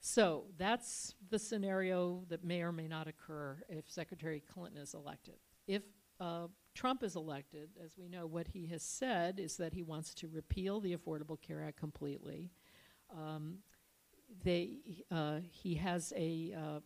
So 0.00 0.46
that's 0.58 1.14
the 1.30 1.38
scenario 1.38 2.24
that 2.30 2.42
may 2.44 2.62
or 2.62 2.72
may 2.72 2.88
not 2.88 3.06
occur 3.06 3.62
if 3.68 3.88
Secretary 3.88 4.42
Clinton 4.52 4.82
is 4.82 4.92
elected. 4.94 5.36
If 5.68 5.82
uh, 6.20 6.48
Trump 6.74 7.02
is 7.02 7.16
elected, 7.16 7.70
as 7.84 7.98
we 7.98 8.08
know, 8.08 8.26
what 8.26 8.48
he 8.48 8.66
has 8.66 8.82
said 8.82 9.38
is 9.38 9.56
that 9.56 9.74
he 9.74 9.82
wants 9.82 10.14
to 10.14 10.28
repeal 10.28 10.80
the 10.80 10.96
Affordable 10.96 11.40
Care 11.40 11.62
Act 11.62 11.78
completely. 11.78 12.50
Um, 13.14 13.58
they, 14.42 14.78
uh, 15.10 15.40
he 15.42 15.74
has 15.74 16.12
a, 16.16 16.54
uh, 16.56 16.80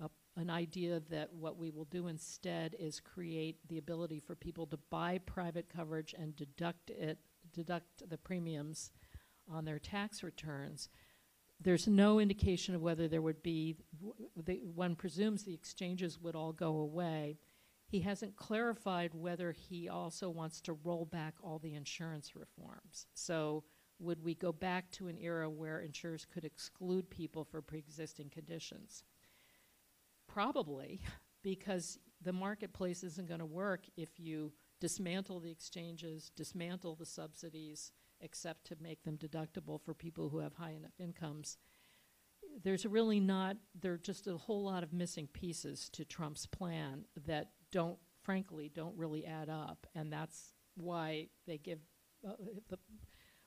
a 0.00 0.08
an 0.36 0.50
idea 0.50 1.00
that 1.10 1.32
what 1.32 1.58
we 1.58 1.70
will 1.70 1.84
do 1.84 2.08
instead 2.08 2.74
is 2.78 3.00
create 3.00 3.56
the 3.68 3.78
ability 3.78 4.18
for 4.18 4.34
people 4.34 4.66
to 4.66 4.78
buy 4.90 5.18
private 5.18 5.68
coverage 5.68 6.14
and 6.18 6.34
deduct 6.34 6.90
it, 6.90 7.18
deduct 7.52 8.08
the 8.08 8.18
premiums 8.18 8.90
on 9.48 9.64
their 9.64 9.78
tax 9.78 10.22
returns. 10.22 10.88
There's 11.60 11.86
no 11.86 12.18
indication 12.18 12.74
of 12.74 12.82
whether 12.82 13.06
there 13.06 13.22
would 13.22 13.42
be, 13.42 13.76
the, 14.36 14.60
one 14.74 14.96
presumes 14.96 15.44
the 15.44 15.54
exchanges 15.54 16.18
would 16.20 16.34
all 16.34 16.52
go 16.52 16.78
away. 16.78 17.38
He 17.94 18.00
hasn't 18.00 18.34
clarified 18.34 19.14
whether 19.14 19.52
he 19.52 19.88
also 19.88 20.28
wants 20.28 20.60
to 20.62 20.72
roll 20.72 21.04
back 21.04 21.34
all 21.40 21.60
the 21.60 21.76
insurance 21.76 22.34
reforms. 22.34 23.06
So, 23.14 23.62
would 24.00 24.20
we 24.20 24.34
go 24.34 24.50
back 24.50 24.90
to 24.94 25.06
an 25.06 25.16
era 25.16 25.48
where 25.48 25.78
insurers 25.78 26.26
could 26.26 26.44
exclude 26.44 27.08
people 27.08 27.44
for 27.44 27.62
pre 27.62 27.78
existing 27.78 28.30
conditions? 28.30 29.04
Probably, 30.26 31.02
because 31.44 32.00
the 32.20 32.32
marketplace 32.32 33.04
isn't 33.04 33.28
going 33.28 33.38
to 33.38 33.46
work 33.46 33.86
if 33.96 34.18
you 34.18 34.52
dismantle 34.80 35.38
the 35.38 35.52
exchanges, 35.52 36.32
dismantle 36.34 36.96
the 36.96 37.06
subsidies, 37.06 37.92
except 38.20 38.64
to 38.64 38.76
make 38.80 39.04
them 39.04 39.16
deductible 39.16 39.80
for 39.80 39.94
people 39.94 40.30
who 40.30 40.38
have 40.38 40.54
high 40.54 40.72
enough 40.72 40.98
incomes. 40.98 41.58
There's 42.64 42.86
really 42.86 43.20
not, 43.20 43.56
there 43.80 43.92
are 43.92 43.98
just 43.98 44.26
a 44.26 44.36
whole 44.36 44.64
lot 44.64 44.82
of 44.82 44.92
missing 44.92 45.28
pieces 45.32 45.88
to 45.90 46.04
Trump's 46.04 46.46
plan 46.46 47.04
that 47.26 47.50
don't, 47.74 47.98
frankly, 48.22 48.70
don't 48.72 48.96
really 48.96 49.26
add 49.26 49.48
up. 49.50 49.86
And 49.96 50.10
that's 50.10 50.54
why 50.76 51.26
they 51.44 51.58
give, 51.58 51.80
uh, 52.26 52.32
the, 52.68 52.78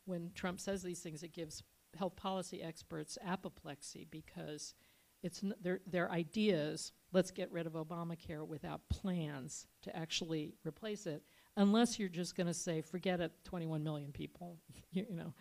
when 0.06 0.32
Trump 0.36 0.60
says 0.60 0.84
these 0.84 1.00
things, 1.00 1.24
it 1.24 1.32
gives 1.32 1.64
health 1.98 2.18
policy 2.18 2.62
experts 2.62 3.18
apoplexy 3.26 4.06
because 4.12 4.76
it's 5.24 5.44
n- 5.44 5.56
their, 5.62 5.80
their 5.88 6.12
ideas, 6.12 6.92
let's 7.14 7.32
get 7.32 7.50
rid 7.54 7.68
of 7.68 7.74
Obamacare 7.74 8.46
without 8.46 8.82
plans 8.90 9.66
to 9.84 9.96
actually 9.96 10.56
replace 10.66 11.08
it, 11.08 11.24
unless 11.56 11.98
you're 11.98 12.10
just 12.10 12.36
going 12.36 12.48
to 12.48 12.54
say, 12.54 12.82
forget 12.82 13.22
it, 13.22 13.32
21 13.46 13.82
million 13.82 14.12
people. 14.12 14.58
you, 14.92 15.06
you 15.10 15.16
know, 15.16 15.34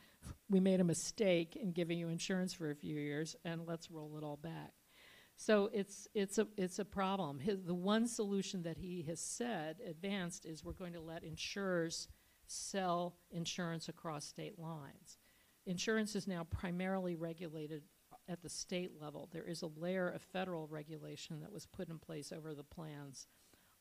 we 0.49 0.61
made 0.61 0.81
a 0.81 0.85
mistake 0.85 1.57
in 1.57 1.73
giving 1.73 1.99
you 1.99 2.09
insurance 2.09 2.55
for 2.55 2.71
a 2.71 2.77
few 2.77 2.95
years, 2.95 3.35
and 3.45 3.67
let's 3.67 3.91
roll 3.91 4.17
it 4.17 4.23
all 4.23 4.37
back. 4.37 4.73
So 5.37 5.69
it's 5.73 6.09
it's 6.15 6.39
a 6.39 6.49
it's 6.57 6.79
a 6.79 6.85
problem. 6.85 7.39
His, 7.39 7.63
the 7.63 7.75
one 7.75 8.07
solution 8.09 8.63
that 8.63 8.79
he 8.79 9.03
has 9.09 9.21
said 9.21 9.77
advanced 9.87 10.47
is 10.47 10.65
we're 10.65 10.73
going 10.73 10.95
to 10.95 11.01
let 11.01 11.23
insurers 11.23 12.09
sell 12.47 13.17
insurance 13.31 13.89
across 13.89 14.25
state 14.25 14.59
lines. 14.59 15.19
Insurance 15.67 16.15
is 16.15 16.27
now 16.27 16.45
primarily 16.45 17.17
regulated 17.17 17.83
at 18.29 18.43
the 18.43 18.49
state 18.49 18.93
level. 19.01 19.29
There 19.33 19.45
is 19.45 19.63
a 19.63 19.71
layer 19.77 20.09
of 20.09 20.23
federal 20.23 20.67
regulation 20.69 21.41
that 21.41 21.53
was 21.53 21.67
put 21.67 21.89
in 21.89 21.99
place 21.99 22.33
over 22.33 22.55
the 22.55 22.65
plans 22.65 23.27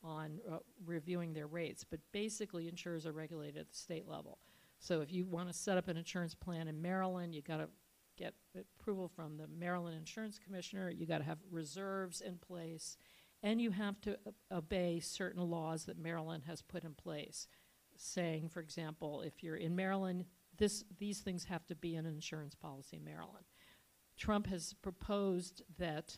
on 0.02 0.40
uh, 0.50 0.58
reviewing 0.84 1.32
their 1.32 1.46
rates, 1.46 1.84
but 1.84 2.00
basically 2.12 2.68
insurers 2.68 3.06
are 3.06 3.12
regulated 3.12 3.56
at 3.56 3.70
the 3.70 3.76
state 3.76 4.06
level. 4.06 4.38
So 4.78 5.00
if 5.00 5.12
you 5.12 5.26
want 5.26 5.48
to 5.48 5.54
set 5.54 5.78
up 5.78 5.88
an 5.88 5.96
insurance 5.96 6.34
plan 6.34 6.68
in 6.68 6.80
Maryland, 6.82 7.34
you've 7.34 7.44
got 7.44 7.58
to 7.58 7.68
get 8.16 8.34
approval 8.78 9.08
from 9.08 9.36
the 9.36 9.46
Maryland 9.46 9.96
Insurance 9.96 10.38
Commissioner, 10.38 10.90
you 10.90 11.06
got 11.06 11.18
to 11.18 11.24
have 11.24 11.38
reserves 11.50 12.20
in 12.20 12.38
place, 12.38 12.96
and 13.42 13.60
you 13.60 13.70
have 13.70 14.00
to 14.02 14.18
obey 14.50 15.00
certain 15.00 15.42
laws 15.42 15.84
that 15.84 15.98
Maryland 15.98 16.44
has 16.46 16.62
put 16.62 16.84
in 16.84 16.94
place, 16.94 17.46
saying, 17.96 18.48
for 18.48 18.60
example, 18.60 19.22
if 19.22 19.42
you're 19.42 19.56
in 19.56 19.76
Maryland, 19.76 20.24
this, 20.58 20.84
these 20.98 21.20
things 21.20 21.44
have 21.44 21.66
to 21.66 21.74
be 21.74 21.94
in 21.94 22.06
an 22.06 22.14
insurance 22.14 22.54
policy 22.54 22.96
in 22.96 23.04
Maryland. 23.04 23.44
Trump 24.16 24.46
has 24.46 24.72
proposed 24.72 25.62
that 25.78 26.16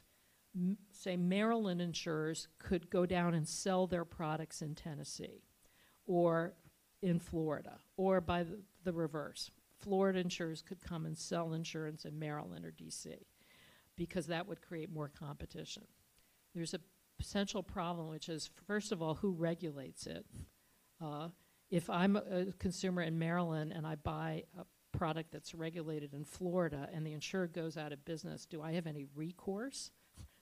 say 0.90 1.16
Maryland 1.16 1.80
insurers 1.80 2.48
could 2.58 2.90
go 2.90 3.06
down 3.06 3.34
and 3.34 3.46
sell 3.46 3.86
their 3.86 4.04
products 4.04 4.62
in 4.62 4.74
Tennessee 4.74 5.42
or 6.06 6.54
in 7.02 7.18
Florida, 7.18 7.78
or 7.96 8.20
by 8.20 8.42
the, 8.42 8.60
the 8.82 8.92
reverse. 8.92 9.50
Florida 9.80 10.18
insurers 10.18 10.62
could 10.62 10.82
come 10.82 11.06
and 11.06 11.16
sell 11.16 11.52
insurance 11.52 12.04
in 12.04 12.18
Maryland 12.18 12.64
or 12.64 12.72
DC 12.72 13.14
because 13.96 14.26
that 14.26 14.46
would 14.46 14.60
create 14.60 14.90
more 14.90 15.08
competition. 15.08 15.84
There's 16.54 16.74
a 16.74 16.80
potential 17.18 17.62
problem, 17.62 18.08
which 18.08 18.28
is 18.28 18.50
first 18.66 18.92
of 18.92 19.02
all, 19.02 19.14
who 19.14 19.32
regulates 19.32 20.06
it? 20.06 20.24
Uh, 21.00 21.28
if 21.70 21.90
I'm 21.90 22.16
a, 22.16 22.46
consumer 22.58 23.02
in 23.02 23.18
Maryland 23.18 23.72
and 23.74 23.86
I 23.86 23.96
buy 23.96 24.44
a 24.58 24.64
product 24.96 25.32
that's 25.32 25.54
regulated 25.54 26.14
in 26.14 26.24
Florida 26.24 26.88
and 26.92 27.06
the 27.06 27.12
insurer 27.12 27.46
goes 27.46 27.76
out 27.76 27.92
of 27.92 28.04
business, 28.04 28.46
do 28.46 28.62
I 28.62 28.72
have 28.72 28.86
any 28.86 29.04
recourse 29.14 29.90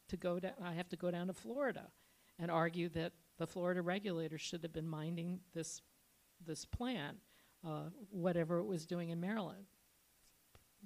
to 0.08 0.16
go 0.16 0.38
down? 0.38 0.52
I 0.62 0.74
have 0.74 0.88
to 0.90 0.96
go 0.96 1.10
down 1.10 1.26
to 1.26 1.32
Florida 1.32 1.88
and 2.38 2.50
argue 2.50 2.88
that 2.90 3.12
the 3.38 3.46
Florida 3.46 3.82
regulator 3.82 4.38
should 4.38 4.62
have 4.62 4.72
been 4.72 4.88
minding 4.88 5.40
this 5.54 5.80
this 6.44 6.64
plan, 6.64 7.16
uh, 7.66 7.90
whatever 8.10 8.58
it 8.58 8.66
was 8.66 8.86
doing 8.86 9.10
in 9.10 9.20
Maryland. 9.20 9.66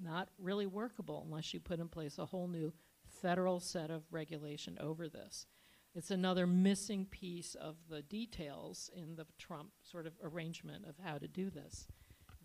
Not 0.02 0.28
really 0.38 0.66
workable 0.66 1.22
unless 1.26 1.52
you 1.52 1.60
put 1.60 1.80
in 1.80 1.88
place 1.88 2.18
a 2.18 2.26
whole 2.26 2.48
new 2.48 2.72
federal 3.20 3.60
set 3.60 3.90
of 3.90 4.04
regulation 4.10 4.78
over 4.80 5.08
this. 5.08 5.46
It's 5.94 6.10
another 6.10 6.46
missing 6.46 7.04
piece 7.04 7.54
of 7.56 7.76
the 7.88 8.02
details 8.02 8.90
in 8.94 9.16
the 9.16 9.26
Trump 9.38 9.70
sort 9.82 10.06
of 10.06 10.14
arrangement 10.22 10.84
of 10.88 10.94
how 11.04 11.18
to 11.18 11.26
do 11.26 11.50
this 11.50 11.88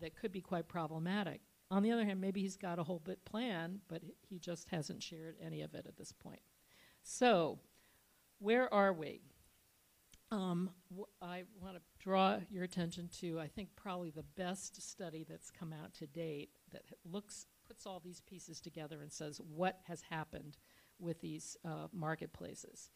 that 0.00 0.16
could 0.16 0.32
be 0.32 0.40
quite 0.40 0.68
problematic. 0.68 1.40
On 1.70 1.82
the 1.82 1.92
other 1.92 2.04
hand, 2.04 2.20
maybe 2.20 2.42
he's 2.42 2.56
got 2.56 2.78
a 2.78 2.84
whole 2.84 2.98
bit 2.98 3.24
plan, 3.24 3.80
but 3.88 4.02
he 4.28 4.38
just 4.38 4.68
hasn't 4.68 5.02
shared 5.02 5.36
any 5.40 5.62
of 5.62 5.74
it 5.74 5.86
at 5.86 5.96
this 5.96 6.12
point. 6.12 6.40
So, 7.02 7.58
where 8.38 8.72
are 8.72 8.92
we? 8.92 9.22
Um, 10.32 10.70
I 11.22 11.44
want 11.60 11.76
to 11.76 11.82
draw 12.00 12.38
your 12.50 12.64
attention 12.64 13.08
to, 13.20 13.38
I 13.38 13.46
think, 13.46 13.68
probably 13.76 14.10
the 14.10 14.24
best 14.36 14.82
study 14.82 15.24
that's 15.28 15.50
come 15.50 15.72
out 15.72 15.94
to 15.94 16.06
date 16.06 16.50
that 16.72 16.82
looks, 17.04 17.46
puts 17.66 17.86
all 17.86 18.00
these 18.00 18.20
pieces 18.22 18.60
together 18.60 19.02
and 19.02 19.12
says 19.12 19.40
what 19.54 19.78
has 19.84 20.02
happened 20.02 20.56
with 20.98 21.20
these 21.20 21.56
uh, 21.64 21.86
marketplaces. 21.92 22.90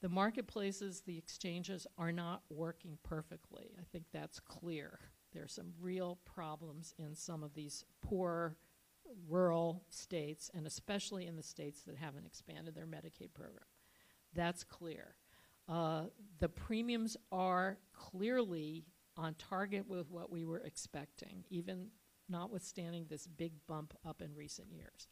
The 0.00 0.08
marketplaces, 0.08 1.02
the 1.02 1.18
exchanges 1.18 1.86
are 1.98 2.12
not 2.12 2.42
working 2.50 2.98
perfectly. 3.02 3.72
I 3.78 3.84
think 3.92 4.04
that's 4.12 4.40
clear. 4.40 4.98
There 5.32 5.42
are 5.42 5.48
some 5.48 5.72
real 5.80 6.18
problems 6.24 6.94
in 6.98 7.14
some 7.14 7.42
of 7.42 7.54
these 7.54 7.84
poor 8.02 8.56
rural 9.28 9.82
states, 9.90 10.50
and 10.54 10.66
especially 10.66 11.26
in 11.26 11.36
the 11.36 11.42
states 11.42 11.82
that 11.82 11.96
haven't 11.96 12.26
expanded 12.26 12.74
their 12.74 12.86
Medicaid 12.86 13.34
program. 13.34 13.64
That's 14.34 14.64
clear. 14.64 15.14
Uh, 15.68 16.04
the 16.40 16.48
premiums 16.48 17.16
are 17.32 17.78
clearly 17.92 18.84
on 19.16 19.34
target 19.34 19.88
with 19.88 20.10
what 20.10 20.30
we 20.30 20.44
were 20.44 20.58
expecting, 20.58 21.44
even 21.50 21.88
notwithstanding 22.28 23.06
this 23.08 23.26
big 23.26 23.52
bump 23.66 23.94
up 24.04 24.22
in 24.22 24.34
recent 24.34 24.70
years. 24.72 25.08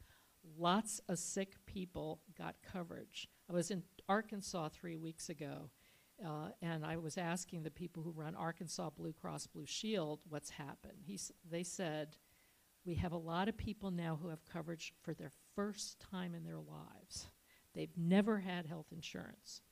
Lots 0.58 1.00
of 1.08 1.18
sick 1.18 1.54
people 1.66 2.20
got 2.36 2.56
coverage. 2.72 3.28
I 3.48 3.52
was 3.52 3.70
in 3.70 3.82
Arkansas 4.08 4.70
three 4.70 4.96
weeks 4.96 5.28
ago, 5.28 5.70
uh, 6.24 6.48
and 6.60 6.84
I 6.84 6.96
was 6.96 7.16
asking 7.16 7.62
the 7.62 7.70
people 7.70 8.02
who 8.02 8.10
run 8.10 8.34
Arkansas 8.34 8.90
Blue 8.90 9.12
Cross 9.12 9.48
Blue 9.48 9.66
Shield 9.66 10.20
what's 10.28 10.50
happened. 10.50 10.98
He's, 11.04 11.30
they 11.48 11.62
said, 11.62 12.16
We 12.84 12.96
have 12.96 13.12
a 13.12 13.16
lot 13.16 13.48
of 13.48 13.56
people 13.56 13.90
now 13.90 14.18
who 14.20 14.28
have 14.28 14.44
coverage 14.44 14.92
for 15.02 15.14
their 15.14 15.32
first 15.54 16.00
time 16.10 16.34
in 16.34 16.44
their 16.44 16.58
lives. 16.58 17.28
They've 17.74 17.96
never 17.96 18.38
had 18.40 18.66
health 18.66 18.88
insurance. 18.92 19.62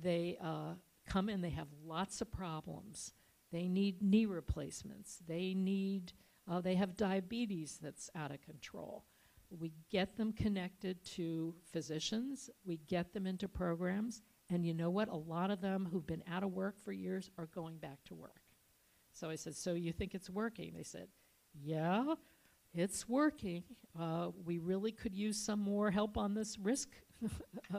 They 0.00 0.38
uh, 0.42 0.74
come 1.06 1.28
in, 1.28 1.40
they 1.40 1.50
have 1.50 1.68
lots 1.84 2.20
of 2.20 2.30
problems. 2.30 3.12
They 3.52 3.68
need 3.68 4.02
knee 4.02 4.26
replacements. 4.26 5.18
They 5.26 5.54
need, 5.54 6.12
uh, 6.50 6.60
they 6.60 6.74
have 6.74 6.96
diabetes 6.96 7.78
that's 7.80 8.10
out 8.14 8.32
of 8.32 8.42
control. 8.42 9.04
We 9.50 9.72
get 9.90 10.16
them 10.16 10.32
connected 10.32 11.04
to 11.14 11.54
physicians, 11.72 12.50
we 12.64 12.78
get 12.88 13.12
them 13.12 13.26
into 13.26 13.46
programs, 13.46 14.22
and 14.50 14.66
you 14.66 14.74
know 14.74 14.90
what? 14.90 15.08
A 15.08 15.16
lot 15.16 15.50
of 15.50 15.60
them 15.60 15.88
who've 15.90 16.06
been 16.06 16.24
out 16.30 16.42
of 16.42 16.52
work 16.52 16.80
for 16.80 16.92
years 16.92 17.30
are 17.38 17.46
going 17.46 17.76
back 17.76 17.98
to 18.06 18.14
work. 18.14 18.40
So 19.12 19.30
I 19.30 19.36
said, 19.36 19.56
So 19.56 19.74
you 19.74 19.92
think 19.92 20.14
it's 20.14 20.28
working? 20.28 20.72
They 20.76 20.82
said, 20.82 21.08
Yeah, 21.54 22.14
it's 22.74 23.08
working. 23.08 23.64
Uh, 23.98 24.28
we 24.44 24.58
really 24.58 24.92
could 24.92 25.14
use 25.14 25.38
some 25.38 25.60
more 25.60 25.90
help 25.90 26.18
on 26.18 26.34
this 26.34 26.58
risk 26.58 26.90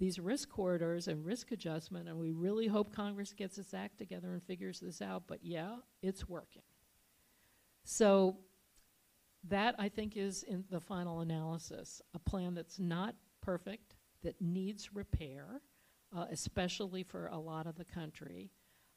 these 0.00 0.18
risk 0.18 0.48
corridors 0.48 1.08
and 1.08 1.24
risk 1.24 1.52
adjustment, 1.52 2.08
and 2.08 2.18
we 2.18 2.32
really 2.32 2.66
hope 2.66 2.92
Congress 2.92 3.34
gets 3.34 3.58
its 3.58 3.74
act 3.74 3.98
together 3.98 4.32
and 4.32 4.42
figures 4.42 4.80
this 4.80 5.02
out. 5.02 5.24
But 5.28 5.40
yeah, 5.42 5.76
it's 6.02 6.26
working. 6.26 6.62
So 7.84 8.38
that 9.48 9.74
I 9.78 9.90
think 9.90 10.16
is 10.16 10.42
in 10.42 10.64
the 10.70 10.80
final 10.80 11.20
analysis 11.20 12.00
a 12.14 12.18
plan 12.18 12.54
that's 12.54 12.78
not 12.78 13.14
perfect, 13.42 13.94
that 14.22 14.40
needs 14.40 14.94
repair, 14.94 15.60
uh, 16.16 16.24
especially 16.30 17.02
for 17.02 17.26
a 17.26 17.38
lot 17.38 17.66
of 17.66 17.76
the 17.76 17.84
country. 17.84 18.50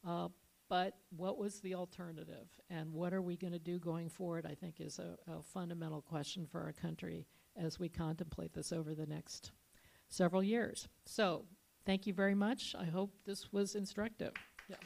Uh, 0.06 0.28
but 0.70 0.96
what 1.14 1.36
was 1.36 1.60
the 1.60 1.74
alternative, 1.74 2.48
and 2.70 2.90
what 2.94 3.12
are 3.12 3.20
we 3.20 3.36
going 3.36 3.52
to 3.52 3.58
do 3.58 3.78
going 3.78 4.08
forward? 4.08 4.46
I 4.46 4.54
think 4.54 4.80
is 4.80 4.98
a, 4.98 5.18
a 5.30 5.42
fundamental 5.42 6.00
question 6.00 6.46
for 6.46 6.62
our 6.62 6.72
country 6.72 7.26
as 7.56 7.78
we 7.78 7.90
contemplate 7.90 8.54
this 8.54 8.72
over 8.72 8.94
the 8.94 9.06
next 9.06 9.52
several 10.08 10.42
years. 10.42 10.88
So, 11.06 11.44
thank 11.84 12.06
you 12.06 12.14
very 12.14 12.34
much. 12.34 12.74
I 12.78 12.84
hope 12.84 13.12
this 13.24 13.52
was 13.52 13.74
instructive. 13.74 14.32
Yeah. 14.68 14.76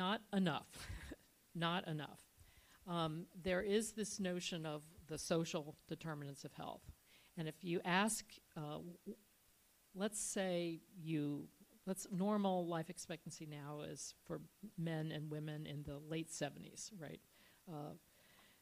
Not 0.00 0.22
enough. 0.32 0.88
not 1.54 1.86
enough. 1.86 2.20
Um, 2.88 3.26
there 3.42 3.60
is 3.60 3.92
this 3.92 4.18
notion 4.18 4.64
of 4.64 4.82
the 5.08 5.18
social 5.18 5.76
determinants 5.88 6.42
of 6.44 6.54
health. 6.54 6.80
And 7.36 7.46
if 7.46 7.56
you 7.62 7.80
ask, 7.84 8.24
uh, 8.56 8.78
let's 9.94 10.18
say 10.18 10.80
you, 10.98 11.48
let's 11.86 12.06
normal 12.10 12.66
life 12.66 12.88
expectancy 12.88 13.46
now 13.46 13.82
is 13.82 14.14
for 14.26 14.40
men 14.78 15.12
and 15.12 15.30
women 15.30 15.66
in 15.66 15.82
the 15.82 15.98
late 16.08 16.30
70s, 16.30 16.90
right? 16.98 17.20
Uh, 17.70 17.92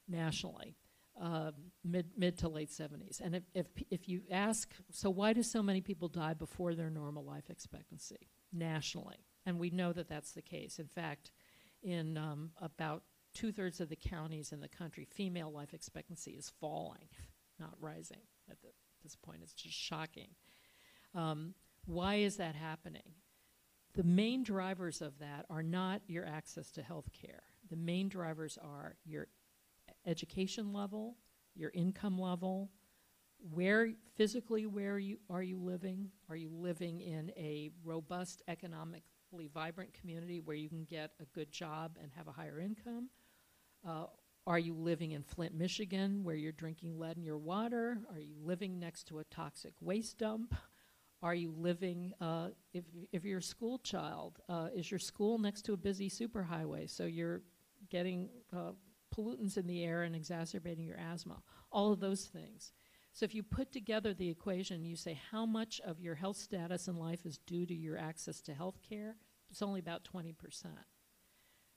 nationally, 0.09 0.74
uh, 1.22 1.53
mid 1.84 2.07
mid 2.16 2.36
to 2.39 2.49
late 2.49 2.70
70s. 2.70 3.20
And 3.20 3.36
if, 3.36 3.43
if 3.55 3.66
if 3.91 4.09
you 4.09 4.22
ask, 4.30 4.72
so 4.91 5.09
why 5.09 5.32
do 5.32 5.43
so 5.43 5.62
many 5.62 5.80
people 5.80 6.09
die 6.09 6.34
before 6.34 6.74
their 6.74 6.91
normal 6.91 7.24
life 7.24 7.49
expectancy 7.49 8.28
nationally? 8.53 9.28
And 9.49 9.59
we 9.59 9.70
know 9.70 9.94
that 9.94 10.11
that's 10.11 10.32
the 10.32 10.42
case. 10.42 10.78
In 10.78 10.88
fact, 10.88 11.30
in 11.82 12.18
um, 12.18 12.51
about 12.61 13.03
two 13.32 13.51
thirds 13.51 13.80
of 13.80 13.88
the 13.88 13.96
counties 13.96 14.53
in 14.53 14.61
the 14.61 14.68
country, 14.68 15.07
female 15.11 15.51
life 15.51 15.72
expectancy 15.72 16.32
is 16.32 16.53
falling, 16.61 17.09
not 17.59 17.72
rising 17.80 18.20
at 18.51 18.61
the, 18.61 18.68
this 19.03 19.16
point. 19.16 19.40
It's 19.42 19.55
just 19.55 19.74
shocking. 19.74 20.28
Um, 21.14 21.55
why 21.86 22.16
is 22.16 22.36
that 22.36 22.57
happening? 22.57 23.14
The 23.94 24.05
main 24.05 24.42
drivers 24.42 25.01
of 25.01 25.18
that 25.20 25.46
are 25.49 25.62
not 25.62 26.03
your 26.07 26.26
access 26.26 26.70
to 26.72 26.82
health 26.82 27.09
care. 27.14 27.44
The 27.70 27.76
main 27.76 28.11
drivers 28.11 28.59
are 28.62 28.96
your 29.07 29.28
education 30.05 30.74
level, 30.74 31.16
your 31.55 31.70
income 31.72 32.20
level, 32.20 32.68
where 33.51 33.92
physically 34.14 34.66
where 34.66 34.99
you 34.99 35.16
are 35.30 35.42
you 35.42 35.59
living? 35.59 36.11
Are 36.28 36.36
you 36.36 36.51
living 36.53 37.01
in 37.01 37.32
a 37.34 37.70
robust 37.82 38.42
economic 38.46 39.05
vibrant 39.33 39.93
community 39.93 40.41
where 40.41 40.57
you 40.57 40.68
can 40.68 40.85
get 40.85 41.12
a 41.20 41.24
good 41.26 41.51
job 41.53 41.97
and 42.03 42.11
have 42.16 42.29
a 42.29 42.33
higher 42.33 42.61
income? 42.61 43.09
Uh, 43.87 44.07
are 44.47 44.59
you 44.59 44.74
living 44.74 45.12
in 45.12 45.22
Flint, 45.22 45.55
Michigan, 45.55 46.24
where 46.24 46.35
you're 46.35 46.53
drinking 46.53 46.99
lead 46.99 47.18
in 47.18 47.22
your 47.22 47.37
water? 47.37 47.99
Are 48.11 48.18
you 48.18 48.35
living 48.43 48.79
next 48.79 49.05
to 49.09 49.18
a 49.18 49.24
toxic 49.24 49.74
waste 49.81 50.18
dump? 50.18 50.55
Are 51.22 51.35
you 51.35 51.53
living, 51.57 52.14
uh, 52.20 52.49
if, 52.72 52.85
if 53.12 53.24
you're 53.24 53.41
a 53.41 53.43
school 53.43 53.79
child, 53.79 54.39
uh, 54.49 54.68
is 54.74 54.91
your 54.91 55.01
school 55.01 55.39
next 55.39 55.62
to 55.62 55.72
a 55.72 55.76
busy 55.76 56.09
superhighway? 56.09 56.89
So 56.89 57.05
you're 57.05 57.43
getting 57.91 58.31
uh, 58.57 58.72
pollutants 59.14 59.57
in 59.59 59.66
the 59.66 59.85
air 59.85 60.05
and 60.05 60.14
exacerbating 60.14 60.87
your 60.87 60.99
asthma. 60.99 61.43
All 61.70 61.93
of 61.93 62.01
those 62.01 62.24
things. 62.24 62.72
So 63.13 63.25
if 63.25 63.35
you 63.35 63.43
put 63.43 63.73
together 63.73 64.15
the 64.15 64.29
equation, 64.29 64.85
you 64.85 64.97
say 64.97 65.19
how 65.31 65.45
much 65.45 65.81
of 65.85 66.01
your 66.01 66.15
health 66.15 66.37
status 66.37 66.89
in 66.89 66.97
life 66.97 67.27
is 67.27 67.39
due 67.39 67.67
to 67.67 67.75
your 67.75 67.99
access 67.99 68.41
to 68.43 68.55
health 68.55 68.79
care, 68.89 69.17
it's 69.51 69.63
only 69.63 69.81
about 69.81 70.05
20%. 70.05 70.35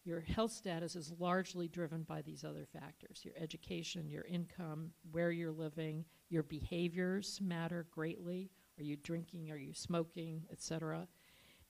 Your 0.03 0.19
health 0.19 0.51
status 0.51 0.95
is 0.95 1.13
largely 1.19 1.67
driven 1.67 2.03
by 2.03 2.21
these 2.21 2.43
other 2.43 2.65
factors 2.65 3.21
your 3.23 3.35
education, 3.39 4.09
your 4.09 4.25
income, 4.25 4.91
where 5.11 5.31
you're 5.31 5.51
living, 5.51 6.05
your 6.29 6.43
behaviors 6.43 7.39
matter 7.41 7.85
greatly. 7.91 8.49
Are 8.79 8.83
you 8.83 8.97
drinking? 8.97 9.51
Are 9.51 9.57
you 9.57 9.73
smoking, 9.73 10.43
et 10.51 10.61
cetera? 10.61 11.07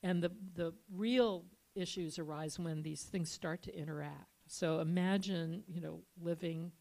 And 0.01 0.23
the, 0.23 0.31
the 0.55 0.73
real 0.93 1.45
issues 1.75 2.19
arise 2.19 2.57
when 2.57 2.83
these 2.83 3.03
things 3.03 3.29
start 3.29 3.63
to 3.63 3.77
interact. 3.77 4.27
So 4.47 4.79
imagine, 4.79 5.63
you 5.67 5.81
know, 5.81 6.01
living 6.21 6.71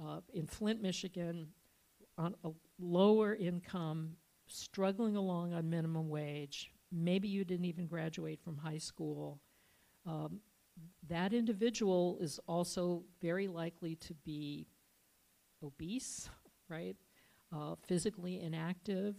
uh, 0.00 0.20
in 0.32 0.46
Flint, 0.46 0.80
Michigan, 0.80 1.48
on 2.18 2.34
a 2.44 2.50
lower 2.78 3.34
income, 3.34 4.16
struggling 4.46 5.16
along 5.16 5.52
on 5.52 5.68
minimum 5.70 6.08
wage. 6.08 6.70
Maybe 6.92 7.28
you 7.28 7.44
didn't 7.44 7.66
even 7.66 7.86
graduate 7.86 8.40
from 8.42 8.56
high 8.56 8.78
school. 8.78 9.40
Um, 10.06 10.40
that 11.08 11.32
individual 11.32 12.18
is 12.20 12.40
also 12.46 13.04
very 13.20 13.48
likely 13.48 13.96
to 13.96 14.14
be 14.24 14.66
obese, 15.62 16.28
right? 16.68 16.96
Uh, 17.54 17.74
physically 17.86 18.40
inactive. 18.40 19.16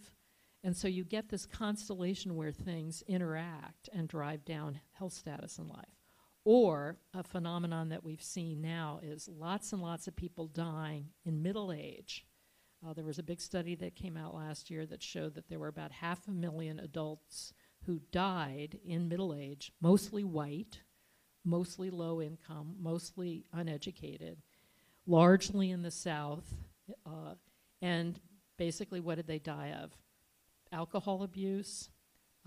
And 0.64 0.76
so 0.76 0.88
you 0.88 1.04
get 1.04 1.28
this 1.28 1.46
constellation 1.46 2.34
where 2.34 2.52
things 2.52 3.02
interact 3.06 3.88
and 3.92 4.08
drive 4.08 4.44
down 4.44 4.80
health 4.92 5.12
status 5.12 5.58
in 5.58 5.68
life. 5.68 5.84
Or 6.44 6.96
a 7.14 7.22
phenomenon 7.22 7.88
that 7.88 8.04
we've 8.04 8.22
seen 8.22 8.60
now 8.60 9.00
is 9.02 9.28
lots 9.28 9.72
and 9.72 9.82
lots 9.82 10.06
of 10.06 10.14
people 10.14 10.46
dying 10.46 11.06
in 11.24 11.42
middle 11.42 11.72
age. 11.72 12.25
Uh, 12.86 12.92
there 12.92 13.04
was 13.04 13.18
a 13.18 13.22
big 13.22 13.40
study 13.40 13.74
that 13.74 13.96
came 13.96 14.16
out 14.16 14.34
last 14.34 14.70
year 14.70 14.86
that 14.86 15.02
showed 15.02 15.34
that 15.34 15.48
there 15.48 15.58
were 15.58 15.68
about 15.68 15.90
half 15.90 16.28
a 16.28 16.30
million 16.30 16.78
adults 16.78 17.52
who 17.84 18.00
died 18.12 18.78
in 18.84 19.08
middle 19.08 19.34
age, 19.34 19.72
mostly 19.80 20.22
white, 20.22 20.82
mostly 21.44 21.90
low 21.90 22.20
income, 22.20 22.76
mostly 22.78 23.44
uneducated, 23.52 24.38
largely 25.06 25.70
in 25.70 25.82
the 25.82 25.90
South. 25.90 26.44
Uh, 27.04 27.34
and 27.82 28.20
basically, 28.56 29.00
what 29.00 29.16
did 29.16 29.26
they 29.26 29.38
die 29.38 29.72
of? 29.82 29.92
Alcohol 30.70 31.22
abuse, 31.22 31.88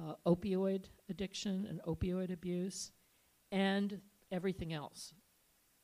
uh, 0.02 0.14
opioid 0.26 0.86
addiction 1.10 1.66
and 1.70 1.82
opioid 1.82 2.32
abuse, 2.32 2.92
and 3.52 4.00
everything 4.32 4.74
else. 4.74 5.14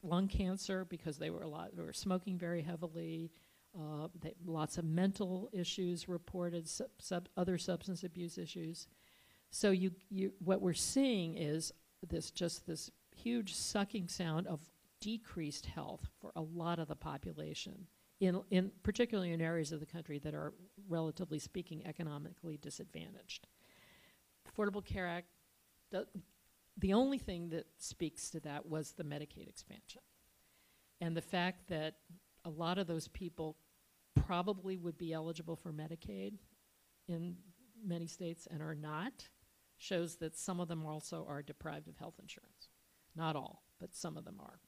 Lung 0.02 0.28
cancer 0.28 0.86
because 0.86 1.18
they 1.18 1.30
were 1.30 1.42
a 1.42 1.48
lot, 1.48 1.76
they 1.76 1.84
were 1.84 1.92
smoking 1.92 2.38
very 2.38 2.62
heavily. 2.62 3.32
Uh, 3.78 4.08
they, 4.22 4.34
lots 4.46 4.78
of 4.78 4.86
mental 4.86 5.50
issues 5.52 6.08
reported, 6.08 6.68
sub, 6.68 6.88
sub, 7.00 7.28
other 7.36 7.58
substance 7.58 8.04
abuse 8.04 8.38
issues. 8.38 8.88
So 9.50 9.72
you, 9.72 9.92
you, 10.10 10.32
what 10.40 10.62
we're 10.62 10.74
seeing 10.74 11.36
is 11.36 11.74
this 12.08 12.32
just 12.32 12.66
this 12.66 12.90
huge 13.16 13.54
sucking 13.54 14.08
sound 14.08 14.48
of 14.48 14.62
decreased 15.02 15.66
health 15.66 16.08
for 16.22 16.32
a 16.36 16.42
lot 16.42 16.80
of 16.80 16.88
the 16.88 16.96
population, 16.96 17.88
in, 18.22 18.42
in 18.50 18.72
particularly 18.82 19.34
in 19.34 19.42
areas 19.42 19.72
of 19.74 19.82
the 19.82 19.86
country 19.86 20.20
that 20.20 20.34
are, 20.34 20.54
relatively 20.88 21.40
speaking, 21.40 21.86
economically 21.86 22.58
disadvantaged. 22.62 23.48
Affordable 24.50 24.86
Care 24.86 25.08
Act, 25.08 25.28
the, 25.92 26.08
the 26.78 26.94
only 26.94 27.18
thing 27.18 27.50
that 27.50 27.66
speaks 27.78 28.30
to 28.30 28.40
that 28.42 28.66
was 28.66 28.94
the 28.94 29.04
Medicaid 29.04 29.50
expansion. 29.50 30.02
And 31.02 31.16
the 31.16 31.22
fact 31.22 31.68
that 31.68 31.96
a 32.46 32.50
lot 32.50 32.78
of 32.78 32.88
those 32.88 33.08
people 33.10 33.58
probably 34.16 34.78
would 34.78 34.98
be 34.98 35.14
eligible 35.14 35.56
for 35.56 35.72
Medicaid 35.72 36.34
in 37.08 37.36
many 37.84 38.08
states 38.08 38.48
and 38.50 38.62
are 38.62 38.76
not 38.76 39.28
shows 39.78 40.16
that 40.18 40.38
some 40.38 40.60
of 40.60 40.68
them 40.68 40.86
also 40.86 41.26
are 41.28 41.42
deprived 41.42 41.88
of 41.88 41.98
health 41.98 42.16
insurance. 42.22 42.70
Not 43.16 43.36
all, 43.36 43.64
but 43.80 43.96
some 43.96 44.18
of 44.18 44.26
them 44.26 44.40
are. 44.40 44.60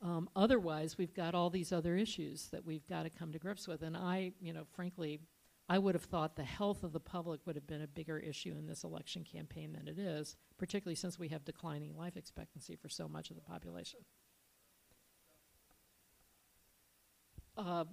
Um, 0.00 0.28
otherwise, 0.36 0.96
we've 0.96 1.14
got 1.14 1.34
all 1.34 1.50
these 1.50 1.72
other 1.72 1.96
issues 1.96 2.48
that 2.50 2.64
we've 2.64 2.86
got 2.86 3.02
to 3.02 3.10
come 3.10 3.32
to 3.32 3.38
grips 3.38 3.66
with. 3.66 3.82
And 3.82 3.96
I, 3.96 4.32
you 4.40 4.52
know, 4.52 4.64
frankly, 4.74 5.20
I 5.68 5.78
would 5.78 5.94
have 5.94 6.04
thought 6.04 6.36
the 6.36 6.44
health 6.44 6.82
of 6.82 6.92
the 6.92 7.00
public 7.00 7.40
would 7.44 7.56
have 7.56 7.66
been 7.66 7.82
a 7.82 7.86
bigger 7.86 8.18
issue 8.18 8.54
in 8.56 8.66
this 8.66 8.84
election 8.84 9.24
campaign 9.24 9.72
than 9.72 9.88
it 9.88 9.98
is, 9.98 10.36
particularly 10.56 10.94
since 10.94 11.18
we 11.18 11.28
have 11.28 11.44
declining 11.44 11.96
life 11.96 12.16
expectancy 12.16 12.76
for 12.76 12.88
so 12.88 13.08
much 13.08 13.30
of 13.30 13.36
the 13.36 13.42
population. 13.42 14.00
Uh, 17.56 17.84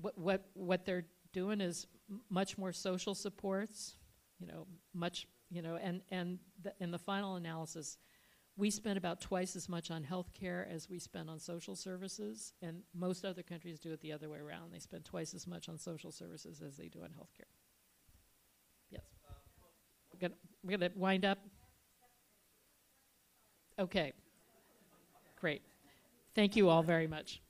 what, 0.00 0.16
what, 0.18 0.44
what 0.54 0.84
they're 0.84 1.04
doing 1.32 1.60
is 1.60 1.86
much 2.28 2.58
more 2.58 2.72
social 2.72 3.14
supports, 3.14 3.96
you 4.38 4.46
know, 4.46 4.66
much, 4.94 5.26
you 5.50 5.62
know, 5.62 5.76
and, 5.76 6.02
and 6.10 6.38
the, 6.62 6.72
in 6.80 6.90
the 6.90 6.98
final 6.98 7.36
analysis, 7.36 7.98
we 8.56 8.70
spend 8.70 8.98
about 8.98 9.20
twice 9.20 9.56
as 9.56 9.68
much 9.68 9.90
on 9.90 10.04
health 10.04 10.32
care 10.38 10.68
as 10.70 10.88
we 10.90 10.98
spend 10.98 11.30
on 11.30 11.38
social 11.38 11.74
services, 11.74 12.52
and 12.60 12.82
most 12.94 13.24
other 13.24 13.42
countries 13.42 13.80
do 13.80 13.92
it 13.92 14.00
the 14.02 14.12
other 14.12 14.28
way 14.28 14.38
around. 14.38 14.72
They 14.72 14.78
spend 14.78 15.04
twice 15.04 15.32
as 15.32 15.46
much 15.46 15.68
on 15.68 15.78
social 15.78 16.12
services 16.12 16.60
as 16.60 16.76
they 16.76 16.88
do 16.88 17.02
on 17.02 17.10
health 17.12 17.30
care. 17.34 17.46
Yes. 18.90 19.02
We're 20.20 20.28
we're 20.62 20.76
gonna 20.76 20.90
wind 20.96 21.24
up. 21.24 21.38
Okay. 23.78 24.12
Great. 25.40 25.62
Thank 26.34 26.54
you 26.54 26.68
all 26.68 26.82
very 26.82 27.06
much. 27.06 27.40